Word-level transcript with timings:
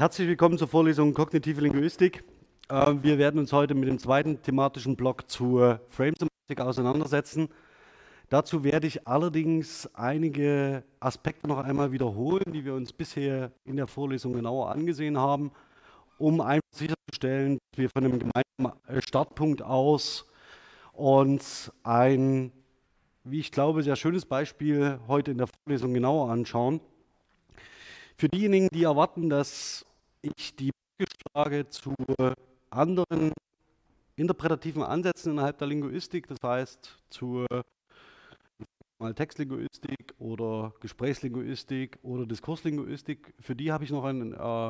Herzlich 0.00 0.28
willkommen 0.28 0.56
zur 0.56 0.66
Vorlesung 0.66 1.12
Kognitive 1.12 1.60
Linguistik. 1.60 2.24
Äh, 2.70 2.94
wir 3.02 3.18
werden 3.18 3.38
uns 3.38 3.52
heute 3.52 3.74
mit 3.74 3.86
dem 3.86 3.98
zweiten 3.98 4.40
thematischen 4.40 4.96
Block 4.96 5.30
zur 5.30 5.82
Frame-Semantik 5.90 6.58
auseinandersetzen. 6.58 7.50
Dazu 8.30 8.64
werde 8.64 8.86
ich 8.86 9.06
allerdings 9.06 9.90
einige 9.92 10.84
Aspekte 11.00 11.46
noch 11.48 11.58
einmal 11.58 11.92
wiederholen, 11.92 12.50
die 12.50 12.64
wir 12.64 12.72
uns 12.72 12.94
bisher 12.94 13.52
in 13.66 13.76
der 13.76 13.86
Vorlesung 13.86 14.32
genauer 14.32 14.70
angesehen 14.70 15.18
haben, 15.18 15.52
um 16.16 16.40
einfach 16.40 16.72
sicherzustellen, 16.74 17.58
dass 17.72 17.82
wir 17.82 17.90
von 17.90 18.02
einem 18.02 18.18
gemeinsamen 18.18 18.80
äh, 18.88 19.02
Startpunkt 19.02 19.60
aus 19.60 20.24
uns 20.94 21.70
ein, 21.82 22.52
wie 23.24 23.40
ich 23.40 23.52
glaube, 23.52 23.82
sehr 23.82 23.96
schönes 23.96 24.24
Beispiel 24.24 24.98
heute 25.08 25.32
in 25.32 25.36
der 25.36 25.48
Vorlesung 25.48 25.92
genauer 25.92 26.30
anschauen. 26.30 26.80
Für 28.16 28.30
diejenigen, 28.30 28.68
die 28.72 28.84
erwarten, 28.84 29.28
dass 29.28 29.84
ich 30.22 30.56
die 30.56 30.70
Brücke 30.70 31.12
schlage 31.20 31.68
zu 31.68 31.94
anderen 32.70 33.32
interpretativen 34.16 34.82
Ansätzen 34.82 35.32
innerhalb 35.32 35.58
der 35.58 35.68
Linguistik, 35.68 36.26
das 36.26 36.38
heißt 36.42 36.98
zu 37.10 37.46
mal 39.00 39.14
Textlinguistik 39.14 40.14
oder 40.18 40.74
Gesprächslinguistik 40.80 41.98
oder 42.02 42.26
Diskurslinguistik. 42.26 43.34
Für 43.40 43.56
die 43.56 43.72
habe 43.72 43.84
ich 43.84 43.90
noch 43.90 44.04
ein, 44.04 44.34
äh, 44.34 44.68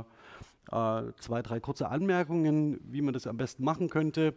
äh, 0.71 1.13
zwei, 1.19 1.43
drei 1.43 1.61
kurze 1.61 1.89
Anmerkungen, 1.89 2.81
wie 2.85 3.03
man 3.03 3.13
das 3.13 3.27
am 3.27 3.37
besten 3.37 3.65
machen 3.65 3.91
könnte. 3.91 4.35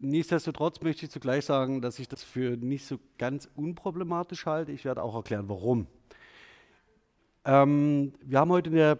Nichtsdestotrotz 0.00 0.82
möchte 0.82 1.06
ich 1.06 1.12
zugleich 1.12 1.44
sagen, 1.44 1.80
dass 1.80 1.98
ich 1.98 2.08
das 2.08 2.22
für 2.22 2.56
nicht 2.56 2.84
so 2.84 2.98
ganz 3.16 3.48
unproblematisch 3.54 4.44
halte. 4.44 4.72
Ich 4.72 4.84
werde 4.84 5.02
auch 5.02 5.14
erklären, 5.14 5.48
warum. 5.48 5.86
Ähm, 7.46 8.14
wir 8.22 8.40
haben 8.40 8.50
heute 8.50 8.70
in 8.70 8.76
der 8.76 8.92
äh, 8.92 8.96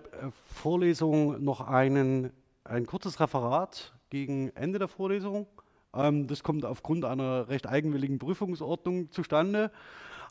Vorlesung 0.46 1.42
noch 1.42 1.62
einen, 1.62 2.30
ein 2.64 2.84
kurzes 2.86 3.18
Referat 3.18 3.94
gegen 4.10 4.50
Ende 4.50 4.78
der 4.78 4.88
Vorlesung. 4.88 5.46
Ähm, 5.94 6.26
das 6.26 6.42
kommt 6.42 6.66
aufgrund 6.66 7.06
einer 7.06 7.48
recht 7.48 7.66
eigenwilligen 7.66 8.18
Prüfungsordnung 8.18 9.10
zustande. 9.10 9.70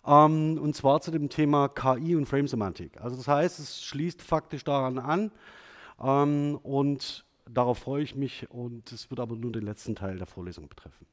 Ähm, 0.06 0.60
und 0.62 0.76
zwar 0.76 1.02
zu 1.02 1.10
dem 1.10 1.30
Thema 1.30 1.70
KI 1.70 2.16
und 2.16 2.28
Frame-Semantik. 2.28 3.02
Also 3.02 3.16
das 3.16 3.28
heißt, 3.28 3.60
es 3.60 3.84
schließt 3.84 4.22
faktisch 4.22 4.64
daran 4.64 5.00
an 5.00 5.32
ähm, 6.00 6.60
und 6.62 7.26
darauf 7.50 7.80
freue 7.80 8.04
ich 8.04 8.16
mich 8.16 8.50
und 8.52 8.92
es 8.92 9.10
wird 9.10 9.20
aber 9.20 9.36
nur 9.36 9.52
den 9.52 9.64
letzten 9.64 9.96
Teil 9.96 10.18
der 10.18 10.28
Vorlesung 10.28 10.68
betreffen. 10.68 11.08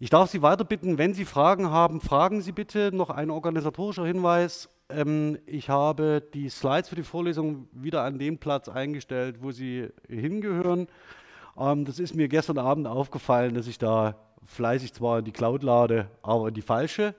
Ich 0.00 0.10
darf 0.10 0.30
Sie 0.30 0.42
weiter 0.42 0.64
bitten, 0.64 0.98
wenn 0.98 1.14
Sie 1.14 1.24
Fragen 1.24 1.70
haben, 1.70 2.00
fragen 2.00 2.40
Sie 2.40 2.52
bitte. 2.52 2.90
Noch 2.92 3.10
ein 3.10 3.30
organisatorischer 3.30 4.06
Hinweis. 4.06 4.68
Ähm, 4.88 5.38
ich 5.46 5.68
habe 5.68 6.22
die 6.34 6.48
Slides 6.48 6.88
für 6.88 6.96
die 6.96 7.02
Vorlesung 7.02 7.68
wieder 7.72 8.02
an 8.02 8.18
dem 8.18 8.38
Platz 8.38 8.68
eingestellt, 8.68 9.36
wo 9.40 9.50
sie 9.50 9.88
hingehören. 10.08 10.88
Ähm, 11.56 11.84
das 11.84 11.98
ist 11.98 12.14
mir 12.14 12.28
gestern 12.28 12.58
Abend 12.58 12.86
aufgefallen, 12.86 13.54
dass 13.54 13.66
ich 13.66 13.78
da 13.78 14.16
fleißig 14.46 14.92
zwar 14.92 15.20
in 15.20 15.24
die 15.24 15.32
Cloud 15.32 15.62
lade, 15.62 16.10
aber 16.22 16.48
in 16.48 16.54
die 16.54 16.62
falsche. 16.62 17.14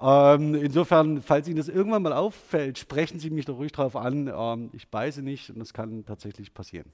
Ähm, 0.00 0.54
insofern, 0.54 1.22
falls 1.22 1.46
Ihnen 1.46 1.58
das 1.58 1.68
irgendwann 1.68 2.02
mal 2.02 2.12
auffällt, 2.12 2.78
sprechen 2.78 3.18
Sie 3.20 3.30
mich 3.30 3.44
doch 3.44 3.56
ruhig 3.56 3.72
darauf 3.72 3.96
an. 3.96 4.28
Ähm, 4.34 4.70
ich 4.72 4.88
beiße 4.88 5.22
nicht 5.22 5.50
und 5.50 5.58
das 5.58 5.72
kann 5.72 6.04
tatsächlich 6.04 6.54
passieren. 6.54 6.92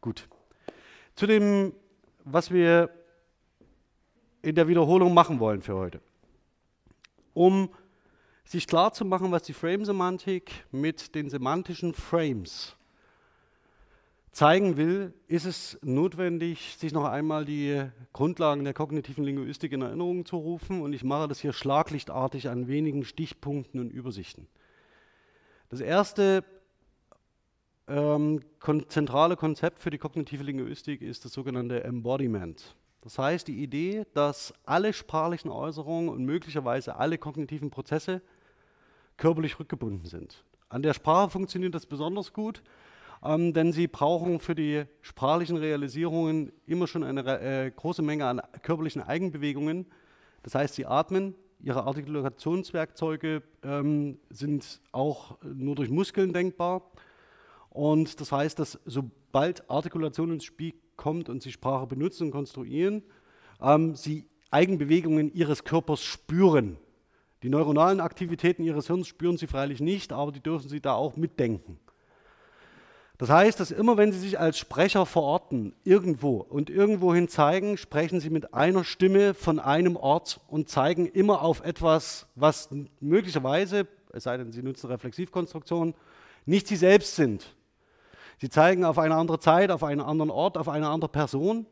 Gut. 0.00 0.28
Zu 1.14 1.26
dem, 1.26 1.72
was 2.24 2.50
wir 2.50 2.90
in 4.42 4.54
der 4.54 4.68
Wiederholung 4.68 5.14
machen 5.14 5.40
wollen 5.40 5.62
für 5.62 5.74
heute. 5.74 6.00
Um 7.32 7.70
sich 8.52 8.66
klar 8.66 8.92
zu 8.92 9.04
machen, 9.04 9.32
was 9.32 9.42
die 9.42 9.54
Frame-Semantik 9.54 10.52
mit 10.70 11.14
den 11.14 11.30
semantischen 11.30 11.94
Frames 11.94 12.76
zeigen 14.30 14.76
will, 14.76 15.14
ist 15.26 15.46
es 15.46 15.78
notwendig, 15.82 16.76
sich 16.78 16.92
noch 16.92 17.04
einmal 17.04 17.44
die 17.44 17.82
Grundlagen 18.12 18.64
der 18.64 18.74
kognitiven 18.74 19.24
Linguistik 19.24 19.72
in 19.72 19.82
Erinnerung 19.82 20.26
zu 20.26 20.36
rufen. 20.36 20.82
Und 20.82 20.92
ich 20.92 21.02
mache 21.02 21.28
das 21.28 21.40
hier 21.40 21.52
schlaglichtartig 21.52 22.48
an 22.48 22.68
wenigen 22.68 23.04
Stichpunkten 23.04 23.80
und 23.80 23.90
Übersichten. 23.90 24.46
Das 25.70 25.80
erste 25.80 26.44
ähm, 27.88 28.40
zentrale 28.88 29.36
Konzept 29.36 29.78
für 29.78 29.90
die 29.90 29.98
kognitive 29.98 30.44
Linguistik 30.44 31.00
ist 31.00 31.24
das 31.24 31.32
sogenannte 31.32 31.84
Embodiment. 31.84 32.76
Das 33.00 33.18
heißt, 33.18 33.48
die 33.48 33.62
Idee, 33.62 34.04
dass 34.12 34.54
alle 34.64 34.92
sprachlichen 34.92 35.50
Äußerungen 35.50 36.08
und 36.10 36.24
möglicherweise 36.24 36.96
alle 36.96 37.18
kognitiven 37.18 37.70
Prozesse 37.70 38.20
körperlich 39.16 39.58
rückgebunden 39.58 40.06
sind. 40.06 40.44
An 40.68 40.82
der 40.82 40.94
Sprache 40.94 41.30
funktioniert 41.30 41.74
das 41.74 41.86
besonders 41.86 42.32
gut, 42.32 42.62
ähm, 43.24 43.52
denn 43.52 43.72
sie 43.72 43.86
brauchen 43.88 44.40
für 44.40 44.54
die 44.54 44.84
sprachlichen 45.00 45.56
Realisierungen 45.56 46.52
immer 46.66 46.86
schon 46.86 47.04
eine 47.04 47.22
äh, 47.40 47.70
große 47.70 48.02
Menge 48.02 48.26
an 48.26 48.40
körperlichen 48.62 49.02
Eigenbewegungen. 49.02 49.86
Das 50.42 50.54
heißt, 50.54 50.74
sie 50.74 50.86
atmen, 50.86 51.34
ihre 51.60 51.84
Artikulationswerkzeuge 51.84 53.42
ähm, 53.62 54.18
sind 54.30 54.80
auch 54.90 55.38
nur 55.42 55.76
durch 55.76 55.90
Muskeln 55.90 56.32
denkbar. 56.32 56.90
Und 57.70 58.20
das 58.20 58.32
heißt, 58.32 58.58
dass 58.58 58.80
sobald 58.84 59.70
Artikulation 59.70 60.32
ins 60.32 60.44
Spiel 60.44 60.74
kommt 60.96 61.28
und 61.28 61.42
sie 61.42 61.52
Sprache 61.52 61.86
benutzen 61.86 62.24
und 62.24 62.30
konstruieren, 62.32 63.02
ähm, 63.60 63.94
sie 63.94 64.26
Eigenbewegungen 64.50 65.32
ihres 65.32 65.64
Körpers 65.64 66.02
spüren. 66.02 66.76
Die 67.42 67.48
neuronalen 67.48 68.00
Aktivitäten 68.00 68.62
ihres 68.62 68.86
Hirns 68.86 69.08
spüren 69.08 69.36
sie 69.36 69.46
freilich 69.46 69.80
nicht, 69.80 70.12
aber 70.12 70.32
die 70.32 70.40
dürfen 70.40 70.68
sie 70.68 70.80
da 70.80 70.94
auch 70.94 71.16
mitdenken. 71.16 71.78
Das 73.22 73.30
heißt, 73.30 73.60
dass 73.60 73.70
immer 73.70 73.96
wenn 73.96 74.10
Sie 74.10 74.18
sich 74.18 74.40
als 74.40 74.58
Sprecher 74.58 75.06
verorten, 75.06 75.74
irgendwo 75.84 76.38
und 76.38 76.70
irgendwohin 76.70 77.28
zeigen, 77.28 77.76
sprechen 77.76 78.18
Sie 78.18 78.30
mit 78.30 78.52
einer 78.52 78.82
Stimme 78.82 79.34
von 79.34 79.60
einem 79.60 79.94
Ort 79.94 80.40
und 80.48 80.68
zeigen 80.68 81.06
immer 81.06 81.42
auf 81.42 81.62
etwas, 81.64 82.26
was 82.34 82.68
möglicherweise, 82.98 83.86
es 84.12 84.24
sei 84.24 84.38
denn, 84.38 84.50
Sie 84.50 84.62
nutzen 84.62 84.88
Reflexivkonstruktionen, 84.88 85.94
nicht 86.46 86.66
Sie 86.66 86.74
selbst 86.74 87.14
sind. 87.14 87.54
Sie 88.40 88.48
zeigen 88.48 88.84
auf 88.84 88.98
eine 88.98 89.14
andere 89.14 89.38
Zeit, 89.38 89.70
auf 89.70 89.84
einen 89.84 90.00
anderen 90.00 90.30
Ort, 90.30 90.58
auf 90.58 90.68
eine 90.68 90.88
andere 90.88 91.10
Person. 91.10 91.66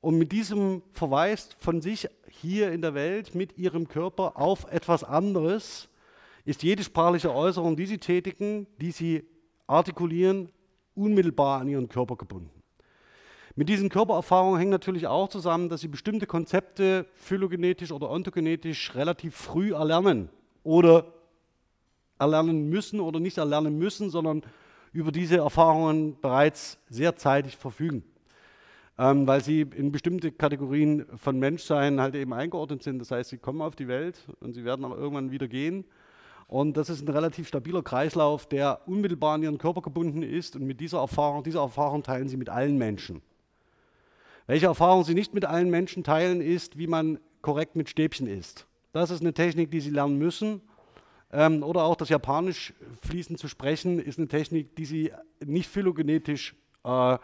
Und 0.00 0.16
mit 0.16 0.32
diesem 0.32 0.82
Verweis 0.92 1.50
von 1.58 1.82
sich 1.82 2.08
hier 2.28 2.72
in 2.72 2.80
der 2.80 2.94
Welt 2.94 3.34
mit 3.34 3.58
ihrem 3.58 3.86
Körper 3.86 4.38
auf 4.38 4.70
etwas 4.70 5.04
anderes 5.04 5.88
ist 6.44 6.62
jede 6.62 6.82
sprachliche 6.82 7.34
Äußerung, 7.34 7.76
die 7.76 7.86
sie 7.86 7.98
tätigen, 7.98 8.66
die 8.80 8.92
sie 8.92 9.24
artikulieren, 9.66 10.50
unmittelbar 10.94 11.60
an 11.60 11.68
ihren 11.68 11.88
Körper 11.88 12.16
gebunden. 12.16 12.50
Mit 13.56 13.68
diesen 13.68 13.88
Körpererfahrungen 13.88 14.58
hängt 14.58 14.70
natürlich 14.70 15.06
auch 15.06 15.28
zusammen, 15.28 15.68
dass 15.68 15.82
sie 15.82 15.88
bestimmte 15.88 16.26
Konzepte 16.26 17.06
phylogenetisch 17.14 17.92
oder 17.92 18.08
ontogenetisch 18.08 18.94
relativ 18.94 19.34
früh 19.36 19.74
erlernen 19.74 20.30
oder 20.62 21.12
erlernen 22.18 22.68
müssen 22.68 23.00
oder 23.00 23.20
nicht 23.20 23.38
erlernen 23.38 23.76
müssen, 23.76 24.08
sondern 24.08 24.42
über 24.92 25.12
diese 25.12 25.38
Erfahrungen 25.38 26.18
bereits 26.20 26.78
sehr 26.88 27.16
zeitig 27.16 27.56
verfügen, 27.56 28.04
ähm, 29.00 29.26
weil 29.26 29.42
sie 29.42 29.62
in 29.62 29.90
bestimmte 29.90 30.30
Kategorien 30.30 31.06
von 31.16 31.40
Menschsein 31.40 32.00
halt 32.00 32.14
eben 32.14 32.32
eingeordnet 32.32 32.84
sind. 32.84 33.00
Das 33.00 33.10
heißt, 33.10 33.30
sie 33.30 33.38
kommen 33.38 33.62
auf 33.62 33.74
die 33.74 33.88
Welt 33.88 34.28
und 34.38 34.52
sie 34.52 34.64
werden 34.64 34.84
aber 34.84 34.96
irgendwann 34.96 35.32
wieder 35.32 35.48
gehen 35.48 35.84
und 36.50 36.76
das 36.76 36.90
ist 36.90 37.06
ein 37.06 37.08
relativ 37.08 37.46
stabiler 37.46 37.80
Kreislauf, 37.80 38.44
der 38.44 38.80
unmittelbar 38.86 39.34
an 39.34 39.42
ihren 39.44 39.56
Körper 39.56 39.82
gebunden 39.82 40.24
ist. 40.24 40.56
Und 40.56 40.66
mit 40.66 40.80
dieser 40.80 40.98
Erfahrung, 40.98 41.44
diese 41.44 41.58
Erfahrung 41.58 42.02
teilen 42.02 42.28
sie 42.28 42.36
mit 42.36 42.48
allen 42.48 42.76
Menschen. 42.76 43.22
Welche 44.48 44.66
Erfahrung 44.66 45.04
sie 45.04 45.14
nicht 45.14 45.32
mit 45.32 45.44
allen 45.44 45.70
Menschen 45.70 46.02
teilen, 46.02 46.40
ist, 46.40 46.76
wie 46.76 46.88
man 46.88 47.20
korrekt 47.40 47.76
mit 47.76 47.88
Stäbchen 47.88 48.26
isst. 48.26 48.66
Das 48.92 49.12
ist 49.12 49.20
eine 49.20 49.32
Technik, 49.32 49.70
die 49.70 49.78
sie 49.78 49.90
lernen 49.90 50.18
müssen. 50.18 50.60
Ähm, 51.32 51.62
oder 51.62 51.84
auch 51.84 51.94
das 51.94 52.08
Japanisch 52.08 52.74
fließend 53.02 53.38
zu 53.38 53.46
sprechen, 53.46 54.00
ist 54.00 54.18
eine 54.18 54.26
Technik, 54.26 54.74
die 54.74 54.86
sie 54.86 55.12
nicht 55.38 55.70
phylogenetisch 55.70 56.56
äh, 56.82 57.16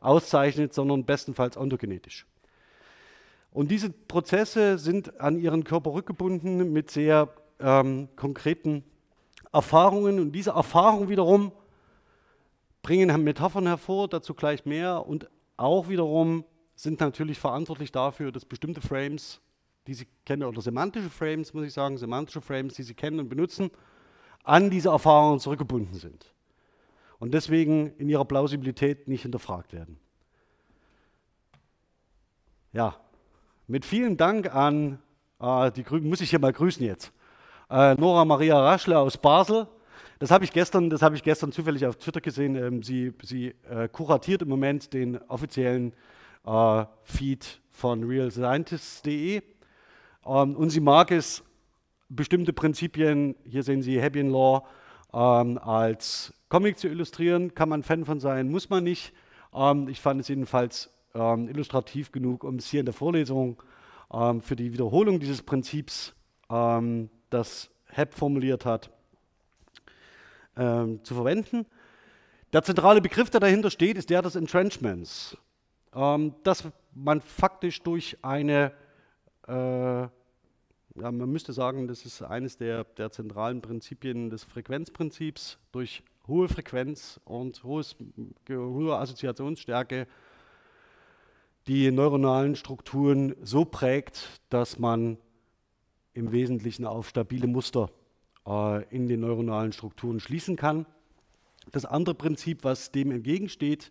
auszeichnet, 0.00 0.74
sondern 0.74 1.04
bestenfalls 1.04 1.56
ontogenetisch. 1.56 2.26
Und 3.50 3.70
diese 3.70 3.90
Prozesse 3.90 4.78
sind 4.78 5.20
an 5.20 5.38
ihren 5.38 5.64
Körper 5.64 5.92
rückgebunden 5.92 6.72
mit 6.72 6.90
sehr 6.90 7.28
ähm, 7.60 8.08
konkreten 8.14 8.84
Erfahrungen. 9.52 10.20
Und 10.20 10.32
diese 10.32 10.50
Erfahrungen 10.50 11.08
wiederum 11.08 11.52
bringen 12.82 13.24
Metaphern 13.24 13.66
hervor, 13.66 14.08
dazu 14.08 14.34
gleich 14.34 14.64
mehr. 14.66 15.06
Und 15.06 15.28
auch 15.56 15.88
wiederum 15.88 16.44
sind 16.76 17.00
natürlich 17.00 17.38
verantwortlich 17.38 17.90
dafür, 17.90 18.30
dass 18.30 18.44
bestimmte 18.44 18.80
Frames, 18.80 19.40
die 19.86 19.94
Sie 19.94 20.06
kennen, 20.24 20.44
oder 20.44 20.60
semantische 20.60 21.10
Frames, 21.10 21.52
muss 21.54 21.64
ich 21.64 21.72
sagen, 21.72 21.98
semantische 21.98 22.40
Frames, 22.40 22.74
die 22.74 22.82
Sie 22.82 22.94
kennen 22.94 23.18
und 23.18 23.28
benutzen, 23.28 23.70
an 24.44 24.70
diese 24.70 24.90
Erfahrungen 24.90 25.40
zurückgebunden 25.40 25.94
sind 25.94 26.32
und 27.18 27.32
deswegen 27.34 27.92
in 27.98 28.08
ihrer 28.08 28.24
Plausibilität 28.24 29.08
nicht 29.08 29.22
hinterfragt 29.22 29.72
werden. 29.72 29.98
Ja, 32.72 32.96
mit 33.66 33.84
vielen 33.84 34.16
Dank 34.16 34.54
an 34.54 34.98
äh, 35.40 35.70
die 35.72 35.82
Grünen, 35.82 36.08
muss 36.08 36.20
ich 36.20 36.30
hier 36.30 36.38
mal 36.38 36.52
grüßen 36.52 36.84
jetzt 36.84 37.12
äh, 37.70 37.94
Nora 37.94 38.24
Maria 38.24 38.58
Raschle 38.58 38.98
aus 38.98 39.16
Basel. 39.16 39.66
Das 40.18 40.30
habe 40.30 40.44
ich 40.44 40.52
gestern, 40.52 40.90
habe 40.90 41.16
ich 41.16 41.22
gestern 41.22 41.52
zufällig 41.52 41.86
auf 41.86 41.96
Twitter 41.96 42.20
gesehen. 42.20 42.56
Ähm, 42.56 42.82
sie 42.82 43.12
sie 43.22 43.54
äh, 43.70 43.88
kuratiert 43.88 44.42
im 44.42 44.48
Moment 44.48 44.92
den 44.92 45.18
offiziellen 45.28 45.92
äh, 46.44 46.84
Feed 47.04 47.60
von 47.70 48.04
realscientists.de 48.04 49.42
ähm, 50.26 50.56
und 50.56 50.70
sie 50.70 50.80
mag 50.80 51.10
es, 51.10 51.44
bestimmte 52.08 52.52
Prinzipien, 52.52 53.36
hier 53.44 53.62
sehen 53.62 53.82
Sie 53.82 54.00
Hebbian 54.00 54.30
Law, 54.30 54.66
ähm, 55.12 55.58
als 55.58 56.32
Comic 56.48 56.78
zu 56.78 56.88
illustrieren. 56.88 57.54
Kann 57.54 57.68
man 57.68 57.82
Fan 57.82 58.04
von 58.04 58.20
sein, 58.20 58.50
muss 58.50 58.70
man 58.70 58.84
nicht. 58.84 59.12
Ähm, 59.54 59.88
ich 59.88 60.00
fand 60.00 60.20
es 60.20 60.28
jedenfalls 60.28 60.90
ähm, 61.14 61.48
illustrativ 61.48 62.12
genug, 62.12 62.44
um 62.44 62.56
es 62.56 62.68
hier 62.68 62.80
in 62.80 62.86
der 62.86 62.94
Vorlesung 62.94 63.62
ähm, 64.12 64.40
für 64.40 64.56
die 64.56 64.72
Wiederholung 64.72 65.20
dieses 65.20 65.42
Prinzips, 65.42 66.14
ähm, 66.50 67.10
das 67.30 67.70
Heb 67.86 68.14
formuliert 68.14 68.64
hat, 68.64 68.90
zu 70.56 71.14
verwenden. 71.14 71.66
Der 72.52 72.64
zentrale 72.64 73.00
Begriff, 73.00 73.30
der 73.30 73.38
dahinter 73.38 73.70
steht, 73.70 73.96
ist 73.96 74.10
der 74.10 74.22
des 74.22 74.34
Entrenchments. 74.34 75.36
dass 75.92 76.64
man 76.94 77.20
faktisch 77.20 77.80
durch 77.84 78.18
eine 78.22 78.72
äh, 79.46 79.52
ja, 81.00 81.12
man 81.12 81.30
müsste 81.30 81.52
sagen, 81.52 81.86
das 81.86 82.04
ist 82.04 82.22
eines 82.22 82.56
der, 82.56 82.84
der 82.84 83.10
zentralen 83.10 83.62
Prinzipien 83.62 84.30
des 84.30 84.44
Frequenzprinzips. 84.44 85.58
Durch 85.72 86.02
hohe 86.28 86.48
Frequenz 86.48 87.20
und 87.24 87.64
hohes, 87.64 87.96
hohe 88.48 88.96
Assoziationsstärke 88.96 90.06
die 91.68 91.90
neuronalen 91.90 92.56
Strukturen 92.56 93.34
so 93.42 93.66
prägt, 93.66 94.40
dass 94.48 94.78
man 94.78 95.18
im 96.14 96.32
Wesentlichen 96.32 96.86
auf 96.86 97.10
stabile 97.10 97.46
Muster 97.46 97.90
äh, 98.46 98.84
in 98.88 99.06
den 99.06 99.20
neuronalen 99.20 99.72
Strukturen 99.72 100.18
schließen 100.18 100.56
kann. 100.56 100.86
Das 101.70 101.84
andere 101.84 102.14
Prinzip, 102.14 102.64
was 102.64 102.90
dem 102.90 103.10
entgegensteht, 103.10 103.90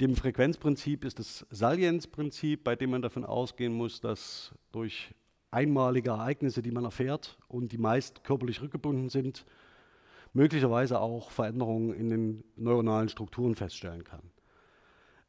dem 0.00 0.16
Frequenzprinzip, 0.16 1.04
ist 1.04 1.20
das 1.20 1.46
Salienzprinzip, 1.50 2.64
bei 2.64 2.74
dem 2.74 2.90
man 2.90 3.02
davon 3.02 3.24
ausgehen 3.24 3.72
muss, 3.72 4.00
dass 4.00 4.52
durch 4.72 5.14
einmalige 5.52 6.10
Ereignisse, 6.10 6.62
die 6.62 6.72
man 6.72 6.84
erfährt 6.84 7.38
und 7.46 7.70
die 7.70 7.78
meist 7.78 8.24
körperlich 8.24 8.60
rückgebunden 8.60 9.08
sind, 9.08 9.44
möglicherweise 10.32 11.00
auch 11.00 11.30
Veränderungen 11.30 11.92
in 11.92 12.08
den 12.08 12.44
neuronalen 12.56 13.08
Strukturen 13.08 13.54
feststellen 13.54 14.04
kann. 14.04 14.22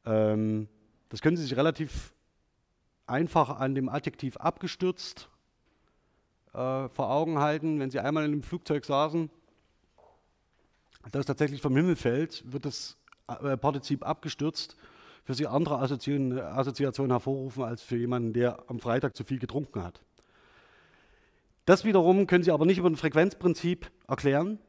Ähm, 0.06 0.68
das 1.10 1.22
können 1.22 1.38
Sie 1.38 1.44
sich 1.44 1.56
relativ 1.56 2.14
einfach 3.06 3.60
an 3.60 3.76
dem 3.76 3.90
Adjektiv 3.90 4.38
abgestürzt 4.38 5.30
äh, 6.54 6.88
vor 6.90 7.10
Augen 7.12 7.40
halten. 7.40 7.80
Wenn 7.80 7.92
Sie 7.92 8.00
einmal 8.00 8.26
in 8.26 8.32
einem 8.32 8.44
Flugzeug 8.44 8.86
saßen, 8.86 9.30
das 11.12 11.26
tatsächlich 11.26 11.62
vom 11.62 11.76
Himmel 11.76 11.96
fällt, 11.96 12.52
wird 12.52 12.66
das 12.66 12.98
äh, 13.28 13.58
Partizip 13.58 14.06
abgestürzt 14.06 14.78
für 15.26 15.34
Sie 15.34 15.48
andere 15.48 15.80
Assoziationen, 15.80 16.40
Assoziationen 16.40 17.12
hervorrufen 17.12 17.64
als 17.64 17.82
für 17.82 17.98
jemanden, 17.98 18.34
der 18.34 18.64
am 18.68 18.80
Freitag 18.80 19.16
zu 19.16 19.24
viel 19.24 19.40
getrunken 19.40 19.84
hat. 19.84 20.02
Das 21.66 21.86
wiederum 21.86 22.28
können 22.28 22.44
Sie 22.44 22.52
aber 22.52 22.66
nicht 22.66 22.78
über 22.78 22.90
ein 22.90 22.98
Frequenzprinzip 22.98 23.90
erklären, 24.08 24.60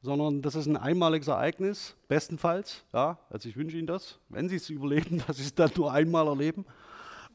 sondern 0.00 0.42
das 0.42 0.54
ist 0.54 0.66
ein 0.66 0.76
einmaliges 0.76 1.28
Ereignis, 1.28 1.96
bestenfalls. 2.08 2.84
Ja, 2.92 3.18
also 3.30 3.48
ich 3.48 3.56
wünsche 3.56 3.76
Ihnen 3.76 3.86
das, 3.86 4.18
wenn 4.28 4.48
Sie 4.48 4.56
es 4.56 4.70
überleben, 4.70 5.22
dass 5.26 5.36
Sie 5.38 5.44
es 5.44 5.54
dann 5.54 5.70
nur 5.76 5.92
einmal 5.92 6.26
erleben 6.26 6.64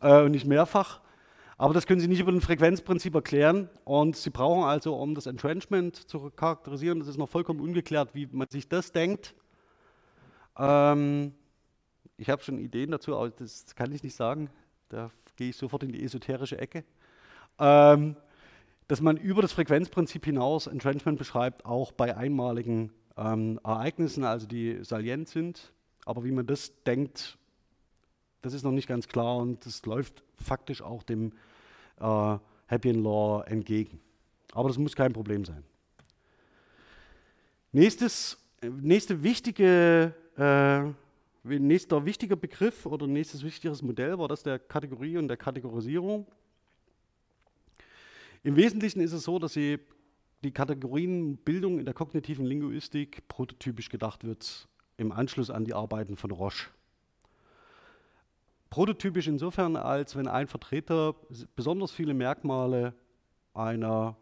äh, 0.02 0.22
und 0.22 0.32
nicht 0.32 0.46
mehrfach. 0.46 1.02
Aber 1.58 1.74
das 1.74 1.86
können 1.86 2.02
Sie 2.02 2.08
nicht 2.08 2.20
über 2.20 2.32
ein 2.32 2.42
Frequenzprinzip 2.42 3.14
erklären 3.14 3.70
und 3.84 4.16
Sie 4.16 4.30
brauchen 4.30 4.64
also, 4.64 4.96
um 4.96 5.16
das 5.16 5.28
Entrenchment 5.28 5.96
zu 5.96 6.32
charakterisieren, 6.32 7.00
das 7.00 7.08
ist 7.08 7.18
noch 7.18 7.30
vollkommen 7.30 7.60
ungeklärt, 7.60 8.16
wie 8.16 8.28
man 8.32 8.48
sich 8.50 8.68
das 8.68 8.92
denkt. 8.92 9.36
Ähm, 10.58 11.34
ich 12.18 12.30
habe 12.30 12.44
schon 12.44 12.58
Ideen 12.58 12.92
dazu, 12.92 13.16
aber 13.16 13.30
das 13.30 13.76
kann 13.76 13.92
ich 13.92 14.04
nicht 14.04 14.16
sagen. 14.16 14.50
Da 14.90 15.12
gehe 15.36 15.50
ich 15.50 15.58
sofort 15.58 15.84
in 15.84 15.92
die 15.92 16.04
esoterische 16.04 16.58
Ecke. 16.58 16.84
Ähm, 17.60 18.16
dass 18.88 19.02
man 19.02 19.18
über 19.18 19.42
das 19.42 19.52
Frequenzprinzip 19.52 20.26
hinaus 20.26 20.68
Entrenchment 20.68 21.18
beschreibt, 21.18 21.66
auch 21.66 21.92
bei 21.92 22.16
einmaligen 22.16 22.92
ähm, 23.18 23.60
Ereignissen, 23.64 24.24
also 24.24 24.48
die 24.48 24.84
salient 24.84 25.30
sind. 25.30 25.72
Aber 26.06 26.24
wie 26.24 26.32
man 26.32 26.46
das 26.46 26.74
denkt, 26.84 27.38
das 28.42 28.54
ist 28.54 28.64
noch 28.64 28.72
nicht 28.72 28.88
ganz 28.88 29.08
klar 29.08 29.38
und 29.38 29.66
das 29.66 29.86
läuft 29.86 30.24
faktisch 30.36 30.82
auch 30.82 31.04
dem 31.04 31.32
äh, 32.00 32.38
Hebbian 32.68 33.02
Law 33.02 33.44
entgegen. 33.44 34.00
Aber 34.52 34.68
das 34.68 34.78
muss 34.78 34.96
kein 34.96 35.14
Problem 35.14 35.46
sein. 35.46 35.64
Nächstes, 37.72 38.38
nächste 38.62 39.24
wichtige, 39.24 40.14
äh, 40.38 41.58
nächster 41.58 42.06
wichtiger 42.06 42.36
Begriff 42.36 42.86
oder 42.86 43.08
nächstes 43.08 43.44
wichtiges 43.44 43.82
Modell 43.82 44.20
war 44.20 44.28
das 44.28 44.44
der 44.44 44.60
Kategorie 44.60 45.18
und 45.18 45.28
der 45.28 45.38
Kategorisierung. 45.38 46.28
Im 48.44 48.58
Wesentlichen 48.58 49.00
ist 49.00 49.14
es 49.14 49.24
so, 49.24 49.40
dass 49.40 49.54
sie 49.54 49.80
die 50.44 50.52
Kategorienbildung 50.52 51.80
in 51.80 51.86
der 51.86 51.94
kognitiven 51.94 52.46
Linguistik 52.46 53.26
prototypisch 53.30 53.88
gedacht 53.88 54.26
wird 54.26 54.68
im 54.98 55.14
Anschluss 55.14 55.50
an 55.50 55.64
die 55.64 55.74
Arbeiten 55.74 56.18
von 56.18 56.32
Roche. 56.32 56.70
Prototypisch 58.70 59.28
insofern, 59.28 59.78
als 59.78 60.18
wenn 60.18 60.28
ein 60.28 60.48
Vertreter 60.48 61.16
besonders 61.56 61.92
viele 61.92 62.14
Merkmale 62.14 62.94
einer 63.54 64.18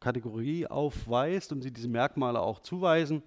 Kategorie 0.00 0.66
aufweist 0.66 1.52
und 1.52 1.62
sie 1.62 1.72
diese 1.72 1.88
Merkmale 1.88 2.40
auch 2.40 2.58
zuweisen, 2.58 3.22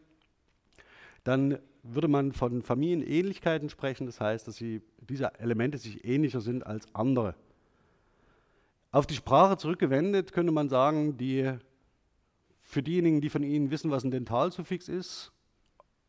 dann 1.24 1.58
würde 1.82 2.08
man 2.08 2.34
von 2.34 2.62
Familienähnlichkeiten 2.62 3.70
sprechen. 3.70 4.06
Das 4.06 4.22
heißt, 4.22 4.48
dass 4.48 4.58
sie, 4.58 4.82
diese 5.00 5.40
Elemente 5.40 5.80
sich 5.80 6.06
ähnlicher 6.06 6.42
sind 6.42 6.66
als 6.66 6.94
andere. 6.94 7.36
Auf 8.96 9.06
die 9.06 9.16
Sprache 9.16 9.58
zurückgewendet 9.58 10.32
könnte 10.32 10.54
man 10.54 10.70
sagen, 10.70 11.18
die, 11.18 11.52
für 12.62 12.82
diejenigen, 12.82 13.20
die 13.20 13.28
von 13.28 13.44
Ihnen 13.44 13.70
wissen, 13.70 13.92
was 13.92 14.06
ein 14.06 14.12
Dentalsuffix 14.12 14.88
ist, 14.88 15.34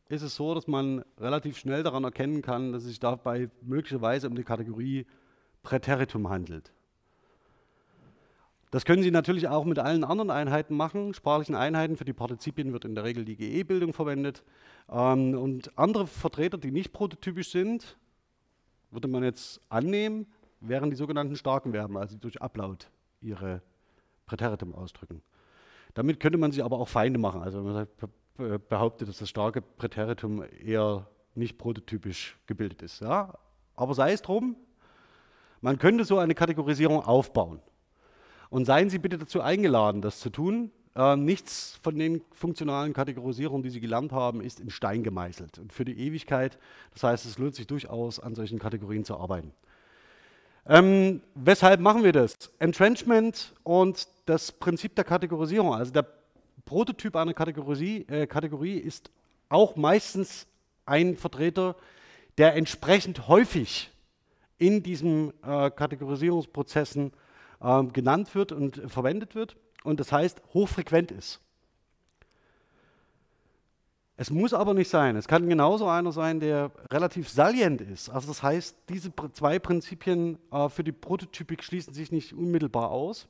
ist 0.08 0.22
es 0.22 0.36
so, 0.36 0.54
dass 0.54 0.68
man 0.68 1.04
relativ 1.18 1.58
schnell 1.58 1.82
daran 1.82 2.04
erkennen 2.04 2.42
kann, 2.42 2.70
dass 2.70 2.84
es 2.84 2.90
sich 2.90 3.00
dabei 3.00 3.50
möglicherweise 3.60 4.28
um 4.28 4.36
die 4.36 4.44
Kategorie 4.44 5.04
Präteritum 5.64 6.28
handelt. 6.28 6.70
Das 8.70 8.84
können 8.84 9.02
Sie 9.02 9.10
natürlich 9.10 9.48
auch 9.48 9.64
mit 9.64 9.80
allen 9.80 10.04
anderen 10.04 10.30
Einheiten 10.30 10.76
machen. 10.76 11.12
Sprachlichen 11.12 11.56
Einheiten 11.56 11.96
für 11.96 12.04
die 12.04 12.12
Partizipien 12.12 12.72
wird 12.72 12.84
in 12.84 12.94
der 12.94 13.02
Regel 13.02 13.24
die 13.24 13.34
GE-Bildung 13.34 13.94
verwendet. 13.94 14.44
Ähm, 14.88 15.36
und 15.36 15.76
andere 15.76 16.06
Vertreter, 16.06 16.56
die 16.56 16.70
nicht 16.70 16.92
prototypisch 16.92 17.50
sind, 17.50 17.98
würde 18.92 19.08
man 19.08 19.24
jetzt 19.24 19.60
annehmen, 19.70 20.28
wären 20.68 20.90
die 20.90 20.96
sogenannten 20.96 21.36
starken 21.36 21.72
Verben, 21.72 21.96
also 21.96 22.16
durch 22.16 22.40
Ablaut 22.42 22.90
ihre 23.20 23.62
Präteritum 24.26 24.74
ausdrücken. 24.74 25.22
Damit 25.94 26.20
könnte 26.20 26.38
man 26.38 26.52
sich 26.52 26.62
aber 26.62 26.78
auch 26.78 26.88
Feinde 26.88 27.18
machen. 27.18 27.42
Also 27.42 27.64
wenn 27.64 27.72
man 27.72 28.60
behauptet, 28.68 29.08
dass 29.08 29.18
das 29.18 29.28
starke 29.28 29.62
Präteritum 29.62 30.44
eher 30.64 31.06
nicht 31.34 31.58
prototypisch 31.58 32.36
gebildet 32.46 32.82
ist. 32.82 33.00
Ja? 33.00 33.34
Aber 33.74 33.94
sei 33.94 34.12
es 34.12 34.22
drum, 34.22 34.56
man 35.60 35.78
könnte 35.78 36.04
so 36.04 36.18
eine 36.18 36.34
Kategorisierung 36.34 37.02
aufbauen. 37.02 37.60
Und 38.50 38.64
seien 38.64 38.90
Sie 38.90 38.98
bitte 38.98 39.18
dazu 39.18 39.40
eingeladen, 39.40 40.02
das 40.02 40.20
zu 40.20 40.30
tun. 40.30 40.70
Äh, 40.94 41.16
nichts 41.16 41.78
von 41.82 41.98
den 41.98 42.22
funktionalen 42.32 42.92
Kategorisierungen, 42.92 43.62
die 43.62 43.70
Sie 43.70 43.80
gelernt 43.80 44.12
haben, 44.12 44.40
ist 44.40 44.60
in 44.60 44.70
Stein 44.70 45.02
gemeißelt 45.02 45.58
und 45.58 45.72
für 45.72 45.84
die 45.84 45.98
Ewigkeit. 45.98 46.58
Das 46.92 47.02
heißt, 47.02 47.26
es 47.26 47.38
lohnt 47.38 47.54
sich 47.54 47.66
durchaus, 47.66 48.20
an 48.20 48.34
solchen 48.34 48.58
Kategorien 48.58 49.04
zu 49.04 49.16
arbeiten. 49.16 49.52
Ähm, 50.68 51.22
weshalb 51.34 51.80
machen 51.80 52.02
wir 52.02 52.12
das? 52.12 52.34
Entrenchment 52.58 53.54
und 53.62 54.08
das 54.26 54.50
Prinzip 54.50 54.96
der 54.96 55.04
Kategorisierung. 55.04 55.72
Also 55.72 55.92
der 55.92 56.06
Prototyp 56.64 57.14
einer 57.14 57.34
Kategorie, 57.34 58.04
äh, 58.08 58.26
Kategorie 58.26 58.78
ist 58.78 59.10
auch 59.48 59.76
meistens 59.76 60.46
ein 60.84 61.16
Vertreter, 61.16 61.76
der 62.36 62.56
entsprechend 62.56 63.28
häufig 63.28 63.90
in 64.58 64.82
diesen 64.82 65.32
äh, 65.44 65.70
Kategorisierungsprozessen 65.70 67.12
äh, 67.60 67.84
genannt 67.84 68.34
wird 68.34 68.50
und 68.50 68.90
verwendet 68.90 69.36
wird 69.36 69.56
und 69.84 70.00
das 70.00 70.10
heißt 70.10 70.42
hochfrequent 70.52 71.12
ist. 71.12 71.40
Es 74.18 74.30
muss 74.30 74.54
aber 74.54 74.72
nicht 74.72 74.88
sein. 74.88 75.14
Es 75.16 75.28
kann 75.28 75.48
genauso 75.48 75.86
einer 75.88 76.10
sein, 76.10 76.40
der 76.40 76.70
relativ 76.90 77.28
salient 77.28 77.82
ist. 77.82 78.08
Also 78.08 78.28
das 78.28 78.42
heißt, 78.42 78.76
diese 78.88 79.12
zwei 79.32 79.58
Prinzipien 79.58 80.38
äh, 80.50 80.68
für 80.70 80.82
die 80.82 80.92
Prototypik 80.92 81.62
schließen 81.62 81.92
sich 81.92 82.10
nicht 82.10 82.32
unmittelbar 82.32 82.90
aus. 82.90 83.28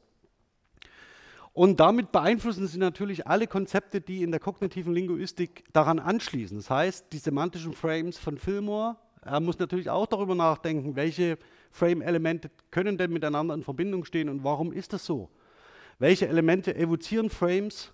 Und 1.52 1.80
damit 1.80 2.12
beeinflussen 2.12 2.66
sie 2.68 2.78
natürlich 2.78 3.26
alle 3.26 3.46
Konzepte, 3.46 4.00
die 4.00 4.22
in 4.22 4.30
der 4.30 4.40
kognitiven 4.40 4.92
Linguistik 4.92 5.64
daran 5.72 5.98
anschließen. 5.98 6.58
Das 6.58 6.70
heißt, 6.70 7.06
die 7.12 7.18
semantischen 7.18 7.72
Frames 7.72 8.18
von 8.18 8.36
Fillmore, 8.36 8.96
er 9.22 9.40
muss 9.40 9.58
natürlich 9.58 9.90
auch 9.90 10.06
darüber 10.06 10.34
nachdenken, 10.34 10.94
welche 10.94 11.38
Frame-Elemente 11.72 12.50
können 12.70 12.98
denn 12.98 13.10
miteinander 13.10 13.54
in 13.54 13.62
Verbindung 13.62 14.04
stehen 14.04 14.28
und 14.28 14.44
warum 14.44 14.72
ist 14.72 14.92
das 14.92 15.04
so? 15.04 15.30
Welche 15.98 16.28
Elemente 16.28 16.76
evozieren 16.76 17.30
Frames 17.30 17.92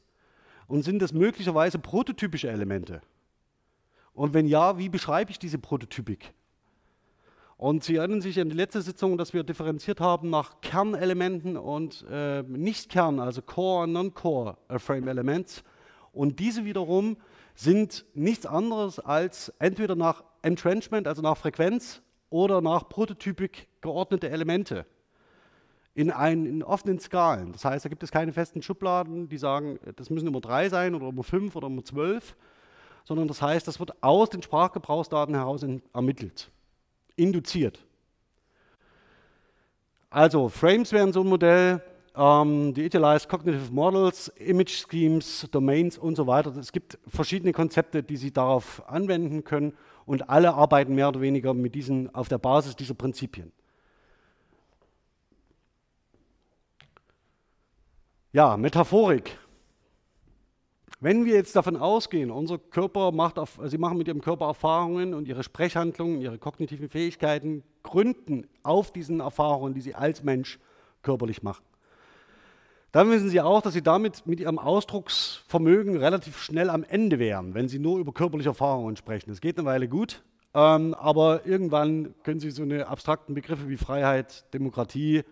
Und 0.67 0.83
sind 0.83 1.01
das 1.01 1.13
möglicherweise 1.13 1.79
prototypische 1.79 2.51
Elemente? 2.51 3.01
Und 4.15 4.35
wenn 4.35 4.47
ja, 4.47 4.79
wie 4.79 4.89
beschreibe 4.89 5.31
ich 5.31 5.39
diese 5.39 5.59
Prototypik? 5.59 6.33
Und 7.57 7.85
Sie 7.85 7.97
erinnern 7.97 8.21
sich 8.21 8.41
an 8.41 8.49
die 8.49 8.57
letzte 8.57 8.83
Sitzung, 8.83 9.17
dass 9.17 9.33
wir 9.33 9.45
differenziert 9.45 10.01
haben 10.01 10.31
nach 10.31 10.61
Kernelementen 10.63 11.57
und 11.57 12.05
äh, 12.11 12.43
Nicht-Kern, 12.43 13.21
also 13.21 13.41
Core 13.41 13.85
und 13.85 13.93
Non-Core 13.93 14.57
äh, 14.69 14.79
Frame 14.79 15.09
Elements. 15.09 15.63
Und 16.13 16.41
diese 16.41 16.65
wiederum 16.65 17.17
sind 17.55 18.05
nichts 18.15 18.47
anderes 18.47 18.99
als 18.99 19.51
entweder 19.59 19.95
nach 19.95 20.25
Entrenchment, 20.43 21.07
also 21.07 21.23
nach 21.23 21.37
Frequenz, 21.37 22.03
oder 22.31 22.63
nach 22.63 22.89
Prototypik 22.89 23.69
geordnete 23.81 24.31
Elemente 24.31 24.87
in, 25.95 26.11
ein, 26.11 26.47
in 26.47 26.63
offenen 26.63 26.99
Skalen. 26.99 27.53
Das 27.53 27.65
heißt, 27.65 27.85
da 27.85 27.89
gibt 27.89 28.03
es 28.03 28.11
keine 28.11 28.33
festen 28.33 28.63
Schubladen, 28.63 29.29
die 29.29 29.39
sagen, 29.39 29.79
das 29.97 30.11
müssen 30.11 30.27
immer 30.27 30.41
drei 30.41 30.69
sein 30.69 30.95
oder 30.95 31.09
immer 31.09 31.23
fünf 31.23 31.55
oder 31.57 31.67
immer 31.67 31.85
zwölf, 31.85 32.37
sondern 33.05 33.29
das 33.29 33.43
heißt, 33.43 33.67
das 33.69 33.79
wird 33.79 34.03
aus 34.03 34.31
den 34.31 34.43
Sprachgebrauchsdaten 34.43 35.35
heraus 35.35 35.65
ermittelt, 35.93 36.51
induziert. 37.17 37.85
Also 40.09 40.49
Frames 40.49 40.93
wären 40.93 41.13
so 41.13 41.23
ein 41.23 41.29
Modell, 41.29 41.83
ähm, 42.15 42.75
die 42.75 42.85
Idealized 42.85 43.29
Cognitive 43.29 43.73
Models, 43.73 44.29
Image 44.37 44.85
Schemes, 44.87 45.49
Domains 45.51 45.97
und 45.97 46.17
so 46.17 46.27
weiter. 46.27 46.55
Es 46.57 46.73
gibt 46.73 46.99
verschiedene 47.07 47.53
Konzepte, 47.53 48.03
die 48.03 48.17
Sie 48.17 48.31
darauf 48.31 48.87
anwenden 48.89 49.45
können 49.45 49.73
und 50.05 50.29
alle 50.29 50.55
arbeiten 50.55 50.95
mehr 50.95 51.09
oder 51.09 51.21
weniger 51.21 51.55
mit 51.55 51.75
diesen, 51.75 52.15
auf 52.15 52.29
der 52.29 52.39
Basis 52.39 52.77
dieser 52.77 52.95
Prinzipien. 52.95 53.53
Ja, 58.35 58.57
Metaphorik. 58.57 59.39
Wenn 61.01 61.27
wir 61.27 61.35
jetzt 61.35 61.55
davon 61.55 61.77
ausgehen, 61.77 62.31
unser 62.31 62.57
Körper 62.57 63.13
macht, 63.13 63.39
Sie 63.65 63.77
machen 63.77 63.99
mit 63.99 64.09
Ihrem 64.09 64.23
Körper 64.23 64.47
Erfahrungen 64.47 65.13
und 65.13 65.29
Ihre 65.29 65.43
Sprechhandlungen, 65.43 66.23
Ihre 66.23 66.39
kognitiven 66.39 66.89
Fähigkeiten 66.89 67.63
gründen 67.83 68.49
auf 68.63 68.91
diesen 68.91 69.21
Erfahrungen, 69.21 69.75
die 69.75 69.83
Sie 69.83 69.95
als 69.95 70.23
Mensch 70.23 70.59
körperlich 71.03 71.43
machen. 71.43 71.63
Dann 72.91 73.11
wissen 73.11 73.29
Sie 73.29 73.43
auch, 73.43 73.61
dass 73.61 73.75
Sie 73.75 73.83
damit 73.83 74.27
mit 74.27 74.41
Ihrem 74.41 74.59
Ausdrucksvermögen 74.59 75.99
relativ 75.99 76.39
schnell 76.39 76.71
am 76.71 76.85
Ende 76.85 77.19
wären, 77.19 77.53
wenn 77.53 77.69
Sie 77.69 77.79
nur 77.79 77.99
über 77.99 78.15
körperliche 78.15 78.49
Erfahrungen 78.49 78.97
sprechen. 78.97 79.29
Das 79.29 79.43
geht 79.43 79.59
eine 79.59 79.67
Weile 79.67 79.89
gut, 79.89 80.23
ähm, 80.55 80.95
aber 80.95 81.45
irgendwann 81.45 82.15
können 82.23 82.41
Sie 82.41 82.51
so 82.51 82.63
eine 82.63 82.87
abstrakten 82.87 83.35
Begriffe 83.35 83.69
wie 83.69 83.77
Freiheit, 83.77 84.47
Demokratie, 84.55 85.23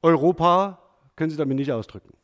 Europa, 0.00 0.78
können 1.18 1.30
Sie 1.30 1.36
damit 1.36 1.56
nicht 1.56 1.72
ausdrücken. 1.72 2.14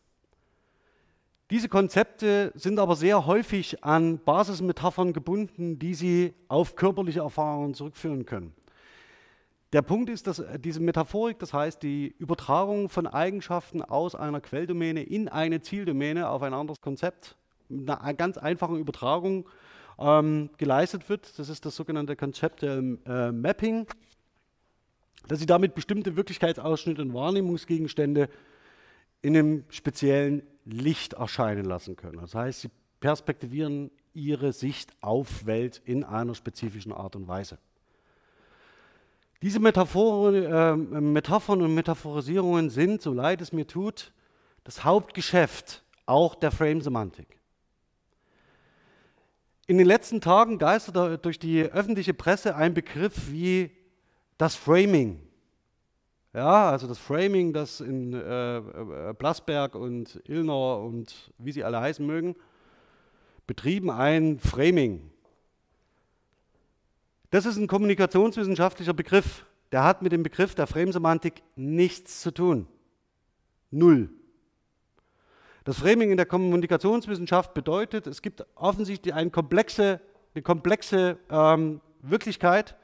Diese 1.50 1.68
Konzepte 1.68 2.52
sind 2.54 2.78
aber 2.78 2.96
sehr 2.96 3.26
häufig 3.26 3.84
an 3.84 4.18
Basismetaphern 4.18 5.12
gebunden, 5.12 5.78
die 5.78 5.94
Sie 5.94 6.32
auf 6.48 6.74
körperliche 6.74 7.20
Erfahrungen 7.20 7.74
zurückführen 7.74 8.24
können. 8.24 8.54
Der 9.74 9.82
Punkt 9.82 10.08
ist, 10.08 10.28
dass 10.28 10.38
äh, 10.38 10.58
diese 10.58 10.78
Metaphorik, 10.78 11.40
das 11.40 11.52
heißt 11.52 11.82
die 11.82 12.14
Übertragung 12.18 12.88
von 12.88 13.08
Eigenschaften 13.08 13.82
aus 13.82 14.14
einer 14.14 14.40
Quelldomäne 14.40 15.02
in 15.02 15.28
eine 15.28 15.60
Zieldomäne 15.60 16.28
auf 16.28 16.42
ein 16.42 16.54
anderes 16.54 16.80
Konzept, 16.80 17.36
mit 17.68 17.90
einer 17.90 18.14
ganz 18.14 18.38
einfachen 18.38 18.78
Übertragung 18.78 19.48
ähm, 19.98 20.50
geleistet 20.58 21.08
wird. 21.08 21.38
Das 21.38 21.48
ist 21.48 21.66
das 21.66 21.74
sogenannte 21.74 22.14
Konzept 22.14 22.62
äh, 22.62 22.80
Mapping, 23.32 23.88
dass 25.26 25.40
Sie 25.40 25.46
damit 25.46 25.74
bestimmte 25.74 26.14
Wirklichkeitsausschnitte 26.14 27.02
und 27.02 27.12
Wahrnehmungsgegenstände 27.12 28.28
in 29.24 29.34
einem 29.34 29.64
speziellen 29.70 30.42
Licht 30.66 31.14
erscheinen 31.14 31.64
lassen 31.64 31.96
können. 31.96 32.18
Das 32.20 32.34
heißt, 32.34 32.60
Sie 32.60 32.70
perspektivieren 33.00 33.90
Ihre 34.12 34.52
Sicht 34.52 34.92
auf 35.00 35.46
Welt 35.46 35.80
in 35.86 36.04
einer 36.04 36.34
spezifischen 36.34 36.92
Art 36.92 37.16
und 37.16 37.26
Weise. 37.26 37.56
Diese 39.40 39.60
Metaphoren, 39.60 40.34
äh, 40.34 40.76
Metaphern 41.00 41.62
und 41.62 41.74
Metaphorisierungen 41.74 42.68
sind, 42.68 43.00
so 43.00 43.14
leid 43.14 43.40
es 43.40 43.50
mir 43.50 43.66
tut, 43.66 44.12
das 44.62 44.84
Hauptgeschäft 44.84 45.82
auch 46.04 46.34
der 46.34 46.50
Frame-Semantik. 46.50 47.38
In 49.66 49.78
den 49.78 49.86
letzten 49.86 50.20
Tagen 50.20 50.58
geisterte 50.58 51.16
durch 51.16 51.38
die 51.38 51.62
öffentliche 51.62 52.12
Presse 52.12 52.56
ein 52.56 52.74
Begriff 52.74 53.30
wie 53.30 53.70
das 54.36 54.54
Framing. 54.54 55.23
Ja, 56.34 56.70
also 56.70 56.88
das 56.88 56.98
Framing, 56.98 57.52
das 57.52 57.80
in 57.80 58.12
äh, 58.12 58.56
äh 58.58 59.14
Blasberg 59.16 59.76
und 59.76 60.20
Illner 60.24 60.80
und 60.80 61.32
wie 61.38 61.52
sie 61.52 61.62
alle 61.62 61.80
heißen 61.80 62.04
mögen, 62.04 62.34
betrieben 63.46 63.88
ein 63.88 64.40
Framing. 64.40 65.12
Das 67.30 67.46
ist 67.46 67.56
ein 67.56 67.68
kommunikationswissenschaftlicher 67.68 68.94
Begriff. 68.94 69.46
Der 69.70 69.84
hat 69.84 70.02
mit 70.02 70.10
dem 70.10 70.24
Begriff 70.24 70.56
der 70.56 70.66
Framesemantik 70.66 71.42
nichts 71.54 72.20
zu 72.20 72.32
tun. 72.32 72.66
Null. 73.70 74.10
Das 75.62 75.78
Framing 75.78 76.10
in 76.10 76.16
der 76.16 76.26
Kommunikationswissenschaft 76.26 77.54
bedeutet, 77.54 78.08
es 78.08 78.22
gibt 78.22 78.44
offensichtlich 78.56 79.14
eine 79.14 79.30
komplexe, 79.30 80.00
eine 80.34 80.42
komplexe 80.42 81.16
ähm, 81.30 81.80
Wirklichkeit 82.02 82.76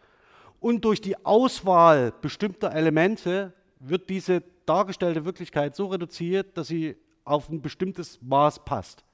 und 0.61 0.85
durch 0.85 1.00
die 1.00 1.25
Auswahl 1.25 2.12
bestimmter 2.21 2.73
Elemente 2.73 3.52
wird 3.81 4.09
diese 4.11 4.43
dargestellte 4.67 5.25
Wirklichkeit 5.25 5.75
so 5.75 5.87
reduziert, 5.87 6.57
dass 6.57 6.69
sie 6.69 6.97
auf 7.25 7.49
ein 7.49 7.62
bestimmtes 7.62 8.21
Maß 8.23 8.64
passt. 8.64 9.05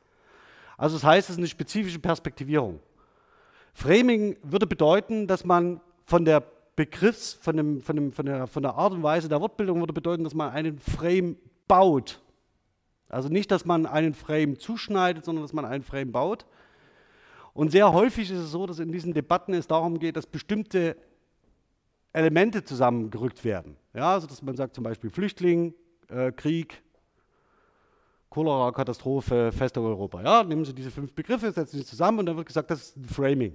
Also 0.77 0.97
das 0.97 1.05
heißt, 1.05 1.29
es 1.29 1.35
ist 1.35 1.39
eine 1.39 1.47
spezifische 1.47 1.99
Perspektivierung. 1.99 2.81
Framing 3.73 4.37
würde 4.43 4.67
bedeuten, 4.67 5.27
dass 5.27 5.45
man 5.45 5.81
von 6.05 6.25
der 6.25 6.43
Begriffs, 6.75 7.35
von, 7.35 7.57
dem, 7.57 7.81
von, 7.81 7.97
dem, 7.97 8.13
von, 8.13 8.27
der, 8.27 8.47
von 8.47 8.63
der 8.63 8.75
Art 8.75 8.93
und 8.93 9.03
Weise 9.03 9.29
der 9.29 9.41
Wortbildung 9.41 9.81
würde 9.81 9.93
bedeuten, 9.93 10.25
dass 10.25 10.35
man 10.35 10.51
einen 10.51 10.79
Frame 10.79 11.37
baut. 11.67 12.21
Also 13.09 13.29
nicht, 13.29 13.51
dass 13.51 13.65
man 13.65 13.87
einen 13.87 14.15
Frame 14.15 14.59
zuschneidet, 14.59 15.25
sondern 15.25 15.45
dass 15.45 15.53
man 15.53 15.65
einen 15.65 15.85
Frame 15.85 16.13
baut. 16.13 16.45
Und 17.55 17.71
sehr 17.71 17.93
häufig 17.93 18.31
ist 18.31 18.39
es 18.39 18.51
so, 18.51 18.67
dass 18.67 18.79
in 18.79 18.93
diesen 18.93 19.15
Debatten 19.15 19.55
es 19.55 19.67
darum 19.67 19.99
geht, 19.99 20.17
dass 20.17 20.27
bestimmte 20.27 20.97
Elemente 22.17 22.65
zusammengerückt 22.65 23.45
werden. 23.45 23.77
Ja, 23.93 24.15
also 24.15 24.27
dass 24.27 24.41
man 24.41 24.57
sagt 24.57 24.75
zum 24.75 24.85
Beispiel 24.85 25.11
Flüchtling, 25.11 25.75
äh, 26.09 26.33
Krieg, 26.33 26.83
Cholera, 28.31 28.73
Katastrophe, 28.73 29.53
Feste 29.53 29.83
Europa. 29.83 30.23
Ja, 30.23 30.43
nehmen 30.43 30.65
Sie 30.65 30.75
diese 30.75 30.91
fünf 30.91 31.13
Begriffe, 31.13 31.53
setzen 31.53 31.79
sie 31.79 31.85
zusammen 31.85 32.21
und 32.21 32.27
dann 32.27 32.37
wird 32.37 32.47
gesagt, 32.47 32.71
das 32.71 32.81
ist 32.81 32.97
ein 32.97 33.05
Framing. 33.05 33.55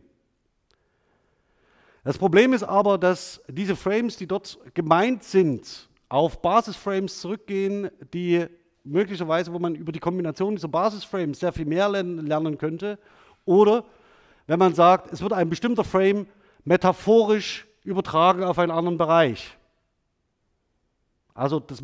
Das 2.03 2.19
Problem 2.19 2.53
ist 2.53 2.63
aber, 2.63 2.99
dass 2.99 3.41
diese 3.47 3.75
Frames, 3.75 4.17
die 4.17 4.27
dort 4.27 4.59
gemeint 4.75 5.23
sind, 5.23 5.89
auf 6.07 6.39
Basisframes 6.39 7.19
zurückgehen, 7.19 7.89
die 8.13 8.45
möglicherweise, 8.83 9.51
wo 9.53 9.57
man 9.57 9.73
über 9.73 9.91
die 9.91 9.99
Kombination 9.99 10.55
dieser 10.55 10.67
Basisframes 10.67 11.39
sehr 11.39 11.51
viel 11.51 11.65
mehr 11.65 11.89
lernen 11.89 12.57
könnte. 12.59 12.99
Oder 13.45 13.85
wenn 14.45 14.59
man 14.59 14.75
sagt, 14.75 15.11
es 15.11 15.21
wird 15.21 15.33
ein 15.33 15.49
bestimmter 15.49 15.83
Frame 15.83 16.27
metaphorisch 16.63 17.67
übertragen 17.83 18.43
auf 18.43 18.59
einen 18.59 18.71
anderen 18.71 18.97
Bereich. 18.97 19.57
Also 21.33 21.59
das, 21.59 21.81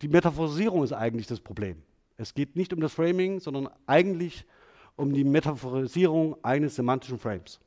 die 0.00 0.08
Metaphorisierung 0.08 0.84
ist 0.84 0.92
eigentlich 0.92 1.26
das 1.26 1.40
Problem. 1.40 1.82
Es 2.16 2.34
geht 2.34 2.56
nicht 2.56 2.72
um 2.72 2.80
das 2.80 2.92
Framing, 2.92 3.40
sondern 3.40 3.68
eigentlich 3.86 4.44
um 4.96 5.12
die 5.12 5.24
Metaphorisierung 5.24 6.36
eines 6.44 6.76
semantischen 6.76 7.18
Frames. 7.18 7.58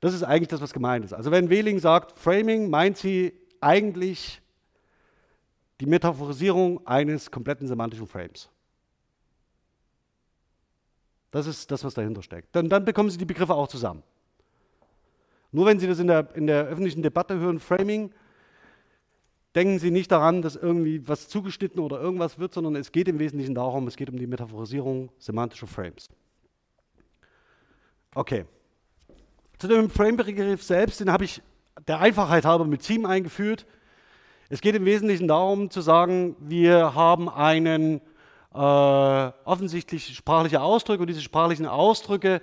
Das 0.00 0.14
ist 0.14 0.22
eigentlich 0.22 0.48
das, 0.48 0.60
was 0.60 0.72
gemeint 0.72 1.04
ist. 1.04 1.12
Also 1.12 1.30
wenn 1.30 1.50
Wehling 1.50 1.78
sagt 1.78 2.18
Framing, 2.18 2.68
meint 2.68 2.96
sie 2.96 3.32
eigentlich 3.60 4.42
die 5.80 5.86
Metaphorisierung 5.86 6.86
eines 6.86 7.30
kompletten 7.30 7.66
semantischen 7.66 8.06
Frames. 8.06 8.48
Das 11.30 11.46
ist 11.46 11.70
das, 11.70 11.82
was 11.82 11.94
dahinter 11.94 12.22
steckt. 12.22 12.54
Dann, 12.54 12.68
dann 12.68 12.84
bekommen 12.84 13.10
Sie 13.10 13.18
die 13.18 13.24
Begriffe 13.24 13.54
auch 13.54 13.66
zusammen. 13.66 14.02
Nur 15.54 15.66
wenn 15.66 15.78
Sie 15.78 15.86
das 15.86 16.00
in 16.00 16.08
der, 16.08 16.34
in 16.34 16.48
der 16.48 16.64
öffentlichen 16.64 17.00
Debatte 17.00 17.38
hören, 17.38 17.60
Framing, 17.60 18.10
denken 19.54 19.78
Sie 19.78 19.92
nicht 19.92 20.10
daran, 20.10 20.42
dass 20.42 20.56
irgendwie 20.56 21.06
was 21.06 21.28
zugeschnitten 21.28 21.78
oder 21.78 22.00
irgendwas 22.00 22.40
wird, 22.40 22.52
sondern 22.52 22.74
es 22.74 22.90
geht 22.90 23.06
im 23.06 23.20
Wesentlichen 23.20 23.54
darum, 23.54 23.86
es 23.86 23.94
geht 23.94 24.10
um 24.10 24.18
die 24.18 24.26
Metaphorisierung 24.26 25.12
semantischer 25.16 25.68
Frames. 25.68 26.08
Okay. 28.16 28.46
Zu 29.58 29.68
dem 29.68 29.90
Frame-Begriff 29.90 30.64
selbst, 30.64 30.98
den 30.98 31.12
habe 31.12 31.22
ich 31.22 31.40
der 31.86 32.00
Einfachheit 32.00 32.44
halber 32.44 32.64
mit 32.64 32.82
Theme 32.82 33.08
eingeführt. 33.08 33.64
Es 34.48 34.60
geht 34.60 34.74
im 34.74 34.84
Wesentlichen 34.84 35.28
darum 35.28 35.70
zu 35.70 35.82
sagen, 35.82 36.34
wir 36.40 36.96
haben 36.96 37.28
einen 37.28 38.00
äh, 38.52 38.58
offensichtlich 38.58 40.16
sprachliche 40.16 40.60
Ausdrücke 40.60 41.02
und 41.02 41.06
diese 41.06 41.22
sprachlichen 41.22 41.66
Ausdrücke 41.66 42.42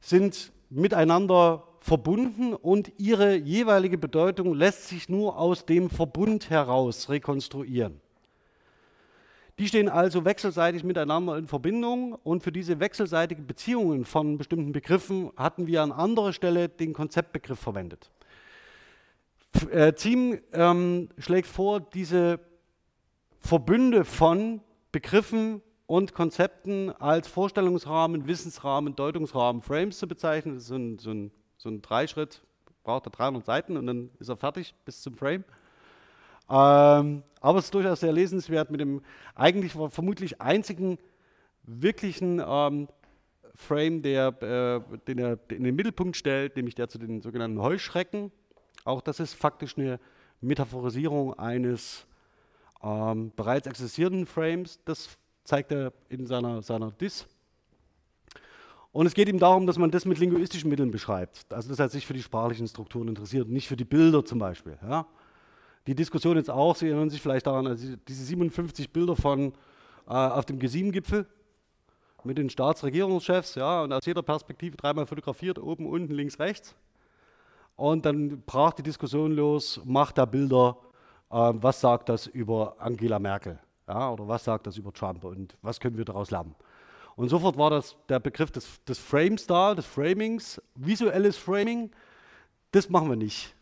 sind 0.00 0.50
miteinander 0.70 1.67
verbunden 1.88 2.52
und 2.52 2.92
ihre 2.98 3.34
jeweilige 3.34 3.96
Bedeutung 3.96 4.54
lässt 4.54 4.88
sich 4.88 5.08
nur 5.08 5.38
aus 5.38 5.64
dem 5.64 5.88
Verbund 5.88 6.50
heraus 6.50 7.08
rekonstruieren. 7.08 7.98
Die 9.58 9.66
stehen 9.66 9.88
also 9.88 10.26
wechselseitig 10.26 10.84
miteinander 10.84 11.38
in 11.38 11.48
Verbindung 11.48 12.12
und 12.12 12.42
für 12.42 12.52
diese 12.52 12.78
wechselseitigen 12.78 13.46
Beziehungen 13.46 14.04
von 14.04 14.36
bestimmten 14.36 14.72
Begriffen 14.72 15.32
hatten 15.36 15.66
wir 15.66 15.82
an 15.82 15.90
anderer 15.90 16.34
Stelle 16.34 16.68
den 16.68 16.92
Konzeptbegriff 16.92 17.58
verwendet. 17.58 18.10
Äh, 19.72 19.94
ähm, 20.52 21.08
schlägt 21.16 21.48
vor, 21.48 21.80
diese 21.80 22.38
Verbünde 23.40 24.04
von 24.04 24.60
Begriffen 24.92 25.62
und 25.86 26.12
Konzepten 26.12 26.90
als 26.90 27.28
Vorstellungsrahmen, 27.28 28.26
Wissensrahmen, 28.28 28.94
Deutungsrahmen, 28.94 29.62
Frames 29.62 29.98
zu 29.98 30.06
bezeichnen. 30.06 30.54
Das 30.54 30.64
ist 30.64 30.68
so 30.68 30.76
ein, 30.76 30.98
so 30.98 31.10
ein, 31.10 31.30
so 31.58 31.68
ein 31.68 31.82
Dreischritt, 31.82 32.40
braucht 32.84 33.06
er 33.06 33.10
300 33.10 33.44
Seiten 33.44 33.76
und 33.76 33.86
dann 33.86 34.10
ist 34.18 34.28
er 34.28 34.36
fertig 34.36 34.74
bis 34.84 35.02
zum 35.02 35.16
Frame. 35.16 35.44
Ähm, 36.48 37.22
aber 37.40 37.58
es 37.58 37.66
ist 37.66 37.74
durchaus 37.74 38.00
sehr 38.00 38.12
lesenswert 38.12 38.70
mit 38.70 38.80
dem 38.80 39.02
eigentlich 39.34 39.72
vermutlich 39.72 40.40
einzigen 40.40 40.98
wirklichen 41.64 42.42
ähm, 42.44 42.88
Frame, 43.54 44.02
der, 44.02 44.28
äh, 44.42 44.98
den 45.06 45.18
er 45.18 45.38
in 45.50 45.64
den 45.64 45.74
Mittelpunkt 45.74 46.16
stellt, 46.16 46.56
nämlich 46.56 46.74
der 46.74 46.88
zu 46.88 46.98
den 46.98 47.20
sogenannten 47.20 47.60
Heuschrecken. 47.60 48.32
Auch 48.84 49.02
das 49.02 49.20
ist 49.20 49.34
faktisch 49.34 49.76
eine 49.76 50.00
Metaphorisierung 50.40 51.38
eines 51.38 52.06
ähm, 52.82 53.32
bereits 53.34 53.66
existierenden 53.66 54.26
Frames. 54.26 54.80
Das 54.84 55.18
zeigt 55.44 55.72
er 55.72 55.92
in 56.08 56.26
seiner, 56.26 56.62
seiner 56.62 56.92
Dis. 56.92 57.26
Und 58.92 59.06
es 59.06 59.14
geht 59.14 59.28
ihm 59.28 59.38
darum, 59.38 59.66
dass 59.66 59.78
man 59.78 59.90
das 59.90 60.04
mit 60.04 60.18
linguistischen 60.18 60.70
Mitteln 60.70 60.90
beschreibt. 60.90 61.52
Also 61.52 61.68
dass 61.68 61.78
er 61.78 61.88
sich 61.88 62.06
für 62.06 62.14
die 62.14 62.22
sprachlichen 62.22 62.66
Strukturen 62.66 63.08
interessiert, 63.08 63.48
nicht 63.48 63.68
für 63.68 63.76
die 63.76 63.84
Bilder 63.84 64.24
zum 64.24 64.38
Beispiel. 64.38 64.78
Ja? 64.82 65.06
die 65.88 65.94
Diskussion 65.94 66.36
jetzt 66.36 66.50
auch, 66.50 66.76
Sie 66.76 66.86
erinnern 66.86 67.08
sich 67.08 67.22
vielleicht 67.22 67.46
daran, 67.46 67.66
also 67.66 67.96
diese 68.06 68.22
57 68.22 68.92
Bilder 68.92 69.16
von 69.16 69.54
äh, 70.06 70.12
auf 70.12 70.44
dem 70.44 70.58
G7-Gipfel 70.58 71.26
mit 72.24 72.36
den 72.36 72.50
Staatsregierungschefs, 72.50 73.54
ja, 73.54 73.82
und 73.82 73.92
aus 73.94 74.04
jeder 74.04 74.22
Perspektive 74.22 74.76
dreimal 74.76 75.06
fotografiert, 75.06 75.58
oben, 75.58 75.86
unten, 75.86 76.12
links, 76.12 76.38
rechts. 76.38 76.74
Und 77.74 78.04
dann 78.04 78.42
brach 78.44 78.74
die 78.74 78.82
Diskussion 78.82 79.32
los, 79.32 79.80
macht 79.86 80.18
da 80.18 80.26
Bilder, 80.26 80.76
äh, 81.30 81.52
was 81.54 81.80
sagt 81.80 82.10
das 82.10 82.26
über 82.26 82.76
Angela 82.78 83.18
Merkel, 83.18 83.58
ja, 83.88 84.10
oder 84.10 84.28
was 84.28 84.44
sagt 84.44 84.66
das 84.66 84.76
über 84.76 84.92
Trump 84.92 85.24
und 85.24 85.56
was 85.62 85.80
können 85.80 85.96
wir 85.96 86.04
daraus 86.04 86.30
lernen. 86.30 86.54
Und 87.18 87.30
sofort 87.30 87.58
war 87.58 87.68
das 87.68 87.96
der 88.08 88.20
Begriff 88.20 88.52
des, 88.52 88.80
des 88.84 88.96
Frames 88.96 89.44
da, 89.44 89.74
des 89.74 89.84
Framings, 89.84 90.62
visuelles 90.76 91.36
Framing, 91.36 91.90
das 92.70 92.88
machen 92.90 93.08
wir 93.08 93.16
nicht, 93.16 93.56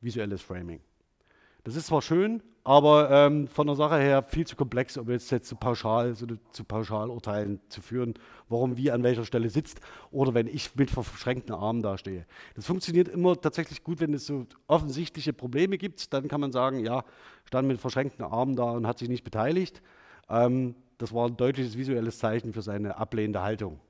visuelles 0.00 0.40
Framing. 0.40 0.78
Das 1.64 1.74
ist 1.74 1.88
zwar 1.88 2.00
schön, 2.00 2.44
aber 2.62 3.10
ähm, 3.10 3.48
von 3.48 3.66
der 3.66 3.74
Sache 3.74 3.96
her 3.96 4.22
viel 4.22 4.46
zu 4.46 4.54
komplex, 4.54 4.96
um 4.96 5.10
jetzt, 5.10 5.32
jetzt 5.32 5.48
zu 5.48 5.56
pauschal, 5.56 6.14
so 6.14 6.26
zu 6.52 6.62
Pauschalurteilen 6.62 7.58
zu 7.70 7.82
führen, 7.82 8.14
warum 8.48 8.76
wie 8.76 8.92
an 8.92 9.02
welcher 9.02 9.24
Stelle 9.24 9.50
sitzt 9.50 9.80
oder 10.12 10.32
wenn 10.32 10.46
ich 10.46 10.76
mit 10.76 10.88
verschränkten 10.88 11.56
Armen 11.56 11.82
dastehe. 11.82 12.24
Das 12.54 12.66
funktioniert 12.66 13.08
immer 13.08 13.34
tatsächlich 13.40 13.82
gut, 13.82 13.98
wenn 13.98 14.14
es 14.14 14.26
so 14.26 14.46
offensichtliche 14.68 15.32
Probleme 15.32 15.76
gibt. 15.76 16.12
Dann 16.12 16.28
kann 16.28 16.40
man 16.40 16.52
sagen, 16.52 16.78
ja, 16.78 17.04
stand 17.46 17.66
mit 17.66 17.80
verschränkten 17.80 18.24
Armen 18.24 18.54
da 18.54 18.70
und 18.70 18.86
hat 18.86 18.98
sich 18.98 19.08
nicht 19.08 19.24
beteiligt. 19.24 19.82
Ähm, 20.28 20.76
das 20.98 21.12
war 21.12 21.26
ein 21.26 21.36
deutliches 21.36 21.76
visuelles 21.76 22.18
Zeichen 22.18 22.52
für 22.52 22.62
seine 22.62 22.96
ablehnende 22.96 23.42
Haltung. 23.42 23.80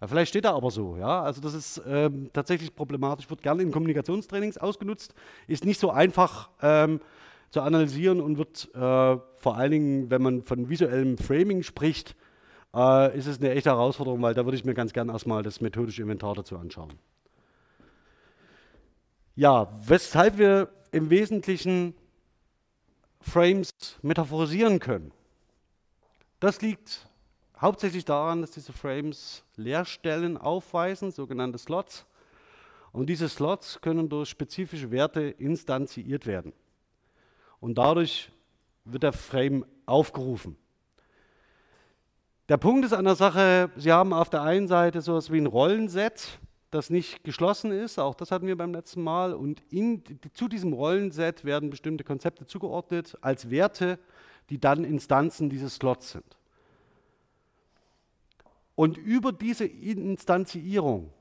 Ja, 0.00 0.06
vielleicht 0.06 0.30
steht 0.30 0.46
er 0.46 0.54
aber 0.54 0.70
so, 0.70 0.96
ja. 0.96 1.22
Also 1.22 1.40
das 1.40 1.52
ist 1.52 1.82
ähm, 1.86 2.30
tatsächlich 2.32 2.74
problematisch, 2.74 3.28
wird 3.28 3.42
gerne 3.42 3.62
in 3.62 3.70
Kommunikationstrainings 3.70 4.56
ausgenutzt, 4.56 5.14
ist 5.46 5.64
nicht 5.64 5.78
so 5.78 5.90
einfach 5.90 6.48
ähm, 6.62 7.00
zu 7.50 7.60
analysieren 7.60 8.20
und 8.20 8.38
wird 8.38 8.70
äh, 8.74 8.78
vor 9.36 9.56
allen 9.56 9.70
Dingen, 9.70 10.10
wenn 10.10 10.22
man 10.22 10.42
von 10.42 10.68
visuellem 10.70 11.18
Framing 11.18 11.62
spricht, 11.62 12.16
äh, 12.74 13.16
ist 13.16 13.26
es 13.26 13.38
eine 13.38 13.50
echte 13.50 13.70
Herausforderung, 13.70 14.22
weil 14.22 14.34
da 14.34 14.44
würde 14.44 14.56
ich 14.56 14.64
mir 14.64 14.74
ganz 14.74 14.92
gerne 14.92 15.12
erstmal 15.12 15.42
das 15.42 15.60
methodische 15.60 16.02
Inventar 16.02 16.34
dazu 16.34 16.56
anschauen. 16.56 16.94
Ja, 19.34 19.68
weshalb 19.86 20.38
wir 20.38 20.68
im 20.92 21.10
Wesentlichen 21.10 21.94
Frames 23.20 23.70
metaphorisieren 24.02 24.78
können. 24.78 25.12
Das 26.40 26.62
liegt 26.62 27.06
hauptsächlich 27.60 28.06
daran, 28.06 28.40
dass 28.40 28.52
diese 28.52 28.72
Frames 28.72 29.44
Leerstellen 29.56 30.38
aufweisen, 30.38 31.10
sogenannte 31.10 31.58
Slots. 31.58 32.06
Und 32.92 33.06
diese 33.08 33.28
Slots 33.28 33.80
können 33.82 34.08
durch 34.08 34.30
spezifische 34.30 34.90
Werte 34.90 35.20
instanziert 35.20 36.26
werden. 36.26 36.54
Und 37.60 37.76
dadurch 37.76 38.32
wird 38.86 39.02
der 39.02 39.12
Frame 39.12 39.66
aufgerufen. 39.84 40.56
Der 42.48 42.56
Punkt 42.56 42.86
ist 42.86 42.94
an 42.94 43.04
der 43.04 43.14
Sache, 43.14 43.70
Sie 43.76 43.92
haben 43.92 44.14
auf 44.14 44.30
der 44.30 44.42
einen 44.42 44.66
Seite 44.66 45.02
so 45.02 45.12
etwas 45.12 45.30
wie 45.30 45.38
ein 45.38 45.46
Rollenset, 45.46 46.40
das 46.70 46.88
nicht 46.88 47.22
geschlossen 47.22 47.70
ist, 47.70 47.98
auch 47.98 48.14
das 48.14 48.30
hatten 48.30 48.46
wir 48.46 48.56
beim 48.56 48.72
letzten 48.72 49.02
Mal, 49.02 49.34
und 49.34 49.62
in, 49.70 50.02
zu 50.32 50.48
diesem 50.48 50.72
Rollenset 50.72 51.44
werden 51.44 51.68
bestimmte 51.68 52.02
Konzepte 52.02 52.46
zugeordnet 52.46 53.16
als 53.20 53.50
Werte, 53.50 53.98
die 54.50 54.58
dann 54.58 54.84
Instanzen 54.84 55.48
dieses 55.48 55.76
Slots 55.76 56.12
sind. 56.12 56.36
Und 58.74 58.96
über 58.96 59.32
diese 59.32 59.64
Instanzierung, 59.64 61.12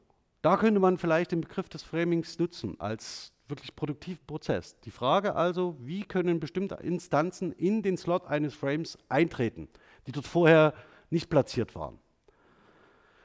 da 0.42 0.58
könnte 0.58 0.80
man 0.80 0.98
vielleicht 0.98 1.32
den 1.32 1.42
Begriff 1.42 1.70
des 1.70 1.84
Framings 1.84 2.40
nutzen 2.40 2.80
als 2.80 3.34
wirklich 3.50 3.76
produktiven 3.76 4.26
Prozess. 4.26 4.80
Die 4.82 4.92
Frage 4.92 5.36
also, 5.36 5.76
wie 5.80 6.04
können 6.04 6.40
bestimmte 6.40 6.76
Instanzen 6.76 7.52
in 7.52 7.82
den 7.82 7.98
Slot 7.98 8.28
eines 8.28 8.54
Frames 8.54 8.98
eintreten, 9.10 9.68
die 10.08 10.12
dort 10.12 10.28
vorher 10.28 10.74
nicht 11.10 11.30
platziert 11.30 11.76
waren. 11.76 12.00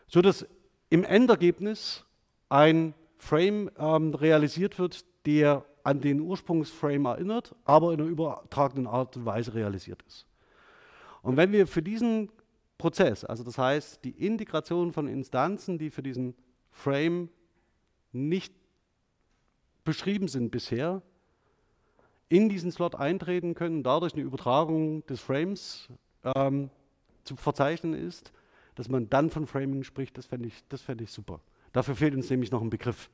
So 0.07 0.23
dass 0.23 0.47
im 0.91 1.05
Endergebnis 1.05 2.05
ein 2.49 2.95
Frame 3.19 3.71
ähm, 3.79 4.15
realisiert 4.15 4.79
wird, 4.79 5.05
der 5.27 5.65
an 5.85 6.01
den 6.01 6.21
Ursprungsframe 6.21 7.05
erinnert, 7.05 7.55
aber 7.65 7.93
in 7.93 8.01
einer 8.01 8.09
übertragenen 8.09 8.87
Art 8.87 9.17
und 9.17 9.25
Weise 9.25 9.55
realisiert 9.55 10.03
ist. 10.09 10.27
Und 11.23 11.37
wenn 11.37 11.53
wir 11.53 11.67
für 11.67 11.83
diesen 11.83 12.31
Prozess. 12.79 13.25
Also 13.25 13.45
das 13.45 13.59
heißt, 13.59 14.05
die 14.05 14.11
Integration 14.11 14.93
von 14.93 15.09
Instanzen, 15.09 15.79
die 15.79 15.91
für 15.91 16.03
diesen 16.03 16.35
Frame 16.71 17.29
nicht 18.13 18.55
beschrieben 19.85 20.29
sind 20.29 20.51
bisher, 20.51 21.03
in 22.29 22.49
diesen 22.49 22.73
Slot 22.73 22.95
eintreten 22.95 23.55
können, 23.55 23.83
dadurch 23.83 24.15
eine 24.15 24.23
Übertragung 24.23 25.07
des 25.07 25.21
Frames 25.21 25.89
ähm, 26.25 26.71
zu 27.23 27.37
verzeichnen 27.37 27.95
ist, 27.95 28.33
dass 28.75 28.89
man 28.89 29.09
dann 29.09 29.31
von 29.31 29.47
Framing 29.47 29.85
spricht, 29.85 30.19
das 30.19 30.27
fände 30.27 30.49
ich, 30.49 30.65
fänd 30.81 31.01
ich 31.01 31.11
super. 31.11 31.41
Dafür 31.73 31.95
fehlt 31.95 32.15
uns 32.15 32.29
nämlich 32.29 32.51
noch 32.51 32.63
ein 32.63 32.71
Begriff. 32.71 33.09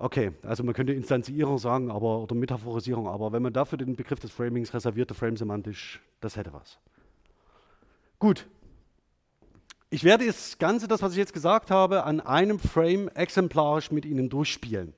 Okay, 0.00 0.30
also 0.42 0.62
man 0.62 0.74
könnte 0.74 0.92
Instanzierung 0.92 1.58
sagen 1.58 1.90
aber, 1.90 2.20
oder 2.20 2.36
Metaphorisierung, 2.36 3.08
aber 3.08 3.32
wenn 3.32 3.42
man 3.42 3.52
dafür 3.52 3.78
den 3.78 3.96
Begriff 3.96 4.20
des 4.20 4.30
Framings 4.30 4.72
reservierte, 4.72 5.12
frame-semantisch, 5.12 6.00
das 6.20 6.36
hätte 6.36 6.52
was. 6.52 6.78
Gut. 8.20 8.46
Ich 9.90 10.04
werde 10.04 10.26
das 10.26 10.58
Ganze, 10.58 10.86
das, 10.86 11.02
was 11.02 11.12
ich 11.12 11.18
jetzt 11.18 11.32
gesagt 11.32 11.72
habe, 11.72 12.04
an 12.04 12.20
einem 12.20 12.60
Frame 12.60 13.08
exemplarisch 13.08 13.90
mit 13.90 14.04
Ihnen 14.04 14.28
durchspielen. 14.28 14.94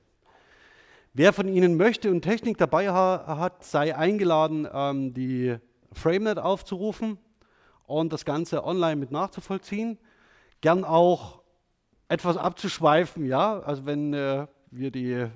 Wer 1.13 1.33
von 1.33 1.47
Ihnen 1.47 1.77
möchte 1.77 2.11
und 2.11 2.21
Technik 2.21 2.59
dabei 2.59 2.89
ha 2.89 3.37
hat, 3.39 3.63
sei 3.63 3.95
eingeladen, 3.95 4.67
ähm, 4.71 5.13
die 5.15 5.57
FrameNet 5.93 6.37
aufzurufen 6.37 7.17
und 7.87 8.13
das 8.13 8.23
Ganze 8.23 8.63
online 8.63 8.97
mit 8.97 9.11
nachzuvollziehen. 9.11 9.97
Gern 10.61 10.83
auch 10.83 11.41
etwas 12.07 12.37
abzuschweifen, 12.37 13.25
ja, 13.25 13.59
also 13.61 13.85
wenn 13.85 14.13
äh, 14.13 14.45
wir 14.71 14.91
die 14.91 15.27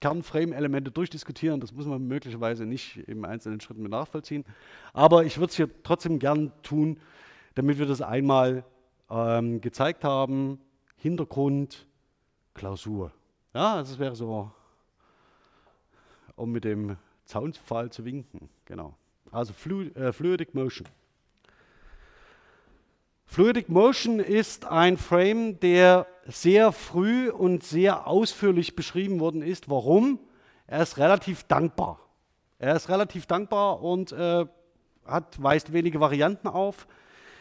Kernframe-Elemente 0.00 0.90
durchdiskutieren. 0.90 1.60
Das 1.60 1.72
muss 1.72 1.86
man 1.86 2.06
möglicherweise 2.06 2.66
nicht 2.66 2.96
im 3.08 3.24
einzelnen 3.24 3.60
Schritten 3.60 3.82
mit 3.82 3.90
nachvollziehen. 3.90 4.44
Aber 4.92 5.24
ich 5.24 5.38
würde 5.38 5.50
es 5.50 5.56
hier 5.56 5.70
trotzdem 5.82 6.18
gern 6.18 6.52
tun, 6.62 7.00
damit 7.54 7.78
wir 7.78 7.86
das 7.86 8.02
einmal 8.02 8.64
ähm, 9.10 9.60
gezeigt 9.60 10.04
haben. 10.04 10.60
Hintergrund, 10.96 11.86
Klausur. 12.54 13.12
Ja, 13.54 13.74
also 13.76 13.94
es 13.94 13.98
wäre 13.98 14.16
so, 14.16 14.50
um 16.34 16.52
mit 16.52 16.64
dem 16.64 16.96
Zaunpfahl 17.24 17.90
zu 17.90 18.04
winken. 18.04 18.48
Genau. 18.66 18.94
Also 19.30 19.52
Flu 19.52 19.82
äh, 19.82 20.12
Fluidic 20.12 20.54
Motion. 20.54 20.86
Fluidic 23.26 23.68
Motion 23.68 24.18
ist 24.18 24.64
ein 24.64 24.96
Frame, 24.96 25.60
der 25.60 26.06
sehr 26.26 26.72
früh 26.72 27.28
und 27.28 27.62
sehr 27.64 28.06
ausführlich 28.06 28.76
beschrieben 28.76 29.20
worden 29.20 29.42
ist. 29.42 29.68
Warum? 29.68 30.18
Er 30.66 30.82
ist 30.82 30.96
relativ 30.96 31.44
dankbar. 31.44 32.00
Er 32.58 32.74
ist 32.76 32.88
relativ 32.88 33.26
dankbar 33.26 33.82
und 33.82 34.12
äh, 34.12 34.46
hat, 35.04 35.42
weist 35.42 35.72
wenige 35.72 36.00
Varianten 36.00 36.48
auf. 36.48 36.86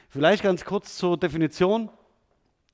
Vielleicht 0.10 0.43
ganz 0.43 0.65
kurz 0.65 0.98
zur 0.98 1.17
Definition. 1.17 1.89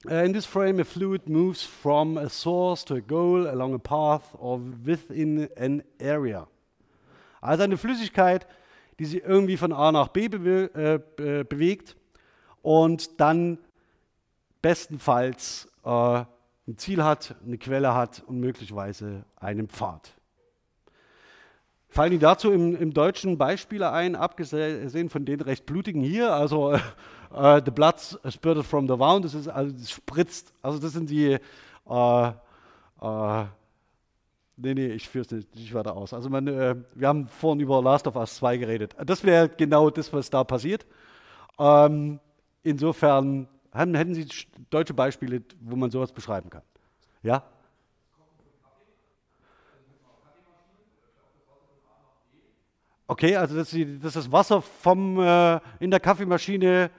Uh, 0.07 0.25
in 0.25 0.33
this 0.33 0.47
frame, 0.47 0.79
a 0.79 0.83
fluid 0.83 1.29
moves 1.29 1.61
from 1.63 2.17
a 2.17 2.27
source 2.27 2.83
to 2.83 2.95
a 2.95 2.99
goal 2.99 3.47
along 3.47 3.75
a 3.75 3.77
path 3.77 4.33
or 4.39 4.59
within 4.83 5.47
an 5.55 5.83
area. 5.99 6.47
Also 7.39 7.63
eine 7.63 7.77
Flüssigkeit 7.77 8.47
die 9.01 9.05
sich 9.05 9.23
irgendwie 9.23 9.57
von 9.57 9.73
A 9.73 9.91
nach 9.91 10.09
B 10.09 10.27
bewe 10.27 11.01
äh, 11.17 11.43
bewegt 11.43 11.95
und 12.61 13.19
dann 13.19 13.57
bestenfalls 14.61 15.71
äh, 15.83 16.23
ein 16.67 16.77
Ziel 16.77 17.03
hat, 17.03 17.35
eine 17.45 17.57
Quelle 17.57 17.93
hat 17.93 18.23
und 18.27 18.39
möglicherweise 18.39 19.25
einen 19.35 19.67
Pfad. 19.67 20.13
Fallen 21.89 22.13
Ihnen 22.13 22.21
dazu 22.21 22.51
im, 22.53 22.75
im 22.75 22.93
Deutschen 22.93 23.37
Beispiele 23.37 23.91
ein, 23.91 24.15
abgesehen 24.15 25.09
von 25.09 25.25
den 25.25 25.41
recht 25.41 25.65
blutigen 25.65 26.01
hier, 26.01 26.33
also 26.33 26.71
äh, 26.73 27.61
the 27.65 27.71
blood 27.71 27.99
spurted 28.29 28.65
from 28.65 28.87
the 28.87 28.97
wound, 28.97 29.25
das 29.25 29.33
ist 29.33 29.49
also 29.49 29.73
das 29.73 29.91
spritzt, 29.91 30.53
also 30.61 30.79
das 30.79 30.93
sind 30.93 31.09
die, 31.09 31.37
äh, 31.89 32.27
äh, 33.01 33.45
nee, 34.55 34.73
nee, 34.73 34.87
ich 34.87 35.09
führe 35.09 35.25
es 35.25 35.31
nicht, 35.31 35.53
nicht, 35.55 35.73
weiter 35.73 35.97
aus. 35.97 36.13
Also 36.13 36.29
man, 36.29 36.47
äh, 36.47 36.75
wir 36.95 37.07
haben 37.09 37.27
vorhin 37.27 37.59
über 37.59 37.81
Last 37.81 38.07
of 38.07 38.15
Us 38.15 38.35
2 38.35 38.55
geredet. 38.57 38.95
Das 39.05 39.25
wäre 39.25 39.49
genau 39.49 39.89
das, 39.89 40.13
was 40.13 40.29
da 40.29 40.45
passiert. 40.45 40.85
Ähm, 41.59 42.21
insofern 42.63 43.47
haben, 43.73 43.95
hätten 43.95 44.13
Sie 44.13 44.27
deutsche 44.69 44.93
Beispiele, 44.93 45.41
wo 45.61 45.75
man 45.75 45.91
sowas 45.91 46.11
beschreiben 46.11 46.49
kann? 46.49 46.63
Ja? 47.23 47.43
Okay, 53.07 53.35
also 53.35 53.55
dass, 53.55 53.69
Sie, 53.69 53.99
dass 53.99 54.13
das 54.13 54.31
Wasser 54.31 54.61
vom, 54.61 55.19
äh, 55.19 55.59
in 55.79 55.91
der 55.91 55.99
Kaffeemaschine 55.99 56.89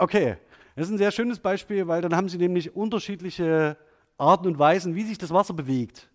Okay, 0.00 0.38
das 0.76 0.86
ist 0.86 0.94
ein 0.94 0.98
sehr 0.98 1.10
schönes 1.10 1.38
Beispiel, 1.38 1.86
weil 1.86 2.00
dann 2.00 2.16
haben 2.16 2.30
Sie 2.30 2.38
nämlich 2.38 2.74
unterschiedliche 2.74 3.76
Arten 4.16 4.46
und 4.46 4.58
Weisen, 4.58 4.94
wie 4.94 5.02
sich 5.02 5.18
das 5.18 5.30
Wasser 5.30 5.52
bewegt. 5.52 6.09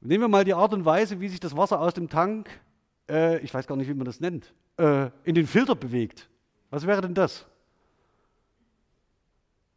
Nehmen 0.00 0.24
wir 0.24 0.28
mal 0.28 0.44
die 0.44 0.54
Art 0.54 0.72
und 0.72 0.84
Weise, 0.84 1.20
wie 1.20 1.28
sich 1.28 1.40
das 1.40 1.56
Wasser 1.56 1.80
aus 1.80 1.92
dem 1.92 2.08
Tank, 2.08 2.48
äh, 3.08 3.38
ich 3.40 3.52
weiß 3.52 3.66
gar 3.66 3.76
nicht, 3.76 3.88
wie 3.88 3.94
man 3.94 4.06
das 4.06 4.20
nennt, 4.20 4.54
äh, 4.78 5.10
in 5.24 5.34
den 5.34 5.46
Filter 5.46 5.74
bewegt. 5.74 6.28
Was 6.70 6.86
wäre 6.86 7.02
denn 7.02 7.14
das? 7.14 7.46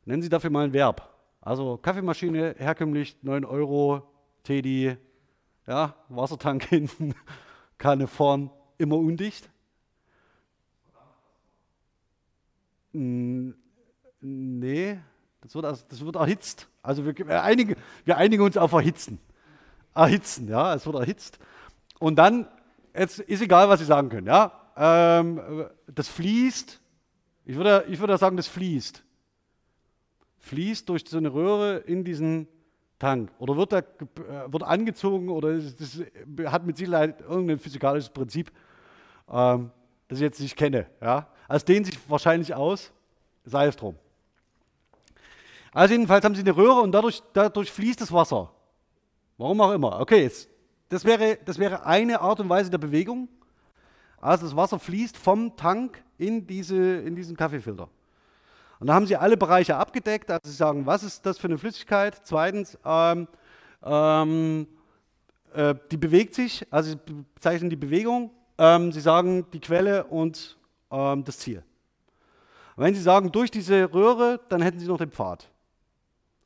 Nennen 0.06 0.22
Sie 0.22 0.30
dafür 0.30 0.50
mal 0.50 0.66
ein 0.66 0.74
Verb. 0.74 1.10
Also 1.42 1.78
Kaffeemaschine, 1.78 2.56
herkömmlich 2.58 3.18
9 3.22 3.44
Euro, 3.44 4.10
Teddy, 4.44 4.96
ja, 5.68 5.96
Wassertank 6.08 6.64
hinten, 6.70 7.16
Kanne 7.78 8.08
vorn, 8.08 8.50
immer 8.78 8.96
undicht. 8.96 9.50
Nee, 12.94 15.00
das 15.42 15.56
wird, 15.56 15.66
das 15.66 16.06
wird 16.06 16.16
erhitzt. 16.16 16.70
Also 16.82 17.06
wir, 17.06 17.18
wir, 17.18 17.44
einigen, 17.44 17.76
wir 18.06 18.18
einigen 18.18 18.44
uns 18.44 18.56
auf 18.56 18.72
erhitzen. 18.72 19.20
Erhitzen, 19.96 20.48
ja, 20.48 20.74
es 20.74 20.86
wird 20.86 20.96
erhitzt. 20.96 21.40
Und 22.00 22.16
dann, 22.16 22.48
jetzt 22.98 23.20
ist 23.20 23.42
egal, 23.42 23.70
was 23.70 23.80
Sie 23.80 23.86
sagen 23.86 24.10
können, 24.10 24.28
ja. 24.28 24.52
Ähm, 24.76 25.68
das 25.88 26.08
fließt, 26.08 26.82
ich 27.46 27.56
würde, 27.56 27.86
ich 27.88 28.00
würde 28.00 28.18
sagen, 28.18 28.38
das 28.38 28.48
fließt 28.48 29.04
fließt 30.44 30.90
durch 30.90 31.04
so 31.08 31.18
eine 31.18 31.34
Röhre 31.34 31.78
in 31.78 32.04
diesen 32.04 32.48
Tank 33.00 33.32
oder 33.40 33.58
wird, 33.58 33.72
da, 33.72 33.80
äh, 33.80 34.52
wird 34.52 34.64
angezogen 34.64 35.30
oder 35.30 35.58
das 35.58 36.02
hat 36.46 36.66
mit 36.66 36.78
Sicherheit 36.78 37.22
irgendein 37.22 37.60
physikalisches 37.60 38.10
Prinzip, 38.10 38.52
ähm, 39.30 39.72
das 40.08 40.20
ich 40.20 40.24
jetzt 40.24 40.40
nicht 40.42 40.58
kenne. 40.58 40.88
Ja? 41.02 41.28
Also 41.48 41.66
dehnt 41.66 41.86
sich 41.86 41.98
wahrscheinlich 42.10 42.54
aus, 42.54 42.92
sei 43.46 43.68
es 43.68 43.76
drum. 43.78 43.96
Also 45.72 45.94
jedenfalls 45.94 46.24
haben 46.24 46.36
sie 46.36 46.42
eine 46.42 46.56
Röhre 46.56 46.82
und 46.82 46.92
dadurch, 46.92 47.24
dadurch 47.34 47.72
fließt 47.72 48.02
das 48.02 48.12
Wasser. 48.12 48.52
Warum 49.44 49.60
auch 49.60 49.74
immer. 49.74 50.00
Okay, 50.00 50.22
jetzt, 50.22 50.48
das, 50.88 51.04
wäre, 51.04 51.38
das 51.44 51.60
wäre 51.60 51.86
eine 51.86 52.22
Art 52.22 52.40
und 52.40 52.48
Weise 52.48 52.70
der 52.70 52.78
Bewegung. 52.78 53.28
Also 54.22 54.46
das 54.46 54.56
Wasser 54.56 54.80
fließt 54.80 55.18
vom 55.18 55.58
Tank 55.58 56.02
in, 56.18 56.48
diese, 56.48 56.78
in 56.78 57.14
diesen 57.14 57.36
Kaffeefilter. 57.36 57.90
Und 58.80 58.88
da 58.88 58.94
haben 58.94 59.06
sie 59.06 59.18
alle 59.18 59.36
Bereiche 59.36 59.76
abgedeckt. 59.76 60.32
Also 60.32 60.50
sie 60.50 60.56
sagen, 60.56 60.86
was 60.86 61.04
ist 61.04 61.26
das 61.26 61.40
für 61.40 61.48
eine 61.48 61.58
Flüssigkeit? 61.58 62.22
Zweitens, 62.24 62.80
ähm, 62.86 63.28
ähm, 63.84 64.66
äh, 65.54 65.76
die 65.92 65.98
bewegt 65.98 66.36
sich, 66.36 66.66
also 66.72 66.92
sie 66.92 67.00
bezeichnen 67.36 67.70
die 67.70 67.76
Bewegung. 67.76 68.32
Ähm, 68.58 68.94
sie 68.94 69.02
sagen 69.02 69.46
die 69.52 69.60
Quelle 69.60 70.06
und 70.06 70.58
ähm, 70.90 71.26
das 71.26 71.40
Ziel. 71.40 71.66
Wenn 72.78 72.96
Sie 72.96 73.02
sagen 73.02 73.30
durch 73.30 73.52
diese 73.52 73.94
Röhre, 73.94 74.40
dann 74.48 74.62
hätten 74.62 74.80
Sie 74.80 74.88
noch 74.88 75.00
den 75.00 75.12
Pfad. 75.12 75.50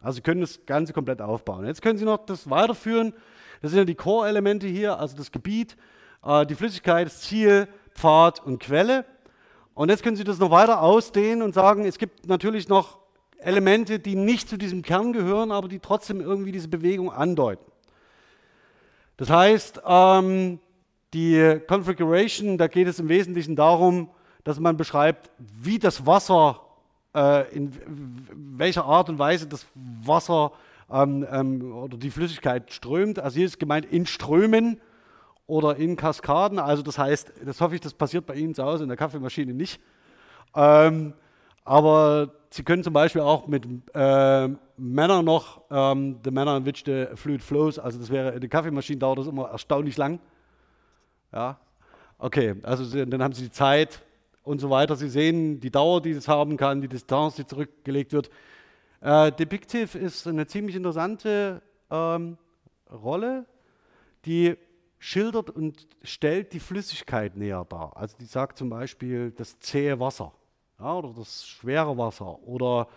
Also 0.07 0.15
Sie 0.15 0.21
können 0.21 0.39
das 0.39 0.65
Ganze 0.65 0.93
komplett 0.93 1.21
aufbauen. 1.21 1.65
Jetzt 1.65 1.81
können 1.81 1.97
Sie 1.97 2.05
noch 2.05 2.25
das 2.25 2.49
weiterführen. 2.49 3.13
Das 3.61 3.71
sind 3.71 3.79
ja 3.79 3.83
die 3.83 3.93
Core-Elemente 3.93 4.65
hier, 4.65 4.97
also 4.97 5.17
das 5.17 5.33
Gebiet, 5.33 5.75
äh, 6.23 6.45
die 6.45 6.55
Flüssigkeit, 6.55 7.07
das 7.07 7.19
Ziel, 7.23 7.67
Pfad 7.93 8.41
und 8.45 8.59
Quelle. 8.59 9.03
Und 9.73 9.89
jetzt 9.89 10.03
können 10.03 10.15
Sie 10.15 10.23
das 10.23 10.39
noch 10.39 10.49
weiter 10.49 10.81
ausdehnen 10.81 11.41
und 11.41 11.53
sagen, 11.53 11.83
es 11.83 11.97
gibt 11.97 12.25
natürlich 12.25 12.69
noch 12.69 12.99
Elemente, 13.39 13.99
die 13.99 14.15
nicht 14.15 14.47
zu 14.47 14.55
diesem 14.55 14.81
Kern 14.81 15.11
gehören, 15.11 15.51
aber 15.51 15.67
die 15.67 15.79
trotzdem 15.79 16.21
irgendwie 16.21 16.53
diese 16.53 16.69
Bewegung 16.69 17.11
andeuten. 17.11 17.69
Das 19.17 19.29
heißt, 19.29 19.81
ähm, 19.85 20.61
die 21.13 21.59
Configuration, 21.67 22.57
da 22.57 22.67
geht 22.67 22.87
es 22.87 22.99
im 22.99 23.09
Wesentlichen 23.09 23.57
darum, 23.57 24.09
dass 24.45 24.57
man 24.57 24.77
beschreibt, 24.77 25.31
wie 25.37 25.79
das 25.79 26.05
Wasser, 26.05 26.61
äh, 27.17 27.55
in 27.55 27.73
welcher 28.57 28.85
Art 28.85 29.09
und 29.09 29.17
Weise 29.17 29.47
das 29.47 29.65
Wasser 29.73 30.51
ähm, 30.91 31.25
ähm, 31.29 31.73
oder 31.73 31.97
die 31.97 32.11
Flüssigkeit 32.11 32.71
strömt. 32.71 33.19
Also 33.19 33.37
hier 33.37 33.47
ist 33.47 33.59
gemeint 33.59 33.85
in 33.85 34.05
Strömen 34.05 34.79
oder 35.47 35.77
in 35.77 35.95
Kaskaden. 35.95 36.59
Also 36.59 36.83
das 36.83 36.99
heißt, 36.99 37.33
das 37.43 37.59
hoffe 37.59 37.75
ich, 37.75 37.81
das 37.81 37.93
passiert 37.93 38.25
bei 38.27 38.35
Ihnen 38.35 38.53
zu 38.53 38.63
Hause 38.63 38.83
in 38.83 38.89
der 38.89 38.97
Kaffeemaschine 38.97 39.53
nicht. 39.53 39.81
Ähm, 40.55 41.13
aber 41.65 42.33
Sie 42.49 42.63
können 42.63 42.83
zum 42.83 42.93
Beispiel 42.93 43.21
auch 43.21 43.47
mit 43.47 43.67
äh, 43.93 44.49
Männern 44.77 45.25
noch, 45.25 45.61
ähm, 45.69 46.19
the 46.23 46.31
manner 46.31 46.55
in 46.55 46.65
which 46.65 46.83
the 46.85 47.07
fluid 47.15 47.41
flows, 47.41 47.77
also 47.77 47.99
das 47.99 48.09
wäre, 48.09 48.31
in 48.31 48.39
der 48.39 48.49
Kaffeemaschine 48.49 48.99
dauert 48.99 49.19
das 49.19 49.27
immer 49.27 49.49
erstaunlich 49.49 49.97
lang. 49.97 50.19
Ja, 51.33 51.57
okay, 52.19 52.55
also 52.63 53.05
dann 53.05 53.21
haben 53.21 53.33
Sie 53.33 53.43
die 53.43 53.51
Zeit 53.51 54.01
und 54.47 54.59
so 54.59 54.69
weiter. 54.69 54.95
Sie 54.95 55.09
sehen 55.09 55.59
die 55.59 55.69
Dauer, 55.69 56.01
die 56.01 56.13
das 56.13 56.27
haben 56.27 56.57
kann, 56.57 56.81
die 56.81 56.87
Distanz, 56.87 57.35
die 57.35 57.45
zurückgelegt 57.45 58.13
wird. 58.13 58.29
Äh, 59.01 59.31
Depictive 59.31 59.97
ist 59.97 60.27
eine 60.27 60.47
ziemlich 60.47 60.75
interessante 60.75 61.61
ähm, 61.91 62.37
Rolle, 62.91 63.45
die 64.25 64.55
schildert 64.99 65.49
und 65.49 65.87
stellt 66.01 66.53
die 66.53 66.59
Flüssigkeit 66.59 67.35
näher 67.35 67.65
dar. 67.69 67.95
Also 67.95 68.17
die 68.17 68.25
sagt 68.25 68.57
zum 68.57 68.69
Beispiel 68.69 69.31
das 69.31 69.59
zähe 69.59 69.99
Wasser 69.99 70.33
ja, 70.79 70.93
oder 70.95 71.13
das 71.15 71.47
schwere 71.47 71.97
Wasser 71.97 72.41
oder 72.43 72.87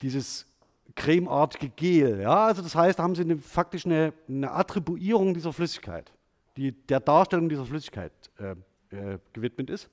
dieses 0.00 0.46
cremeartige 0.94 1.68
Gel. 1.68 2.20
Ja? 2.20 2.46
Also 2.46 2.62
das 2.62 2.74
heißt, 2.74 2.98
da 2.98 3.02
haben 3.02 3.14
sie 3.14 3.22
eine, 3.22 3.36
faktisch 3.38 3.84
eine, 3.84 4.12
eine 4.28 4.50
Attribuierung 4.50 5.34
dieser 5.34 5.52
Flüssigkeit, 5.52 6.12
die 6.56 6.72
der 6.72 7.00
Darstellung 7.00 7.48
dieser 7.48 7.64
Flüssigkeit 7.64 8.12
äh, 8.38 8.54
äh, 8.96 9.18
gewidmet 9.32 9.70
ist. 9.70 9.90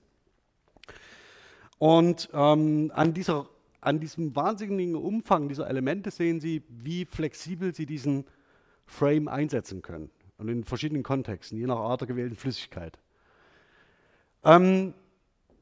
Und 1.82 2.30
ähm, 2.32 2.92
an, 2.94 3.16
dieser, 3.16 3.50
an 3.82 4.00
diesem 4.00 4.36
wahnsinnigen 4.36 4.96
Umfang 4.96 5.50
dieser 5.50 5.68
Elemente 5.68 6.12
sehen 6.12 6.40
Sie, 6.40 6.62
wie 6.70 7.06
flexibel 7.06 7.74
Sie 7.74 7.88
diesen 7.88 8.26
Frame 8.86 9.28
einsetzen 9.28 9.82
können 9.82 10.12
und 10.38 10.48
in 10.48 10.64
verschiedenen 10.64 11.02
Kontexten, 11.02 11.58
je 11.58 11.66
nach 11.66 11.78
Art 11.78 12.02
der 12.02 12.08
gewählten 12.08 12.36
Flüssigkeit. 12.36 13.00
Ähm, 14.44 14.94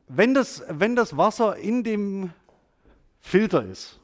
wenn, 0.10 0.34
das, 0.34 0.62
wenn 0.67 0.97
das 0.97 1.15
Wasser 1.15 1.55
in 1.55 1.86
dem 1.86 2.34
Filter 3.21 3.63
ist, 3.63 4.01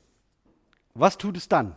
was 0.94 1.18
tut 1.18 1.36
es 1.36 1.50
dann? 1.50 1.76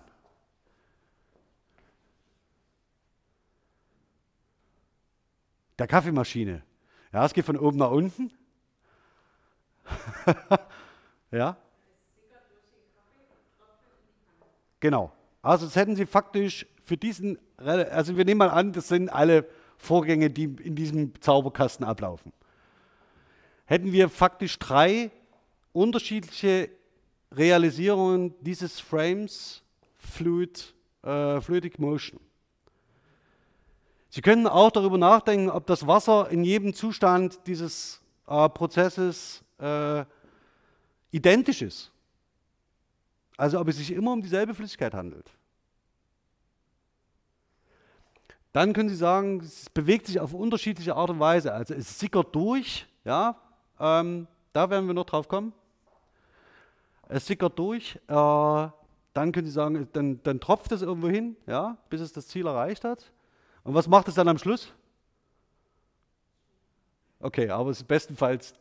Der 5.81 5.89
Kaffeemaschine. 5.89 6.63
Ja, 7.13 7.25
es 7.25 7.35
geht 7.35 7.45
von 7.45 7.57
oben 7.57 7.79
nach 7.79 7.91
unten. 7.91 8.31
ja? 11.31 11.57
Genau. 14.81 15.13
Also 15.43 15.67
das 15.67 15.77
hätten 15.77 15.97
Sie 15.97 16.07
faktisch 16.07 16.67
für 16.85 16.97
diesen, 16.97 17.39
also 17.57 18.17
wir 18.17 18.25
nehmen 18.25 18.39
mal 18.39 18.51
an, 18.51 18.73
das 18.73 18.89
sind 18.89 19.09
alle 19.09 19.47
Vorgänge, 19.77 20.31
die 20.31 20.45
in 20.45 20.75
diesem 20.75 21.21
Zauberkasten 21.21 21.85
ablaufen. 21.85 22.33
Hätten 23.67 23.93
wir 23.93 24.09
faktisch 24.09 24.59
drei 24.59 25.11
unterschiedliche 25.73 26.71
Realisierungen 27.33 28.35
dieses 28.41 28.81
Frames 28.81 29.63
Fluid, 29.97 30.75
äh, 31.03 31.41
Fluidic 31.41 31.79
Motion. 31.79 32.21
Sie 34.09 34.23
können 34.23 34.47
auch 34.47 34.71
darüber 34.71 34.97
nachdenken, 34.97 35.51
ob 35.51 35.67
das 35.67 35.87
Wasser 35.87 36.31
in 36.31 36.43
jedem 36.43 36.73
Zustand 36.73 37.47
dieses 37.47 38.01
äh, 38.27 38.49
Prozesses 38.49 39.45
äh, 39.59 40.05
identisch 41.11 41.63
ist. 41.63 41.91
Also 43.37 43.61
ob 43.61 43.69
es 43.69 43.77
sich 43.77 43.93
immer 43.93 44.13
um 44.13 44.23
dieselbe 44.23 44.55
Flüssigkeit 44.55 44.95
handelt. 44.95 45.31
dann 48.59 48.73
können 48.73 48.89
Sie 48.89 48.97
sagen, 48.97 49.41
es 49.41 49.71
bewegt 49.71 50.07
sich 50.07 50.19
auf 50.19 50.35
unterschiedliche 50.35 50.97
Art 50.97 51.11
und 51.11 51.21
Weise. 51.21 51.53
Also 51.53 51.75
es 51.75 51.99
sickert 51.99 52.35
durch, 52.35 52.87
ja, 53.05 53.37
ähm, 53.79 54.27
da 54.53 54.69
werden 54.69 54.89
wir 54.89 54.95
noch 54.95 55.05
drauf 55.05 55.29
kommen. 55.29 55.53
Es 57.09 57.27
sickert 57.27 57.57
durch, 57.57 57.97
äh, 58.09 58.09
dann 58.09 59.33
können 59.33 59.47
Sie 59.47 59.53
sagen, 59.53 59.89
dann, 59.93 60.21
dann 60.25 60.41
tropft 60.41 60.73
es 60.73 60.83
irgendwo 60.83 61.09
hin, 61.09 61.37
ja, 61.47 61.77
bis 61.89 62.01
es 62.01 62.13
das 62.13 62.27
Ziel 62.27 62.47
erreicht 62.47 62.83
hat. 62.83 63.13
Und 63.65 63.75
was 63.75 63.87
macht 63.87 64.09
es 64.09 64.15
dann 64.15 64.27
am 64.27 64.39
Schluss? 64.39 64.73
Okay, 67.21 67.51
aber 67.51 67.71
es 67.71 67.79
ist 67.79 67.87
bestenfalls 67.87 68.55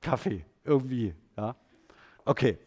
Kaffee, 0.00 0.44
irgendwie, 0.64 1.14
ja. 1.36 1.56
Okay. 2.24 2.58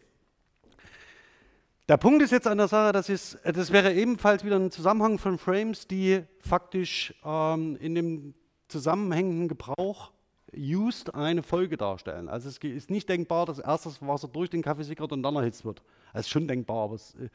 Der 1.88 1.96
Punkt 1.96 2.22
ist 2.22 2.30
jetzt 2.30 2.46
an 2.46 2.58
der 2.58 2.68
Sache, 2.68 2.92
das, 2.92 3.08
ist, 3.08 3.38
das 3.44 3.72
wäre 3.72 3.92
ebenfalls 3.92 4.44
wieder 4.44 4.56
ein 4.56 4.70
Zusammenhang 4.70 5.18
von 5.18 5.36
Frames, 5.36 5.86
die 5.86 6.22
faktisch 6.40 7.14
ähm, 7.24 7.76
in 7.76 7.94
dem 7.94 8.34
zusammenhängenden 8.68 9.48
Gebrauch 9.48 10.12
used 10.56 11.14
eine 11.14 11.42
Folge 11.42 11.76
darstellen. 11.76 12.28
Also 12.28 12.48
es 12.48 12.58
ist 12.58 12.90
nicht 12.90 13.08
denkbar, 13.08 13.46
dass 13.46 13.58
erst 13.58 13.86
das 13.86 14.06
Wasser 14.06 14.28
durch 14.28 14.50
den 14.50 14.62
Kaffee 14.62 14.84
sickert 14.84 15.12
und 15.12 15.22
dann 15.22 15.36
erhitzt 15.36 15.64
wird. 15.64 15.82
Das 16.12 16.22
ist 16.26 16.30
schon 16.30 16.46
denkbar, 16.46 16.84
aber 16.84 16.94
es, 16.94 17.14
äh, 17.14 17.28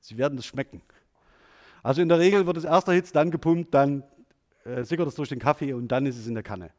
Sie 0.00 0.18
werden 0.18 0.36
das 0.36 0.44
schmecken. 0.44 0.82
Also 1.82 2.02
in 2.02 2.08
der 2.08 2.18
Regel 2.18 2.46
wird 2.46 2.58
es 2.58 2.64
erst 2.64 2.88
erhitzt, 2.88 3.16
dann 3.16 3.30
gepumpt, 3.30 3.72
dann 3.72 4.02
äh, 4.64 4.84
sickert 4.84 5.08
es 5.08 5.14
durch 5.14 5.28
den 5.28 5.38
Kaffee 5.38 5.72
und 5.72 5.88
dann 5.88 6.04
ist 6.04 6.18
es 6.18 6.26
in 6.26 6.34
der 6.34 6.42
Kanne. 6.42 6.70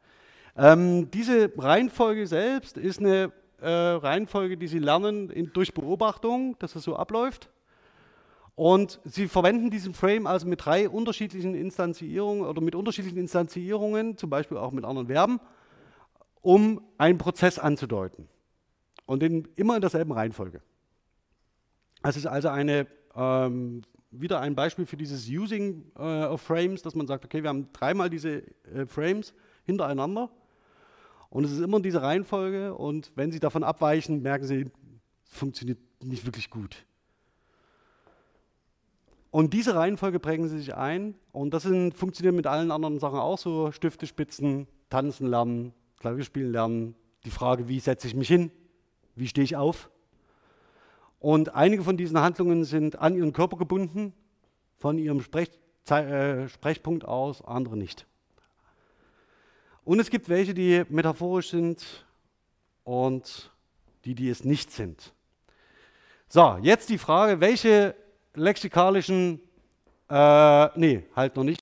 Ähm, 0.57 1.11
diese 1.11 1.51
Reihenfolge 1.57 2.27
selbst 2.27 2.77
ist 2.77 2.99
eine 2.99 3.31
äh, 3.59 3.69
Reihenfolge, 3.69 4.57
die 4.57 4.67
Sie 4.67 4.79
lernen 4.79 5.29
in, 5.29 5.51
durch 5.51 5.73
Beobachtung, 5.73 6.57
dass 6.59 6.75
es 6.75 6.83
so 6.83 6.95
abläuft. 6.95 7.49
Und 8.55 9.01
Sie 9.03 9.27
verwenden 9.27 9.69
diesen 9.69 9.93
Frame 9.93 10.27
also 10.27 10.47
mit 10.47 10.65
drei 10.65 10.87
unterschiedlichen 10.87 11.55
Instanzierungen 11.55 12.45
oder 12.45 12.61
mit 12.61 12.73
unterschiedlichen 12.73 13.17
Instanzierungen, 13.17 14.17
zum 14.17 14.29
Beispiel 14.29 14.57
auch 14.57 14.71
mit 14.71 14.85
anderen 14.85 15.07
Verben, 15.07 15.41
um 16.41 16.81
einen 16.97 17.17
Prozess 17.17 17.59
anzudeuten. 17.59 18.29
Und 19.05 19.23
in, 19.23 19.47
immer 19.55 19.75
in 19.75 19.81
derselben 19.81 20.13
Reihenfolge. 20.13 20.61
Es 22.01 22.15
ist 22.15 22.27
also 22.27 22.47
eine, 22.47 22.87
ähm, 23.13 23.81
wieder 24.09 24.39
ein 24.39 24.55
Beispiel 24.55 24.85
für 24.85 24.95
dieses 24.95 25.27
Using 25.27 25.91
äh, 25.97 26.23
of 26.25 26.41
Frames, 26.41 26.81
dass 26.81 26.95
man 26.95 27.07
sagt, 27.07 27.25
okay, 27.25 27.43
wir 27.43 27.49
haben 27.49 27.67
dreimal 27.73 28.09
diese 28.09 28.43
äh, 28.73 28.85
Frames 28.87 29.33
hintereinander 29.65 30.29
und 31.29 31.43
es 31.43 31.51
ist 31.51 31.59
immer 31.59 31.79
diese 31.79 32.01
Reihenfolge 32.01 32.73
und 32.73 33.11
wenn 33.15 33.31
Sie 33.31 33.39
davon 33.39 33.63
abweichen, 33.63 34.21
merken 34.21 34.45
Sie, 34.45 34.65
es 35.25 35.37
funktioniert 35.37 35.79
nicht 36.03 36.25
wirklich 36.25 36.49
gut. 36.49 36.85
Und 39.31 39.53
diese 39.53 39.75
Reihenfolge 39.75 40.19
prägen 40.19 40.47
Sie 40.47 40.57
sich 40.57 40.75
ein 40.75 41.15
und 41.33 41.53
das 41.53 41.63
sind, 41.63 41.93
funktioniert 41.93 42.35
mit 42.35 42.47
allen 42.47 42.71
anderen 42.71 42.99
Sachen 42.99 43.19
auch 43.19 43.37
so, 43.37 43.71
Stifte 43.71 44.07
spitzen, 44.07 44.67
tanzen 44.89 45.27
lernen, 45.27 45.73
Klavier 45.99 46.23
spielen 46.23 46.51
lernen, 46.51 46.95
die 47.25 47.31
Frage, 47.31 47.67
wie 47.67 47.79
setze 47.79 48.07
ich 48.07 48.15
mich 48.15 48.29
hin, 48.29 48.51
wie 49.15 49.27
stehe 49.27 49.43
ich 49.43 49.57
auf. 49.57 49.89
Und 51.19 51.55
einige 51.55 51.83
von 51.83 51.97
diesen 51.97 52.19
Handlungen 52.19 52.63
sind 52.63 52.99
an 52.99 53.15
ihren 53.15 53.33
Körper 53.33 53.57
gebunden, 53.57 54.13
von 54.77 54.97
ihrem 54.97 55.21
Sprech, 55.21 55.49
äh, 55.89 56.47
Sprechpunkt 56.47 57.05
aus, 57.05 57.43
andere 57.43 57.75
nicht. 57.75 58.07
Und 59.85 59.99
es 59.99 60.09
gibt 60.09 60.29
welche, 60.29 60.55
die 60.55 60.83
metaphorisch 60.89 61.51
sind 61.51 62.05
und 62.83 63.51
die, 64.03 64.15
die 64.15 64.29
es 64.29 64.43
nicht 64.43 64.71
sind. 64.71 65.13
So, 66.27 66.57
jetzt 66.61 66.89
die 66.89 66.97
Frage, 66.97 67.39
welche 67.39 67.95
lexikalischen, 68.33 69.39
äh, 70.09 70.79
nee, 70.79 71.03
halt 71.15 71.35
noch 71.35 71.43
nicht, 71.43 71.61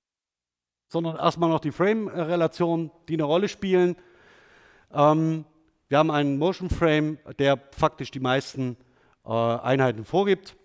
sondern 0.88 1.16
erstmal 1.16 1.50
noch 1.50 1.60
die 1.60 1.70
Frame-Relationen, 1.70 2.90
die 3.08 3.14
eine 3.14 3.24
Rolle 3.24 3.46
spielen. 3.46 3.94
Ähm, 4.92 5.44
wir 5.88 5.98
haben 5.98 6.10
einen 6.10 6.38
Motion 6.38 6.70
Frame, 6.70 7.18
der 7.38 7.58
faktisch 7.72 8.10
die 8.10 8.20
meisten 8.20 8.78
äh, 9.26 9.30
Einheiten 9.30 10.04
vorgibt. 10.06 10.56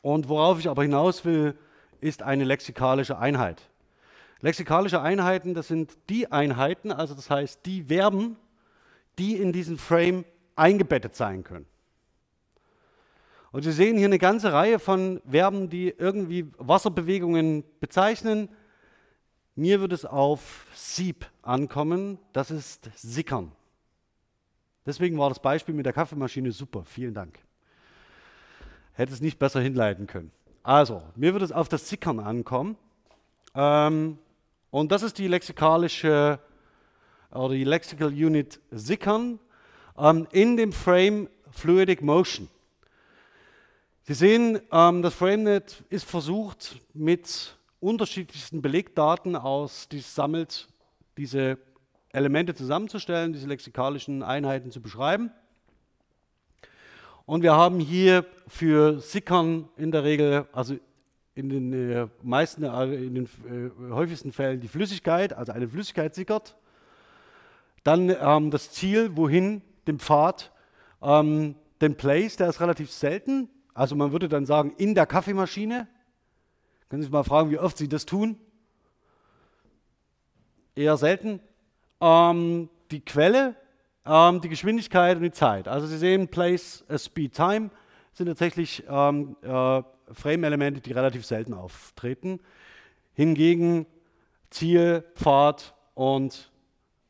Und 0.00 0.30
worauf 0.30 0.58
ich 0.58 0.70
aber 0.70 0.82
hinaus 0.82 1.26
will, 1.26 1.54
ist 2.00 2.22
eine 2.22 2.44
lexikalische 2.44 3.18
Einheit. 3.18 3.69
Lexikalische 4.42 5.00
Einheiten, 5.02 5.54
das 5.54 5.68
sind 5.68 5.98
die 6.08 6.32
Einheiten, 6.32 6.92
also 6.92 7.14
das 7.14 7.28
heißt 7.28 7.66
die 7.66 7.84
Verben, 7.84 8.36
die 9.18 9.36
in 9.36 9.52
diesen 9.52 9.76
Frame 9.76 10.24
eingebettet 10.56 11.14
sein 11.14 11.44
können. 11.44 11.66
Und 13.52 13.62
Sie 13.62 13.72
sehen 13.72 13.96
hier 13.96 14.06
eine 14.06 14.18
ganze 14.18 14.52
Reihe 14.52 14.78
von 14.78 15.20
Verben, 15.28 15.68
die 15.68 15.88
irgendwie 15.88 16.50
Wasserbewegungen 16.56 17.64
bezeichnen. 17.80 18.48
Mir 19.56 19.80
wird 19.80 19.92
es 19.92 20.04
auf 20.04 20.66
Sieb 20.74 21.26
ankommen, 21.42 22.18
das 22.32 22.50
ist 22.50 22.88
Sickern. 22.94 23.52
Deswegen 24.86 25.18
war 25.18 25.28
das 25.28 25.40
Beispiel 25.40 25.74
mit 25.74 25.84
der 25.84 25.92
Kaffeemaschine 25.92 26.52
super, 26.52 26.84
vielen 26.84 27.12
Dank. 27.12 27.38
Hätte 28.92 29.12
es 29.12 29.20
nicht 29.20 29.38
besser 29.38 29.60
hinleiten 29.60 30.06
können. 30.06 30.30
Also, 30.62 31.02
mir 31.16 31.32
wird 31.32 31.42
es 31.42 31.52
auf 31.52 31.68
das 31.68 31.88
Sickern 31.88 32.20
ankommen. 32.20 32.76
Ähm, 33.54 34.18
und 34.70 34.92
das 34.92 35.02
ist 35.02 35.18
die 35.18 35.28
lexikalische 35.28 36.38
oder 37.32 37.54
die 37.54 37.64
Lexical 37.64 38.08
Unit 38.08 38.60
Sickern 38.70 39.38
ähm, 39.98 40.26
in 40.32 40.56
dem 40.56 40.72
Frame 40.72 41.28
Fluidic 41.50 42.02
Motion. 42.02 42.48
Sie 44.02 44.14
sehen, 44.14 44.60
ähm, 44.72 45.02
das 45.02 45.14
FrameNet 45.14 45.84
ist 45.88 46.04
versucht, 46.04 46.80
mit 46.94 47.56
unterschiedlichsten 47.80 48.62
Belegdaten 48.62 49.36
aus, 49.36 49.88
die 49.88 49.98
es 49.98 50.14
sammelt, 50.14 50.68
diese 51.16 51.58
Elemente 52.12 52.54
zusammenzustellen, 52.54 53.32
diese 53.32 53.46
lexikalischen 53.46 54.22
Einheiten 54.22 54.70
zu 54.70 54.80
beschreiben. 54.80 55.30
Und 57.24 57.42
wir 57.42 57.54
haben 57.54 57.78
hier 57.78 58.26
für 58.48 59.00
Sickern 59.00 59.68
in 59.76 59.92
der 59.92 60.02
Regel, 60.02 60.48
also 60.52 60.76
in 61.34 61.48
den 61.48 61.72
äh, 61.72 62.08
meisten, 62.22 62.64
äh, 62.64 62.84
in 62.94 63.14
den 63.14 63.24
äh, 63.24 63.92
häufigsten 63.92 64.32
Fällen 64.32 64.60
die 64.60 64.68
Flüssigkeit, 64.68 65.32
also 65.32 65.52
eine 65.52 65.68
Flüssigkeit 65.68 66.14
sickert. 66.14 66.56
Dann 67.84 68.14
ähm, 68.20 68.50
das 68.50 68.72
Ziel, 68.72 69.16
wohin, 69.16 69.62
den 69.86 69.98
Pfad, 69.98 70.52
ähm, 71.02 71.54
den 71.80 71.96
Place, 71.96 72.36
der 72.36 72.48
ist 72.48 72.60
relativ 72.60 72.90
selten. 72.90 73.48
Also 73.72 73.96
man 73.96 74.12
würde 74.12 74.28
dann 74.28 74.44
sagen, 74.44 74.74
in 74.76 74.94
der 74.94 75.06
Kaffeemaschine. 75.06 75.88
Können 76.88 77.02
Sie 77.02 77.06
sich 77.06 77.12
mal 77.12 77.22
fragen, 77.22 77.50
wie 77.50 77.58
oft 77.58 77.78
Sie 77.78 77.88
das 77.88 78.04
tun? 78.04 78.36
Eher 80.74 80.96
selten. 80.96 81.40
Ähm, 82.00 82.68
die 82.90 83.00
Quelle, 83.00 83.54
ähm, 84.04 84.40
die 84.40 84.48
Geschwindigkeit 84.48 85.16
und 85.16 85.22
die 85.22 85.30
Zeit. 85.30 85.68
Also 85.68 85.86
Sie 85.86 85.96
sehen, 85.96 86.28
Place, 86.28 86.84
Speed, 86.96 87.34
Time 87.34 87.70
sind 88.12 88.26
tatsächlich 88.26 88.84
ähm, 88.88 89.36
äh, 89.42 89.82
Frame-Elemente, 90.12 90.80
die 90.80 90.92
relativ 90.92 91.24
selten 91.24 91.54
auftreten. 91.54 92.40
Hingegen 93.14 93.86
Ziel, 94.50 95.04
Pfad 95.14 95.74
und 95.94 96.50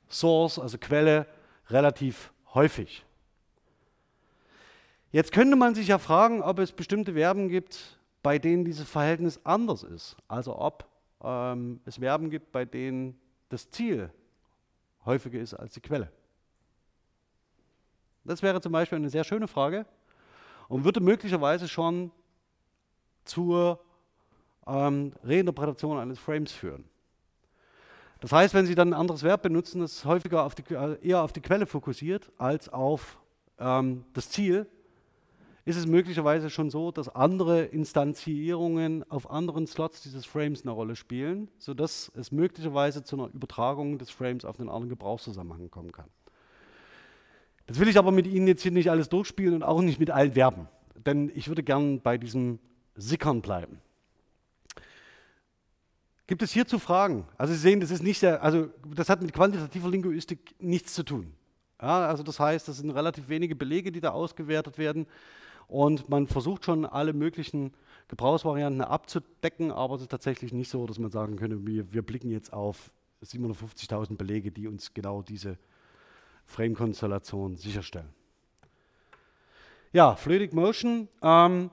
Source, 0.09 0.59
also 0.59 0.79
Quelle, 0.79 1.27
relativ 1.69 2.33
häufig. 2.55 3.05
Jetzt 5.13 5.33
könnte 5.33 5.57
man 5.57 5.75
sich 5.75 5.89
ja 5.89 5.99
fragen, 5.99 6.43
ob 6.43 6.59
es 6.59 6.73
bestimmte 6.73 7.15
Verben 7.15 7.49
gibt, 7.49 7.99
bei 8.23 8.39
denen 8.39 8.65
dieses 8.65 8.89
Verhältnis 8.89 9.41
anders 9.45 9.83
ist. 9.83 10.17
Also 10.29 10.57
ob 10.57 10.87
ähm, 11.23 11.81
es 11.85 11.97
Verben 11.97 12.31
gibt, 12.31 12.53
bei 12.53 12.65
denen 12.65 13.19
das 13.49 13.71
Ziel 13.71 14.11
häufiger 15.05 15.41
ist 15.41 15.55
als 15.55 15.73
die 15.73 15.81
Quelle. 15.81 16.11
Das 18.25 18.43
wäre 18.43 18.61
zum 18.61 18.73
Beispiel 18.73 18.97
eine 18.97 19.11
sehr 19.11 19.25
schöne 19.25 19.49
Frage 19.49 19.87
und 20.69 20.85
würde 20.85 21.01
möglicherweise 21.01 21.67
schon 21.67 22.13
zur 23.31 23.81
ähm, 24.67 25.13
Reinterpretation 25.23 25.99
eines 25.99 26.19
Frames 26.19 26.51
führen. 26.51 26.85
Das 28.21 28.33
heißt, 28.33 28.53
wenn 28.53 28.67
Sie 28.67 28.75
dann 28.75 28.89
ein 28.89 29.01
anderes 29.01 29.23
Verb 29.23 29.43
benutzen, 29.43 29.81
das 29.81 30.05
häufiger 30.05 30.45
auf 30.45 30.55
die, 30.55 30.75
äh, 30.75 30.99
eher 31.01 31.23
auf 31.23 31.33
die 31.33 31.41
Quelle 31.41 31.67
fokussiert 31.67 32.31
als 32.37 32.69
auf 32.69 33.19
ähm, 33.59 34.05
das 34.13 34.29
Ziel, 34.29 34.67
ist 35.65 35.77
es 35.77 35.87
möglicherweise 35.87 36.51
schon 36.51 36.71
so, 36.71 36.91
dass 36.91 37.09
andere 37.09 37.63
Instanzierungen 37.63 39.09
auf 39.11 39.31
anderen 39.31 39.67
Slots 39.67 40.03
dieses 40.03 40.27
Frames 40.27 40.63
eine 40.63 40.73
Rolle 40.73 40.97
spielen, 40.97 41.49
sodass 41.59 42.11
es 42.17 42.33
möglicherweise 42.33 43.05
zu 43.05 43.17
einer 43.17 43.33
Übertragung 43.33 43.97
des 43.97 44.11
Frames 44.11 44.45
auf 44.45 44.59
einen 44.59 44.69
anderen 44.69 44.89
Gebrauchszusammenhang 44.89 45.71
kommen 45.71 45.93
kann. 45.93 46.09
Das 47.67 47.79
will 47.79 47.89
ich 47.89 47.99
aber 47.99 48.11
mit 48.11 48.27
Ihnen 48.27 48.49
jetzt 48.49 48.63
hier 48.63 48.73
nicht 48.73 48.91
alles 48.91 49.09
durchspielen 49.09 49.55
und 49.55 49.63
auch 49.63 49.81
nicht 49.81 50.01
mit 50.01 50.11
allen 50.11 50.33
Verben, 50.33 50.67
denn 51.07 51.31
ich 51.35 51.49
würde 51.49 51.63
gern 51.63 52.01
bei 52.01 52.19
diesem 52.19 52.59
Sickern 53.01 53.43
bleiben. 53.43 53.81
Gibt 56.27 56.43
es 56.43 56.53
hierzu 56.53 56.79
Fragen? 56.79 57.27
Also 57.37 57.53
Sie 57.55 57.59
sehen, 57.59 57.81
das 57.81 57.91
ist 57.91 58.03
nicht 58.03 58.21
sehr, 58.21 58.43
also 58.43 58.69
das 58.95 59.09
hat 59.09 59.21
mit 59.21 59.33
quantitativer 59.33 59.89
Linguistik 59.89 60.55
nichts 60.61 60.95
zu 60.95 61.03
tun. 61.03 61.33
Ja, 61.83 62.07
also 62.07 62.23
das 62.23 62.39
heißt, 62.39 62.69
das 62.69 62.77
sind 62.77 62.91
relativ 62.91 63.29
wenige 63.29 63.57
Belege, 63.57 63.91
die 63.91 64.01
da 64.01 64.11
ausgewertet 64.11 64.79
werden 64.79 65.07
und 65.67 66.09
man 66.09 66.27
versucht 66.27 66.65
schon 66.65 66.85
alle 66.85 67.13
möglichen 67.13 67.73
Gebrauchsvarianten 68.09 68.83
abzudecken, 68.83 69.71
aber 69.71 69.95
es 69.95 70.03
ist 70.03 70.11
tatsächlich 70.11 70.53
nicht 70.53 70.69
so, 70.69 70.87
dass 70.87 70.99
man 70.99 71.11
sagen 71.11 71.37
könnte, 71.37 71.65
wir, 71.67 71.93
wir 71.93 72.03
blicken 72.03 72.31
jetzt 72.31 72.53
auf 72.53 72.91
750.000 73.25 74.17
Belege, 74.17 74.51
die 74.51 74.67
uns 74.67 74.95
genau 74.95 75.23
diese 75.23 75.59
Frame-Konstellation 76.47 77.57
sicherstellen. 77.57 78.09
Ja, 79.93 80.17
Fluidic 80.17 80.53
Motion. 80.53 81.09
Ähm, 81.23 81.71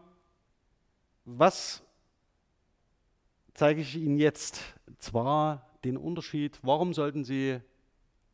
was 1.27 1.83
zeige 3.53 3.81
ich 3.81 3.95
Ihnen 3.95 4.17
jetzt? 4.17 4.61
Zwar 4.97 5.69
den 5.83 5.97
Unterschied, 5.97 6.57
warum 6.63 6.93
sollten 6.93 7.25
Sie 7.25 7.59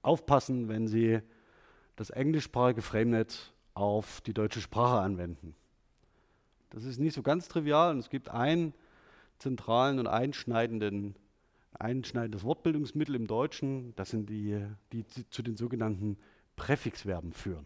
aufpassen, 0.03 0.69
wenn 0.69 0.87
Sie 0.87 1.19
das 1.95 2.11
englischsprachige 2.11 2.81
FrameNet 2.81 3.51
auf 3.73 4.21
die 4.21 4.33
deutsche 4.33 4.61
Sprache 4.61 5.01
anwenden. 5.01 5.55
Das 6.69 6.83
ist 6.83 6.99
nicht 6.99 7.15
so 7.15 7.23
ganz 7.23 7.47
trivial 7.47 7.91
und 7.91 7.99
es 7.99 8.09
gibt 8.09 8.29
einen 8.29 8.73
zentralen 9.39 9.99
und 9.99 10.07
einschneidenden, 10.07 11.15
einschneidendes 11.73 12.43
Wortbildungsmittel 12.43 13.15
im 13.15 13.25
Deutschen, 13.25 13.95
das 13.95 14.11
sind 14.11 14.29
die, 14.29 14.63
die 14.91 15.05
zu 15.29 15.41
den 15.41 15.57
sogenannten 15.57 16.17
Präfixverben 16.55 17.33
führen. 17.33 17.65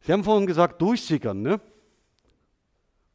Sie 0.00 0.12
haben 0.12 0.24
vorhin 0.24 0.48
gesagt, 0.48 0.82
durchsickern, 0.82 1.42
ne? 1.42 1.60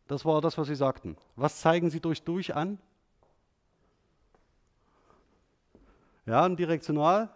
Das 0.08 0.24
war 0.24 0.42
das, 0.42 0.58
was 0.58 0.68
Sie 0.68 0.76
sagten. 0.76 1.18
Was 1.36 1.60
zeigen 1.60 1.90
Sie 1.90 2.00
durch 2.00 2.24
durch 2.24 2.56
an? 2.56 2.80
Ja, 6.26 6.44
ein 6.46 6.58
Direktional 6.58 7.30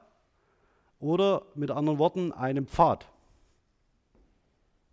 oder 1.00 1.44
mit 1.56 1.72
anderen 1.72 1.98
Worten 1.98 2.32
einem 2.32 2.68
Pfad. 2.68 3.08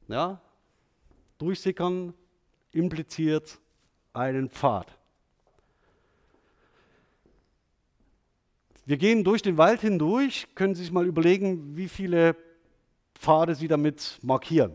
Ja, 0.08 0.40
Durchsickern 1.38 2.14
impliziert 2.72 3.58
einen 4.12 4.50
Pfad. 4.50 4.96
Wir 8.86 8.96
gehen 8.96 9.22
durch 9.22 9.42
den 9.42 9.58
Wald 9.58 9.82
hindurch, 9.82 10.48
können 10.54 10.74
Sie 10.74 10.82
sich 10.82 10.92
mal 10.92 11.06
überlegen, 11.06 11.76
wie 11.76 11.88
viele 11.88 12.34
Pfade 13.14 13.54
Sie 13.54 13.68
damit 13.68 14.18
markieren. 14.22 14.72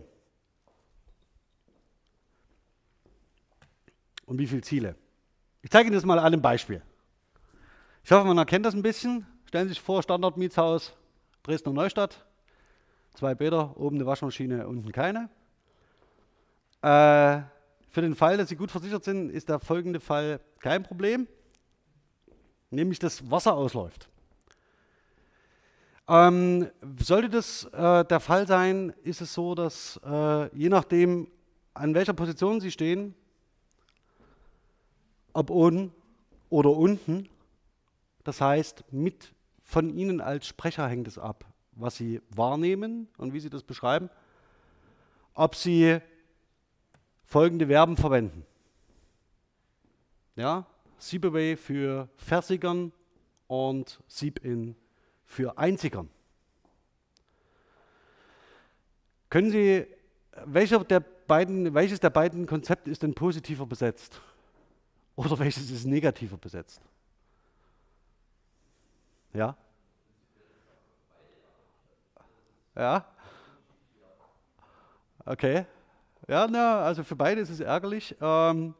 Und 4.26 4.40
wie 4.40 4.48
viele 4.48 4.62
Ziele. 4.62 4.96
Ich 5.62 5.70
zeige 5.70 5.88
Ihnen 5.88 5.96
das 5.96 6.06
mal 6.06 6.20
an 6.20 6.26
einem 6.26 6.42
Beispiel. 6.42 6.82
Ich 8.04 8.12
hoffe, 8.12 8.26
man 8.26 8.38
erkennt 8.38 8.66
das 8.66 8.74
ein 8.74 8.82
bisschen. 8.82 9.26
Stellen 9.46 9.68
Sie 9.68 9.74
sich 9.74 9.82
vor, 9.82 10.04
Standardmietshaus 10.04 10.94
Dresdner 11.44 11.74
Neustadt. 11.74 12.26
Zwei 13.14 13.36
Bäder, 13.36 13.78
oben 13.78 13.98
eine 13.98 14.06
Waschmaschine, 14.06 14.68
unten 14.68 14.92
keine. 14.92 15.30
Äh, 16.82 17.42
für 17.90 18.02
den 18.02 18.16
Fall, 18.16 18.38
dass 18.38 18.50
Sie 18.50 18.56
gut 18.56 18.72
versichert 18.72 19.04
sind, 19.04 19.30
ist 19.30 19.50
der 19.50 19.60
folgende 19.60 20.00
Fall 20.00 20.40
kein 20.60 20.84
Problem, 20.84 21.28
nämlich 22.72 23.00
dass 23.00 23.30
Wasser 23.30 23.54
ausläuft. 23.54 24.10
Ähm, 26.08 26.70
sollte 27.00 27.30
das 27.30 27.66
äh, 27.66 28.04
der 28.04 28.20
Fall 28.20 28.48
sein, 28.48 28.94
ist 29.04 29.22
es 29.22 29.34
so, 29.34 29.56
dass 29.56 30.00
äh, 30.04 30.58
je 30.58 30.70
nachdem, 30.70 31.28
an 31.74 31.94
welcher 31.94 32.14
Position 32.14 32.60
Sie 32.60 32.72
stehen, 32.72 33.16
ob 35.34 35.50
oben 35.50 35.92
oder 36.50 36.72
unten, 36.72 37.28
das 38.24 38.40
heißt, 38.40 38.86
mit 38.92 39.34
von 39.64 39.90
Ihnen 39.90 40.22
als 40.22 40.48
Sprecher 40.48 40.88
hängt 40.88 41.08
es 41.08 41.18
ab, 41.18 41.46
was 41.72 41.96
Sie 41.96 42.22
wahrnehmen 42.30 43.08
und 43.18 43.34
wie 43.34 43.40
Sie 43.40 43.50
das 43.50 43.64
beschreiben, 43.64 44.10
ob 45.34 45.56
Sie 45.56 46.00
folgende 47.26 47.68
Verben 47.68 47.98
verwenden. 47.98 48.46
Ja, 50.36 50.66
Siebaway 50.98 51.56
für 51.58 52.08
Versigern 52.18 52.92
und 53.48 54.00
Sieb-in 54.08 54.76
für 55.26 55.58
Einzigern. 55.58 56.10
Können 59.30 59.50
Sie, 59.50 59.88
welcher 60.46 60.84
der 60.84 61.00
beiden, 61.00 61.74
welches 61.74 62.00
der 62.00 62.12
beiden 62.12 62.46
Konzepte 62.46 62.92
ist 62.92 63.02
denn 63.02 63.16
positiver 63.16 63.66
besetzt? 63.66 64.22
Oder 65.16 65.38
welches 65.38 65.70
ist 65.70 65.86
negativer 65.86 66.38
besetzt? 66.38 66.82
Ja? 69.34 69.56
Ja? 72.76 73.06
Okay. 75.26 75.66
Ja, 76.28 76.48
na, 76.48 76.82
also 76.82 77.04
für 77.04 77.16
beide 77.16 77.42
ist 77.42 77.50
es 77.50 77.60
ärgerlich. 77.60 78.16
Ähm, 78.22 78.74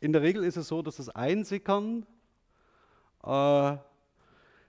in 0.00 0.12
der 0.12 0.22
Regel 0.22 0.44
ist 0.44 0.56
es 0.56 0.68
so, 0.68 0.82
dass 0.82 0.96
das 0.96 1.08
Einsickern 1.08 2.06
äh, 3.22 3.76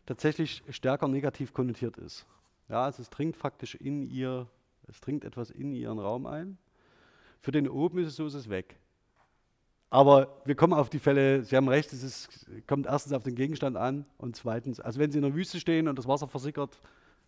tatsächlich 0.06 0.64
stärker 0.70 1.08
negativ 1.08 1.54
konnotiert 1.54 1.98
ist. 1.98 2.26
Ja, 2.70 2.86
also 2.86 3.02
es 3.02 3.10
dringt 3.10 3.36
faktisch 3.36 3.76
in 3.76 4.04
ihr, 4.10 4.48
es 4.88 5.02
dringt 5.02 5.24
etwas 5.24 5.52
in 5.52 5.74
ihren 5.74 6.00
Raum 6.00 6.26
ein. 6.26 6.58
Für 7.42 7.52
den 7.52 7.68
oben 7.68 8.00
ist 8.00 8.08
es 8.08 8.16
so, 8.16 8.26
ist 8.26 8.34
es 8.34 8.50
weg. 8.50 8.80
Aber 9.96 10.42
wir 10.44 10.56
kommen 10.56 10.74
auf 10.74 10.90
die 10.90 11.00
Fälle, 11.00 11.46
Sie 11.46 11.56
haben 11.56 11.70
recht, 11.70 11.94
es 11.94 12.04
ist, 12.04 12.28
kommt 12.68 12.86
erstens 12.86 13.14
auf 13.14 13.24
den 13.24 13.34
Gegenstand 13.34 13.78
an 13.78 14.04
und 14.18 14.36
zweitens, 14.36 14.82
also 14.82 15.00
wenn 15.00 15.10
Sie 15.10 15.20
in 15.20 15.24
der 15.24 15.34
Wüste 15.34 15.58
stehen 15.58 15.88
und 15.88 15.98
das 15.98 16.06
Wasser 16.06 16.28
versickert, 16.28 16.78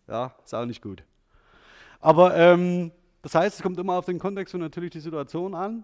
ja, 0.06 0.34
ist 0.44 0.54
auch 0.54 0.66
nicht 0.66 0.82
gut. 0.82 1.02
Aber 1.98 2.36
ähm, 2.36 2.92
das 3.22 3.34
heißt, 3.34 3.56
es 3.56 3.62
kommt 3.62 3.78
immer 3.78 3.94
auf 3.94 4.04
den 4.04 4.18
Kontext 4.18 4.54
und 4.54 4.60
natürlich 4.60 4.90
die 4.90 5.00
Situation 5.00 5.54
an. 5.54 5.82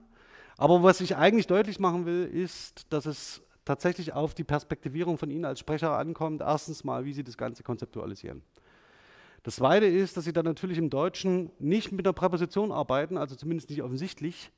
Aber 0.58 0.82
was 0.82 1.00
ich 1.00 1.16
eigentlich 1.16 1.46
deutlich 1.46 1.80
machen 1.80 2.04
will, 2.04 2.26
ist, 2.26 2.92
dass 2.92 3.06
es 3.06 3.40
tatsächlich 3.64 4.12
auf 4.12 4.34
die 4.34 4.44
Perspektivierung 4.44 5.16
von 5.16 5.30
Ihnen 5.30 5.46
als 5.46 5.60
Sprecher 5.60 5.96
ankommt. 5.96 6.42
Erstens 6.42 6.84
mal, 6.84 7.06
wie 7.06 7.14
Sie 7.14 7.24
das 7.24 7.38
Ganze 7.38 7.62
konzeptualisieren. 7.62 8.42
Das 9.42 9.56
Zweite 9.56 9.86
ist, 9.86 10.18
dass 10.18 10.24
Sie 10.24 10.34
dann 10.34 10.44
natürlich 10.44 10.76
im 10.76 10.90
Deutschen 10.90 11.50
nicht 11.58 11.92
mit 11.92 12.06
einer 12.06 12.12
Präposition 12.12 12.72
arbeiten, 12.72 13.16
also 13.16 13.36
zumindest 13.36 13.70
nicht 13.70 13.82
offensichtlich, 13.82 14.52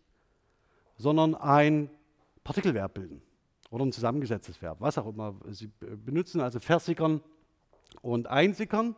sondern 0.99 1.37
ein 1.37 1.89
Partikelverb 2.47 2.95
bilden 2.95 3.21
oder 3.71 3.85
ein 3.85 3.91
zusammengesetztes 3.91 4.63
Verb, 4.63 4.81
was 4.81 4.97
auch 4.99 5.09
immer 5.09 5.35
Sie 5.51 5.69
benutzen, 6.05 6.41
also 6.41 6.61
versickern 6.61 7.21
und 8.03 8.29
einsickern. 8.29 8.95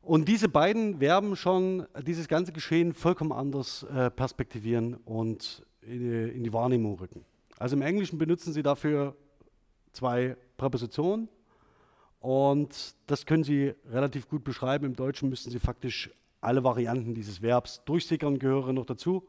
Und 0.00 0.26
diese 0.26 0.48
beiden 0.48 0.98
Verben 1.00 1.36
schon 1.36 1.86
dieses 2.00 2.28
ganze 2.28 2.52
Geschehen 2.52 2.94
vollkommen 2.94 3.30
anders 3.30 3.82
äh, 3.84 4.10
perspektivieren 4.10 4.94
und 5.04 5.64
in, 5.82 6.30
in, 6.30 6.42
die 6.42 6.52
Wahrnehmung 6.52 6.98
rücken. 6.98 7.26
Also 7.58 7.76
im 7.76 7.82
Englischen 7.82 8.18
benutzen 8.18 8.54
Sie 8.54 8.62
dafür 8.62 9.14
zwei 9.92 10.36
Präpositionen 10.56 11.28
und 12.20 12.94
das 13.06 13.26
können 13.26 13.44
Sie 13.44 13.74
relativ 13.90 14.28
gut 14.28 14.44
beschreiben. 14.44 14.86
Im 14.86 14.96
Deutschen 14.96 15.28
müssten 15.28 15.50
Sie 15.50 15.58
faktisch 15.58 16.10
alle 16.40 16.64
Varianten 16.64 17.14
dieses 17.14 17.42
Verbs 17.42 17.84
durchsickern, 17.84 18.38
gehören 18.38 18.76
noch 18.76 18.86
dazu, 18.86 19.28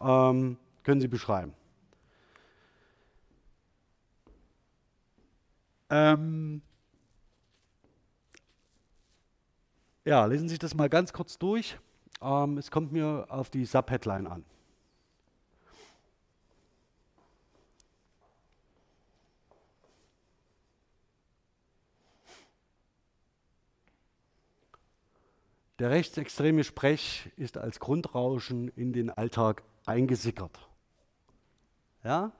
ähm, 0.00 0.56
können 0.84 1.00
Sie 1.00 1.08
beschreiben. 1.08 1.54
Ähm, 5.90 6.62
Ja, 10.04 10.24
lesen 10.24 10.48
Sie 10.48 10.54
sich 10.54 10.58
das 10.58 10.74
mal 10.74 10.88
ganz 10.88 11.12
kurz 11.12 11.38
durch. 11.38 11.78
Ähm, 12.22 12.56
es 12.58 12.70
kommt 12.70 12.90
mir 12.90 13.26
auf 13.28 13.50
die 13.50 13.64
Subheadline 13.66 14.26
an. 14.26 14.44
Der 25.78 25.90
rechtsextreme 25.90 26.64
Sprech 26.64 27.30
ist 27.36 27.56
als 27.56 27.78
Grundrauschen 27.78 28.68
in 28.68 28.92
den 28.92 29.10
Alltag 29.10 29.62
eingesickert. 29.86 30.69
Ja? 32.04 32.32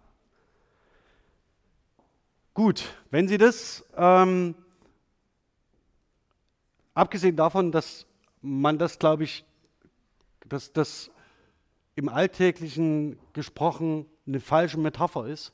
Gut, 2.54 2.84
wenn 3.11 3.28
Sie 3.28 3.38
das 3.38 3.84
ähm, 3.96 4.54
Abgesehen 6.94 7.36
davon, 7.36 7.72
dass 7.72 8.06
man 8.42 8.78
das, 8.78 8.98
glaube 8.98 9.24
ich, 9.24 9.44
dass 10.46 10.72
das 10.72 11.11
im 11.94 12.08
Alltäglichen 12.08 13.18
gesprochen 13.32 14.06
eine 14.26 14.38
falsche 14.40 14.78
Metapher 14.78 15.26
ist, 15.26 15.52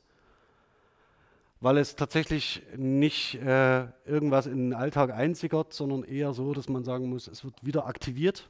weil 1.60 1.78
es 1.78 1.94
tatsächlich 1.94 2.62
nicht 2.76 3.34
äh, 3.36 3.86
irgendwas 4.06 4.46
in 4.46 4.70
den 4.70 4.74
Alltag 4.74 5.12
einsickert, 5.12 5.72
sondern 5.72 6.04
eher 6.04 6.32
so, 6.32 6.52
dass 6.52 6.68
man 6.68 6.84
sagen 6.84 7.08
muss, 7.08 7.28
es 7.28 7.44
wird 7.44 7.64
wieder 7.64 7.86
aktiviert. 7.86 8.48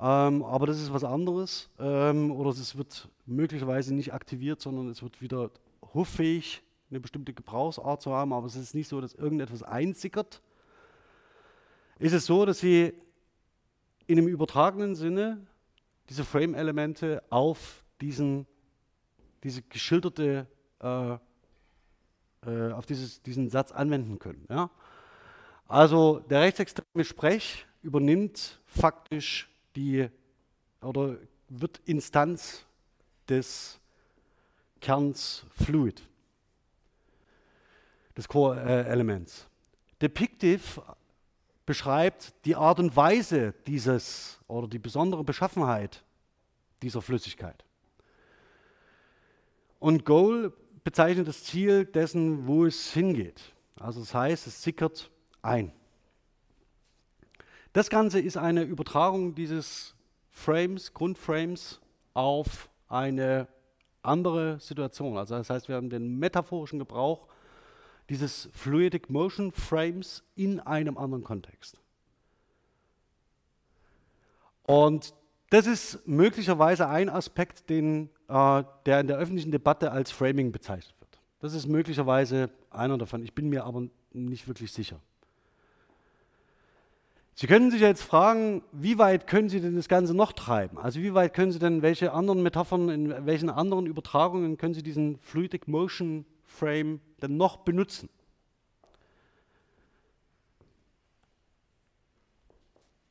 Ähm, 0.00 0.42
aber 0.44 0.66
das 0.66 0.80
ist 0.80 0.92
was 0.92 1.04
anderes. 1.04 1.68
Ähm, 1.78 2.32
oder 2.32 2.50
es 2.50 2.76
wird 2.76 3.08
möglicherweise 3.26 3.94
nicht 3.94 4.14
aktiviert, 4.14 4.60
sondern 4.60 4.88
es 4.88 5.02
wird 5.02 5.20
wieder 5.20 5.50
hoffähig, 5.92 6.62
eine 6.90 7.00
bestimmte 7.00 7.34
Gebrauchsart 7.34 8.00
zu 8.00 8.12
haben. 8.12 8.32
Aber 8.32 8.46
es 8.46 8.56
ist 8.56 8.74
nicht 8.74 8.88
so, 8.88 9.00
dass 9.00 9.14
irgendetwas 9.14 9.62
einsickert, 9.62 10.40
ist 11.98 12.14
es 12.14 12.24
so, 12.24 12.46
dass 12.46 12.60
sie 12.60 12.94
in 14.06 14.18
einem 14.18 14.28
übertragenen 14.28 14.94
Sinne 14.94 15.46
diese 16.08 16.24
Frame-Elemente 16.24 17.22
auf 17.28 17.84
diesen, 18.00 18.46
diese 19.44 19.60
geschilderte, 19.62 20.46
äh, 20.82 21.18
äh, 22.46 22.72
auf 22.72 22.86
dieses, 22.86 23.22
diesen 23.22 23.50
Satz 23.50 23.70
anwenden 23.70 24.18
können. 24.18 24.46
Ja? 24.48 24.70
Also 25.68 26.20
der 26.20 26.40
rechtsextreme 26.40 27.04
Sprech 27.04 27.66
übernimmt 27.82 28.60
faktisch 28.64 29.49
die 29.76 30.08
oder 30.82 31.18
wird 31.48 31.80
Instanz 31.84 32.64
des 33.28 33.78
Kerns 34.80 35.44
Fluid, 35.62 36.02
des 38.16 38.26
Core-Elements. 38.28 39.46
Depictive 40.00 40.82
beschreibt 41.66 42.32
die 42.44 42.56
Art 42.56 42.78
und 42.78 42.96
Weise 42.96 43.54
dieses 43.66 44.40
oder 44.48 44.66
die 44.66 44.78
besondere 44.78 45.22
Beschaffenheit 45.22 46.02
dieser 46.82 47.02
Flüssigkeit. 47.02 47.64
Und 49.78 50.04
Goal 50.04 50.52
bezeichnet 50.82 51.28
das 51.28 51.44
Ziel 51.44 51.84
dessen, 51.84 52.46
wo 52.46 52.66
es 52.66 52.92
hingeht. 52.92 53.54
Also 53.76 54.00
das 54.00 54.14
heißt, 54.14 54.46
es 54.46 54.62
sickert 54.62 55.10
ein. 55.42 55.72
Das 57.72 57.88
Ganze 57.88 58.18
ist 58.18 58.36
eine 58.36 58.62
Übertragung 58.62 59.34
dieses 59.34 59.94
Frames, 60.30 60.92
Grundframes 60.92 61.80
auf 62.14 62.68
eine 62.88 63.46
andere 64.02 64.58
Situation. 64.58 65.16
Also 65.16 65.36
das 65.36 65.50
heißt, 65.50 65.68
wir 65.68 65.76
haben 65.76 65.90
den 65.90 66.18
metaphorischen 66.18 66.80
Gebrauch 66.80 67.28
dieses 68.08 68.48
Fluidic 68.52 69.08
Motion 69.08 69.52
Frames 69.52 70.24
in 70.34 70.58
einem 70.58 70.98
anderen 70.98 71.22
Kontext. 71.22 71.80
Und 74.64 75.14
das 75.50 75.66
ist 75.66 76.06
möglicherweise 76.08 76.88
ein 76.88 77.08
Aspekt, 77.08 77.70
den, 77.70 78.10
äh, 78.28 78.64
der 78.86 79.00
in 79.00 79.06
der 79.06 79.16
öffentlichen 79.16 79.52
Debatte 79.52 79.92
als 79.92 80.10
Framing 80.10 80.50
bezeichnet 80.50 80.94
wird. 81.00 81.20
Das 81.38 81.54
ist 81.54 81.66
möglicherweise 81.66 82.50
einer 82.70 82.98
davon. 82.98 83.22
Ich 83.22 83.34
bin 83.34 83.48
mir 83.48 83.64
aber 83.64 83.86
nicht 84.12 84.48
wirklich 84.48 84.72
sicher. 84.72 85.00
Sie 87.40 87.46
können 87.46 87.70
sich 87.70 87.80
jetzt 87.80 88.02
fragen, 88.02 88.62
wie 88.70 88.98
weit 88.98 89.26
können 89.26 89.48
Sie 89.48 89.62
denn 89.62 89.74
das 89.74 89.88
Ganze 89.88 90.12
noch 90.12 90.32
treiben? 90.32 90.76
Also 90.76 91.00
wie 91.00 91.14
weit 91.14 91.32
können 91.32 91.52
Sie 91.52 91.58
denn, 91.58 91.80
welche 91.80 92.12
anderen 92.12 92.42
Metaphern, 92.42 92.90
in 92.90 93.24
welchen 93.24 93.48
anderen 93.48 93.86
Übertragungen 93.86 94.58
können 94.58 94.74
Sie 94.74 94.82
diesen 94.82 95.18
Fluidic 95.20 95.66
Motion 95.66 96.26
Frame 96.44 97.00
denn 97.22 97.38
noch 97.38 97.56
benutzen? 97.56 98.10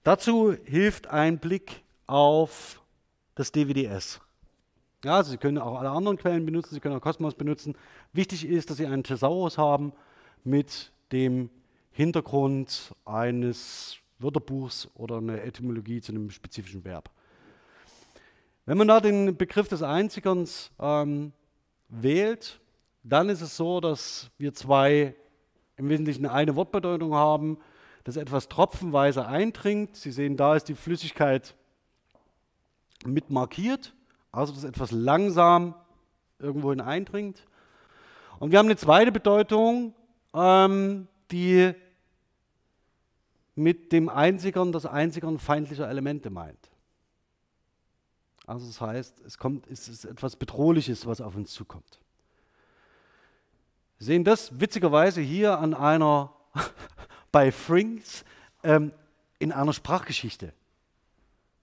Dazu 0.03 0.55
hilft 0.63 1.07
ein 1.07 1.39
Blick 1.39 1.81
auf 2.05 2.83
das 3.33 3.51
DWDS. 3.51 4.21
Ja, 5.03 5.15
also 5.15 5.31
Sie 5.31 5.37
können 5.37 5.57
auch 5.57 5.79
alle 5.79 5.89
anderen 5.89 6.17
Quellen 6.17 6.45
benutzen, 6.45 6.75
Sie 6.75 6.79
können 6.79 6.95
auch 6.95 7.01
Cosmos 7.01 7.33
benutzen. 7.33 7.75
Wichtig 8.13 8.45
ist, 8.45 8.69
dass 8.69 8.77
Sie 8.77 8.85
einen 8.85 9.03
Thesaurus 9.03 9.57
haben 9.57 9.91
mit 10.43 10.91
dem 11.11 11.49
Hintergrund 11.89 12.93
eines 13.05 13.97
Wörterbuchs 14.19 14.89
oder 14.93 15.17
eine 15.17 15.41
Etymologie 15.41 16.01
zu 16.01 16.11
einem 16.11 16.29
spezifischen 16.29 16.83
Verb. 16.83 17.09
Wenn 18.65 18.77
man 18.77 18.87
da 18.87 18.99
den 18.99 19.35
Begriff 19.35 19.67
des 19.67 19.81
Einzigerns 19.81 20.71
ähm, 20.79 21.33
wählt, 21.87 22.59
dann 23.03 23.29
ist 23.29 23.41
es 23.41 23.57
so, 23.57 23.79
dass 23.79 24.29
wir 24.37 24.53
zwei 24.53 25.15
im 25.77 25.89
Wesentlichen 25.89 26.25
eine 26.25 26.55
Wortbedeutung 26.55 27.15
haben, 27.15 27.57
das 28.03 28.17
etwas 28.17 28.49
tropfenweise 28.49 29.25
eindringt. 29.25 29.95
Sie 29.95 30.11
sehen, 30.11 30.37
da 30.37 30.55
ist 30.55 30.65
die 30.65 30.75
Flüssigkeit 30.75 31.55
mit 33.05 33.29
markiert, 33.29 33.95
also 34.31 34.53
dass 34.53 34.63
etwas 34.65 34.91
langsam 34.91 35.73
irgendwohin 36.37 36.81
eindringt. 36.81 37.45
Und 38.39 38.51
wir 38.51 38.59
haben 38.59 38.67
eine 38.67 38.77
zweite 38.77 39.11
Bedeutung, 39.11 39.93
ähm, 40.33 41.07
die 41.31 41.73
mit 43.59 43.91
dem 43.91 44.09
Einzigern 44.09 44.71
das 44.71 44.85
Einzigern 44.85 45.37
feindlicher 45.37 45.87
Elemente 45.87 46.29
meint. 46.29 46.69
Also 48.47 48.65
das 48.65 48.81
heißt, 48.81 49.21
es, 49.25 49.37
kommt, 49.37 49.67
es 49.67 49.87
ist 49.87 50.05
etwas 50.05 50.35
Bedrohliches, 50.35 51.05
was 51.05 51.21
auf 51.21 51.35
uns 51.35 51.51
zukommt. 51.51 51.99
Wir 53.99 54.05
sehen 54.07 54.23
das 54.23 54.59
witzigerweise 54.59 55.21
hier 55.21 55.59
an 55.59 55.75
einer, 55.75 56.33
bei 57.31 57.51
Frings, 57.51 58.23
ähm, 58.63 58.91
in 59.37 59.51
einer 59.51 59.73
Sprachgeschichte. 59.73 60.53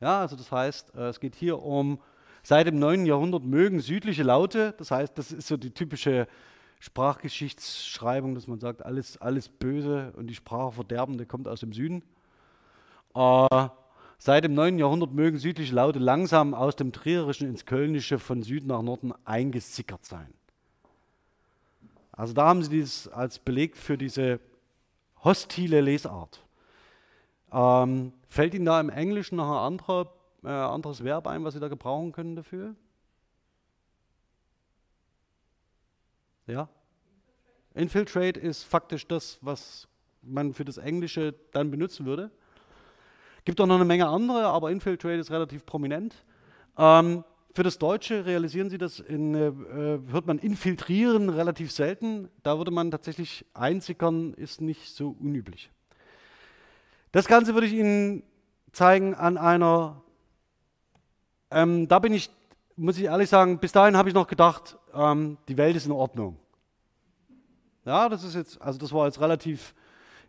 Ja, 0.00 0.20
also 0.20 0.36
das 0.36 0.52
heißt, 0.52 0.94
äh, 0.94 1.08
es 1.08 1.18
geht 1.18 1.34
hier 1.34 1.60
um, 1.60 1.98
seit 2.42 2.66
dem 2.66 2.78
9. 2.78 3.06
Jahrhundert 3.06 3.42
mögen 3.42 3.80
südliche 3.80 4.22
Laute, 4.22 4.74
das 4.78 4.90
heißt, 4.90 5.18
das 5.18 5.32
ist 5.32 5.48
so 5.48 5.56
die 5.56 5.72
typische 5.72 6.28
Sprachgeschichtsschreibung, 6.78 8.34
dass 8.34 8.46
man 8.46 8.60
sagt, 8.60 8.84
alles, 8.84 9.16
alles 9.18 9.48
Böse 9.48 10.12
und 10.16 10.26
die 10.28 10.34
Sprache 10.34 10.72
Verderbende 10.72 11.26
kommt 11.26 11.48
aus 11.48 11.60
dem 11.60 11.72
Süden. 11.72 12.02
Äh, 13.14 13.68
seit 14.18 14.44
dem 14.44 14.54
9. 14.54 14.78
Jahrhundert 14.78 15.12
mögen 15.12 15.38
südliche 15.38 15.74
Laute 15.74 15.98
langsam 15.98 16.54
aus 16.54 16.76
dem 16.76 16.92
Trierischen 16.92 17.48
ins 17.48 17.64
Kölnische 17.64 18.18
von 18.18 18.42
Süden 18.42 18.68
nach 18.68 18.82
Norden 18.82 19.12
eingesickert 19.24 20.04
sein. 20.04 20.32
Also 22.12 22.32
da 22.32 22.46
haben 22.46 22.62
Sie 22.62 22.70
dies 22.70 23.08
als 23.08 23.38
Beleg 23.38 23.76
für 23.76 23.98
diese 23.98 24.40
hostile 25.22 25.80
Lesart. 25.80 26.42
Ähm, 27.52 28.12
fällt 28.28 28.54
Ihnen 28.54 28.64
da 28.64 28.80
im 28.80 28.88
Englischen 28.88 29.36
noch 29.36 29.50
ein 29.50 29.72
anderer, 29.72 30.12
äh, 30.44 30.48
anderes 30.48 31.04
Verb 31.04 31.26
ein, 31.26 31.44
was 31.44 31.54
Sie 31.54 31.60
da 31.60 31.68
gebrauchen 31.68 32.12
können 32.12 32.36
dafür? 32.36 32.74
Ja? 36.46 36.68
Infiltrate 37.74 38.40
ist 38.40 38.62
faktisch 38.62 39.06
das, 39.06 39.38
was 39.42 39.88
man 40.22 40.54
für 40.54 40.64
das 40.64 40.78
Englische 40.78 41.34
dann 41.52 41.70
benutzen 41.70 42.06
würde. 42.06 42.30
Gibt 43.44 43.60
auch 43.60 43.66
noch 43.66 43.76
eine 43.76 43.84
Menge 43.84 44.08
andere, 44.08 44.46
aber 44.46 44.70
Infiltrate 44.70 45.18
ist 45.18 45.30
relativ 45.30 45.64
prominent. 45.66 46.24
Ähm, 46.76 47.22
für 47.54 47.62
das 47.62 47.78
Deutsche 47.78 48.26
realisieren 48.26 48.68
Sie 48.68 48.76
das, 48.76 49.00
in, 49.00 49.34
äh, 49.34 50.12
hört 50.12 50.26
man 50.26 50.38
infiltrieren 50.38 51.30
relativ 51.30 51.72
selten. 51.72 52.28
Da 52.42 52.58
würde 52.58 52.70
man 52.70 52.90
tatsächlich 52.90 53.46
einsickern, 53.54 54.34
ist 54.34 54.60
nicht 54.60 54.94
so 54.94 55.16
unüblich. 55.18 55.70
Das 57.12 57.26
Ganze 57.26 57.54
würde 57.54 57.66
ich 57.66 57.72
Ihnen 57.72 58.24
zeigen 58.72 59.14
an 59.14 59.38
einer, 59.38 60.02
ähm, 61.50 61.88
da 61.88 61.98
bin 61.98 62.12
ich, 62.12 62.30
muss 62.76 62.98
ich 62.98 63.04
ehrlich 63.04 63.30
sagen, 63.30 63.58
bis 63.58 63.72
dahin 63.72 63.96
habe 63.96 64.10
ich 64.10 64.14
noch 64.14 64.26
gedacht, 64.26 64.76
ähm, 64.96 65.36
die 65.48 65.56
Welt 65.56 65.76
ist 65.76 65.86
in 65.86 65.92
Ordnung. 65.92 66.36
Ja, 67.84 68.08
das 68.08 68.24
ist 68.24 68.34
jetzt, 68.34 68.60
also 68.60 68.78
das 68.78 68.92
war 68.92 69.06
jetzt 69.06 69.20
relativ, 69.20 69.74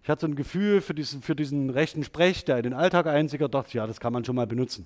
ich 0.04 0.10
hatte 0.10 0.22
so 0.22 0.28
ein 0.28 0.36
Gefühl 0.36 0.82
für 0.82 0.94
diesen, 0.94 1.22
für 1.22 1.36
diesen 1.36 1.70
rechten 1.70 2.04
Sprech, 2.04 2.46
der 2.46 2.58
in 2.58 2.64
den 2.64 2.74
Alltag 2.74 3.08
einzieht, 3.08 3.42
dachte 3.54 3.78
ja, 3.78 3.88
das 3.88 4.00
kann 4.00 4.14
man 4.14 4.24
schon 4.24 4.36
mal 4.36 4.46
benutzen. 4.46 4.86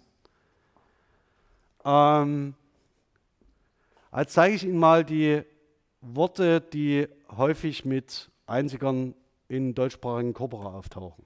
Ähm, 1.83 2.53
als 4.11 4.33
zeige 4.33 4.55
ich 4.55 4.63
Ihnen 4.63 4.79
mal 4.79 5.03
die 5.03 5.43
Worte, 6.01 6.61
die 6.61 7.07
häufig 7.35 7.85
mit 7.85 8.29
Einzigern 8.45 9.15
in 9.47 9.73
deutschsprachigen 9.73 10.33
Corpora 10.33 10.73
auftauchen. 10.73 11.25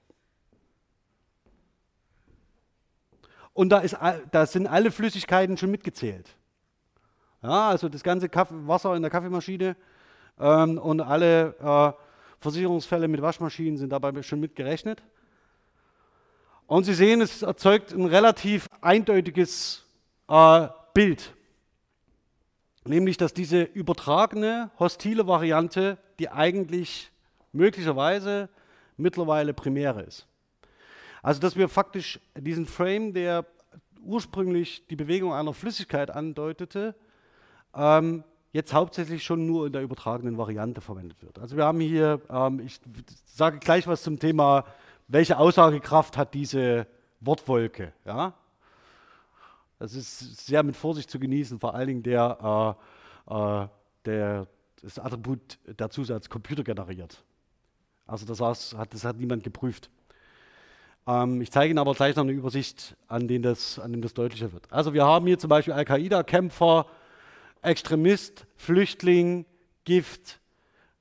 Und 3.54 3.70
da, 3.70 3.80
ist, 3.80 3.96
da 4.32 4.46
sind 4.46 4.68
alle 4.68 4.92
Flüssigkeiten 4.92 5.58
schon 5.58 5.72
mitgezählt. 5.72 6.36
Ja, 7.46 7.70
also 7.70 7.90
das 7.90 8.02
ganze 8.02 8.28
Kaffee, 8.28 8.56
Wasser 8.66 8.96
in 8.96 9.04
der 9.04 9.12
Kaffeemaschine 9.12 9.76
ähm, 10.40 10.80
und 10.80 11.00
alle 11.00 11.56
äh, 11.60 11.94
Versicherungsfälle 12.40 13.08
mit 13.08 13.22
Waschmaschinen 13.22 13.78
sind 13.78 13.92
dabei 13.92 14.20
schon 14.24 14.40
mitgerechnet. 14.40 15.04
Und 16.66 16.86
Sie 16.86 16.96
sehen, 16.96 17.22
es 17.22 17.44
erzeugt 17.44 17.94
ein 17.94 18.06
relativ 18.06 18.68
eindeutiges 18.82 19.86
äh, 20.28 20.68
Bild. 20.96 21.36
Nämlich, 22.84 23.18
dass 23.18 23.32
diese 23.32 23.62
übertragene, 23.62 24.72
hostile 24.80 25.28
Variante, 25.28 26.00
die 26.18 26.30
eigentlich 26.30 27.12
möglicherweise 27.52 28.50
mittlerweile 28.98 29.54
primäre 29.54 30.02
ist. 30.02 30.26
Also, 31.22 31.42
dass 31.42 31.56
wir 31.56 31.70
faktisch 31.70 32.20
diesen 32.36 32.66
Frame, 32.66 33.14
der 33.14 33.46
ursprünglich 34.02 34.88
die 34.88 34.96
Bewegung 34.96 35.32
einer 35.32 35.54
Flüssigkeit 35.54 36.10
andeutete, 36.10 36.96
ähm, 37.76 38.24
jetzt 38.52 38.74
hauptsächlich 38.74 39.24
schon 39.24 39.46
nur 39.46 39.68
in 39.68 39.74
der 39.74 39.82
übertragenen 39.82 40.38
Variante 40.38 40.82
verwendet 40.82 41.22
wird. 41.22 41.40
Also 41.40 41.58
wir 41.58 41.66
haben 41.66 41.80
hier, 41.80 42.22
ähm, 42.30 42.60
ich 42.60 42.80
sage 43.26 43.60
gleich 43.60 43.86
was 43.88 44.02
zum 44.02 44.18
Thema, 44.20 44.66
welche 45.08 45.38
Aussagekraft 45.38 46.18
hat 46.18 46.34
diese 46.34 46.88
Wortwolke. 47.20 47.94
Ja? 48.06 48.34
Das 49.78 49.94
ist 49.94 50.46
sehr 50.46 50.64
mit 50.64 50.76
Vorsicht 50.78 51.10
zu 51.10 51.20
genießen, 51.20 51.60
vor 51.60 51.76
allen 51.76 51.88
Dingen 51.88 52.04
der, 52.04 52.78
äh, 53.28 53.34
äh, 53.34 53.68
der, 54.06 54.48
das 54.82 55.00
Attribut 55.00 55.60
der 55.66 55.90
Zusatz 55.90 56.30
Computer 56.30 56.64
generiert. 56.64 57.24
Also 58.08 58.26
das, 58.26 58.40
hat, 58.40 58.94
das 58.94 59.04
hat 59.04 59.18
niemand 59.18 59.44
geprüft. 59.44 59.90
Ähm, 61.08 61.42
ich 61.42 61.52
zeige 61.52 61.72
Ihnen 61.72 61.80
aber 61.80 61.94
gleich 61.94 62.16
noch 62.16 62.24
eine 62.24 62.32
Übersicht, 62.32 62.96
an, 63.08 63.28
denen 63.28 63.44
das, 63.44 63.80
an 63.80 63.92
dem 63.92 64.02
das 64.02 64.14
deutlicher 64.14 64.54
wird. 64.54 64.72
Also 64.72 64.94
wir 64.94 65.06
haben 65.06 65.28
hier 65.28 65.38
zum 65.38 65.50
Beispiel 65.50 65.74
Al-Qaida-Kämpfer, 65.74 66.86
Extremist, 67.66 68.46
Flüchtling, 68.56 69.46
Gift, 69.84 70.40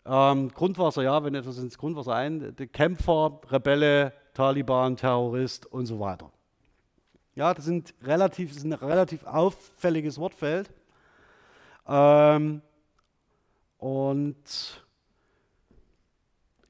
ähm, 0.06 0.48
Grundwasser, 0.50 1.02
ja, 1.02 1.22
wenn 1.24 1.34
etwas 1.34 1.58
ins 1.58 1.78
Grundwasser 1.78 2.14
ein, 2.14 2.54
Kämpfer, 2.72 3.40
Rebelle, 3.50 4.12
Taliban, 4.34 4.96
Terrorist 4.96 5.66
und 5.66 5.86
so 5.86 6.00
weiter. 6.00 6.30
Ja, 7.34 7.52
das, 7.52 7.64
sind 7.64 7.94
relativ, 8.02 8.50
das 8.50 8.58
ist 8.58 8.64
ein 8.64 8.72
relativ 8.72 9.24
auffälliges 9.24 10.18
Wortfeld. 10.18 10.70
Ähm, 11.86 12.62
und 13.78 14.84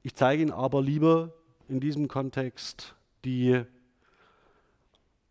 ich 0.01 0.15
zeige 0.15 0.41
Ihnen 0.41 0.51
aber 0.51 0.81
lieber 0.81 1.33
in 1.67 1.79
diesem 1.79 2.07
Kontext 2.07 2.95
die 3.23 3.63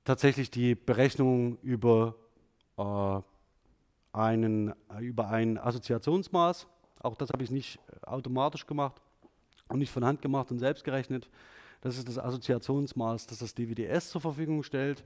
tatsächlich 0.05 0.51
die 0.51 0.75
Berechnung 0.75 1.59
über, 1.63 2.15
äh, 2.77 3.21
einen, 4.15 4.73
über 5.01 5.29
ein 5.29 5.59
Assoziationsmaß. 5.59 6.67
Auch 7.03 7.17
das 7.17 7.31
habe 7.31 7.43
ich 7.43 7.51
nicht 7.51 7.79
automatisch 8.03 8.67
gemacht 8.67 9.03
und 9.69 9.81
nicht 9.81 9.91
von 9.91 10.05
Hand 10.05 10.23
gemacht 10.23 10.51
und 10.51 10.59
selbst 10.59 10.85
gerechnet. 10.85 11.29
Das 11.81 11.99
ist 11.99 12.09
das 12.09 12.19
Assoziationsmaß, 12.19 13.27
das 13.27 13.39
das 13.41 13.55
DWDS 13.55 14.11
zur 14.11 14.21
Verfügung 14.21 14.63
stellt. 14.63 15.05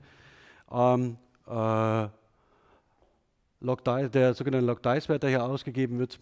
Ähm, 0.71 1.17
äh, 1.47 2.07
der 3.61 4.33
sogenannte 4.33 4.65
Log-Dice-Wert, 4.65 5.23
der 5.23 5.29
hier 5.29 5.43
ausgegeben 5.43 5.99
wird. 5.99 6.19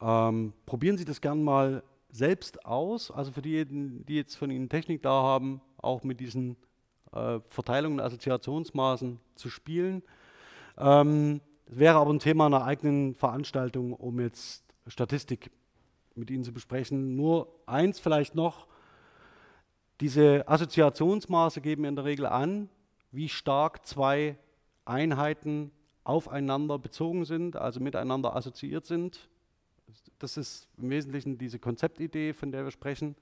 Ähm, 0.00 0.52
probieren 0.66 0.98
Sie 0.98 1.04
das 1.04 1.20
gern 1.20 1.42
mal 1.42 1.82
selbst 2.10 2.64
aus. 2.64 3.10
Also 3.10 3.32
für 3.32 3.42
diejenigen, 3.42 4.04
die 4.06 4.16
jetzt 4.16 4.36
von 4.36 4.50
Ihnen 4.50 4.68
Technik 4.68 5.02
da 5.02 5.10
haben, 5.10 5.60
auch 5.78 6.04
mit 6.04 6.20
diesen 6.20 6.56
äh, 7.12 7.40
Verteilungen, 7.48 7.98
Assoziationsmaßen 7.98 9.18
zu 9.34 9.50
spielen. 9.50 10.02
Ähm, 10.78 11.40
das 11.66 11.78
wäre 11.78 11.96
aber 11.96 12.12
ein 12.12 12.18
Thema 12.18 12.46
einer 12.46 12.64
eigenen 12.64 13.14
Veranstaltung, 13.14 13.92
um 13.92 14.20
jetzt 14.20 14.64
Statistik 14.86 15.50
mit 16.14 16.30
Ihnen 16.30 16.44
zu 16.44 16.52
besprechen. 16.52 17.16
Nur 17.16 17.48
eins 17.66 17.98
vielleicht 17.98 18.34
noch. 18.34 18.66
Diese 20.00 20.46
Assoziationsmaße 20.46 21.60
geben 21.60 21.84
in 21.84 21.96
der 21.96 22.04
Regel 22.04 22.26
an, 22.26 22.68
wie 23.10 23.28
stark 23.28 23.86
zwei 23.86 24.36
Einheiten 24.84 25.72
aufeinander 26.04 26.78
bezogen 26.78 27.24
sind, 27.24 27.56
also 27.56 27.80
miteinander 27.80 28.36
assoziiert 28.36 28.86
sind. 28.86 29.28
Das 30.18 30.36
ist 30.36 30.68
im 30.78 30.90
Wesentlichen 30.90 31.38
diese 31.38 31.58
Konzeptidee, 31.58 32.32
von 32.32 32.52
der 32.52 32.64
wir 32.64 32.70
sprechen. 32.70 33.16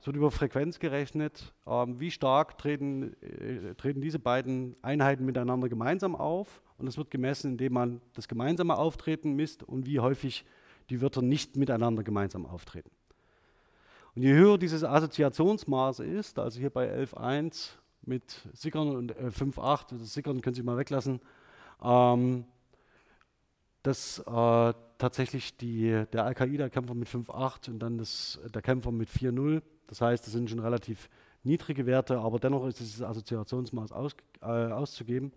Es 0.00 0.06
wird 0.06 0.16
über 0.16 0.32
Frequenz 0.32 0.80
gerechnet. 0.80 1.54
Ähm, 1.64 2.00
wie 2.00 2.10
stark 2.10 2.58
treten, 2.58 3.14
äh, 3.22 3.74
treten 3.76 4.00
diese 4.00 4.18
beiden 4.18 4.74
Einheiten 4.82 5.24
miteinander 5.24 5.68
gemeinsam 5.68 6.16
auf? 6.16 6.60
Und 6.82 6.88
es 6.88 6.98
wird 6.98 7.10
gemessen, 7.10 7.52
indem 7.52 7.74
man 7.74 8.00
das 8.14 8.28
gemeinsame 8.28 8.76
Auftreten 8.76 9.34
misst 9.34 9.62
und 9.62 9.86
wie 9.86 10.00
häufig 10.00 10.44
die 10.90 11.00
Wörter 11.00 11.22
nicht 11.22 11.56
miteinander 11.56 12.02
gemeinsam 12.02 12.44
auftreten. 12.44 12.90
Und 14.14 14.22
je 14.22 14.32
höher 14.34 14.58
dieses 14.58 14.84
Assoziationsmaß 14.84 16.00
ist, 16.00 16.38
also 16.38 16.58
hier 16.58 16.70
bei 16.70 16.92
11.1 16.92 17.70
mit 18.02 18.46
Sickern 18.52 18.96
und 18.96 19.12
äh, 19.12 19.28
5.8, 19.28 19.98
das 19.98 20.12
Sickern 20.12 20.40
können 20.40 20.54
Sie 20.54 20.62
mal 20.62 20.76
weglassen, 20.76 21.20
ähm, 21.82 22.44
dass 23.82 24.18
äh, 24.18 24.74
tatsächlich 24.98 25.56
die, 25.56 26.04
der 26.12 26.24
Al-Qaida-Kämpfer 26.24 26.94
mit 26.94 27.08
5,8 27.08 27.70
und 27.70 27.78
dann 27.78 27.98
das, 27.98 28.40
der 28.52 28.60
Kämpfer 28.60 28.92
mit 28.92 29.08
4,0. 29.08 29.62
Das 29.86 30.00
heißt, 30.00 30.26
das 30.26 30.32
sind 30.32 30.50
schon 30.50 30.58
relativ 30.58 31.08
niedrige 31.42 31.86
Werte, 31.86 32.18
aber 32.18 32.38
dennoch 32.38 32.66
ist 32.66 32.80
dieses 32.80 33.02
Assoziationsmaß 33.02 33.92
aus, 33.92 34.12
äh, 34.42 34.46
auszugeben, 34.46 35.32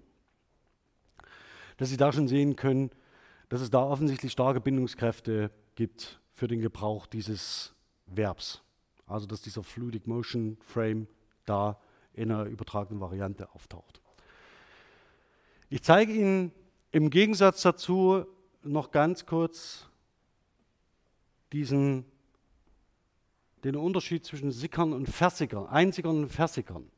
dass 1.78 1.89
Sie 1.89 1.97
da 1.97 2.11
schon 2.11 2.28
sehen 2.28 2.55
können, 2.55 2.91
dass 3.49 3.61
es 3.61 3.69
da 3.69 3.84
offensichtlich 3.84 4.32
starke 4.32 4.61
Bindungskräfte 4.61 5.51
gibt 5.76 6.19
für 6.34 6.47
den 6.47 6.61
Gebrauch 6.61 7.05
dieses 7.07 7.73
Verbs. 8.07 8.61
Also 9.07 9.28
dass 9.28 9.41
dieser 9.41 9.63
Fluidic 9.63 10.07
Motion 10.07 10.57
Frame 10.61 11.07
da 11.45 11.80
in 12.13 12.32
einer 12.32 12.45
übertragenen 12.45 13.01
Variante 13.01 13.53
auftaucht. 13.53 14.01
Ich 15.69 15.84
zeige 15.84 16.13
Ihnen 16.13 16.51
im 16.91 17.09
Gegensatz 17.09 17.61
dazu 17.61 18.26
noch 18.63 18.91
ganz 18.91 19.26
kurz 19.26 19.88
diesen, 21.51 22.05
den 23.63 23.76
Unterschied 23.76 24.26
zwischen 24.26 24.51
Sickern 24.51 24.93
und 24.93 25.07
Versickern, 25.07 25.67
Einsickern 25.67 26.23
und 26.23 26.30
Versickern. 26.30 26.89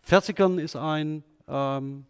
Versickern 0.00 0.58
ist 0.58 0.76
ein 0.76 1.22
ähm, 1.46 2.06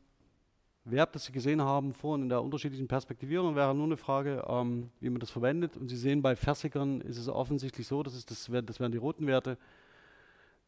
Verb, 0.91 1.13
das 1.13 1.25
Sie 1.25 1.33
gesehen 1.33 1.63
haben 1.63 1.93
vorhin 1.93 2.25
in 2.25 2.29
der 2.29 2.43
unterschiedlichen 2.43 2.89
Perspektivierung, 2.89 3.57
wäre 3.57 3.75
nur 3.75 3.87
eine 3.87 3.97
Frage, 3.97 4.45
ähm, 4.49 4.91
wie 5.01 5.11
man 5.11 5.21
das 5.21 5.31
verwendet. 5.31 5.77
Und 5.77 5.89
Sie 5.89 5.97
sehen, 5.97 6.23
bei 6.23 6.37
Versickern 6.37 7.01
ist 7.01 7.19
es 7.19 7.29
offensichtlich 7.29 7.87
so, 7.87 8.03
das, 8.03 8.15
ist 8.15 8.31
das, 8.31 8.51
das 8.65 8.81
wären 8.81 8.93
die 8.93 8.99
roten 8.99 9.27
Werte, 9.27 9.59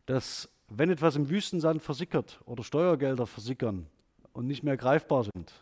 dass 0.07 0.49
wenn 0.69 0.91
etwas 0.91 1.17
im 1.17 1.29
Wüstensand 1.29 1.83
versickert 1.83 2.41
oder 2.47 2.63
Steuergelder 2.63 3.27
versickern, 3.27 3.87
und 4.33 4.47
nicht 4.47 4.63
mehr 4.63 4.77
greifbar 4.77 5.25
sind. 5.25 5.53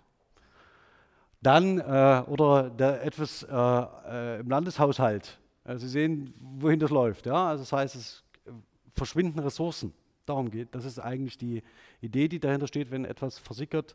Dann, 1.41 1.79
äh, 1.79 2.23
oder 2.27 2.71
der 2.71 3.05
etwas 3.05 3.45
äh, 3.45 3.55
äh, 3.55 4.41
im 4.41 4.49
Landeshaushalt. 4.49 5.39
Also 5.65 5.87
Sie 5.87 5.93
sehen, 5.93 6.35
wohin 6.41 6.81
das 6.81 6.91
läuft. 6.91 7.27
Ja? 7.27 7.49
Also 7.49 7.63
das 7.63 7.73
heißt, 7.73 7.95
es 7.95 8.25
verschwinden 8.95 9.39
Ressourcen. 9.39 9.93
Darum 10.27 10.51
geht. 10.51 10.75
Das 10.75 10.85
ist 10.85 10.99
eigentlich 10.99 11.39
die 11.39 11.63
Idee, 12.01 12.29
die 12.29 12.41
dahinter 12.41 12.67
steht, 12.67 12.91
wenn 12.91 13.05
etwas 13.05 13.39
versickert, 13.39 13.95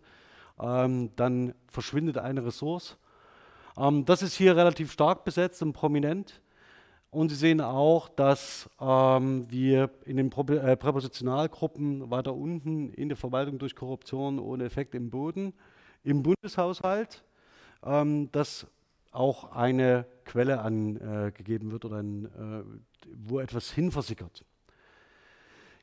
ähm, 0.60 1.12
dann 1.16 1.54
verschwindet 1.68 2.18
eine 2.18 2.46
Ressource. 2.46 2.98
Ähm, 3.78 4.06
das 4.06 4.22
ist 4.22 4.36
hier 4.36 4.56
relativ 4.56 4.92
stark 4.92 5.24
besetzt 5.24 5.62
und 5.62 5.74
prominent. 5.74 6.42
Und 7.14 7.30
Sie 7.30 7.36
sehen 7.36 7.62
auch, 7.62 8.10
dass 8.10 8.68
ähm, 8.82 9.46
wir 9.50 9.92
in 10.06 10.18
den 10.18 10.32
Prä 10.32 10.56
äh, 10.58 10.76
Präpositionalgruppen 10.76 12.10
weiter 12.10 12.34
unten 12.34 12.90
in 12.90 13.08
der 13.08 13.18
Verwaltung 13.18 13.60
durch 13.60 13.76
Korruption 13.76 14.40
ohne 14.40 14.64
Effekt 14.66 14.96
im 14.96 15.12
Boden, 15.12 15.54
im 16.04 16.24
Bundeshaushalt, 16.24 17.24
ähm, 17.84 18.32
dass 18.32 18.66
auch 19.12 19.52
eine 19.52 20.08
Quelle 20.26 20.62
angegeben 20.62 21.72
wird 21.72 21.86
oder 21.86 21.98
ein, 21.98 22.26
äh, 22.26 22.64
wo 23.16 23.40
etwas 23.40 23.70
hinversickert. 23.70 24.44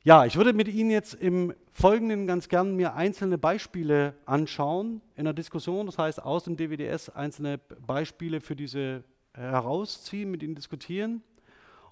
Ja, 0.03 0.25
ich 0.25 0.35
würde 0.35 0.51
mit 0.53 0.67
Ihnen 0.67 0.89
jetzt 0.89 1.13
im 1.13 1.53
Folgenden 1.71 2.25
ganz 2.25 2.49
gern 2.49 2.75
mir 2.75 2.95
einzelne 2.95 3.37
Beispiele 3.37 4.15
anschauen 4.25 4.99
in 5.15 5.25
der 5.25 5.33
Diskussion, 5.35 5.85
das 5.85 5.99
heißt 5.99 6.23
aus 6.23 6.43
dem 6.43 6.57
DWDS 6.57 7.09
einzelne 7.09 7.59
Beispiele 7.59 8.41
für 8.41 8.55
diese 8.55 9.03
herausziehen, 9.35 10.31
mit 10.31 10.41
ihnen 10.41 10.55
diskutieren 10.55 11.21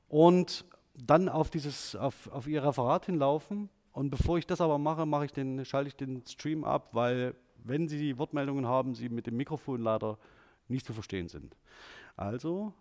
und 0.07 0.65
dann 0.95 1.29
auf, 1.29 1.51
dieses, 1.51 1.95
auf, 1.95 2.31
auf 2.31 2.47
ihr 2.47 2.63
Referat 2.63 3.05
hinlaufen. 3.05 3.69
Und 3.91 4.09
bevor 4.09 4.39
ich 4.39 4.47
das 4.47 4.59
aber 4.59 4.79
mache, 4.79 5.05
mache 5.05 5.25
ich 5.25 5.31
den, 5.31 5.63
schalte 5.63 5.89
ich 5.89 5.95
den 5.95 6.25
Stream 6.25 6.63
ab, 6.63 6.89
weil 6.93 7.35
wenn 7.63 7.87
Sie 7.87 8.17
Wortmeldungen 8.17 8.65
haben, 8.65 8.95
sie 8.95 9.09
mit 9.09 9.27
dem 9.27 9.37
Mikrofon 9.37 9.81
leider 9.81 10.17
nicht 10.67 10.83
zu 10.83 10.93
verstehen 10.93 11.27
sind. 11.27 11.55
Also 12.17 12.73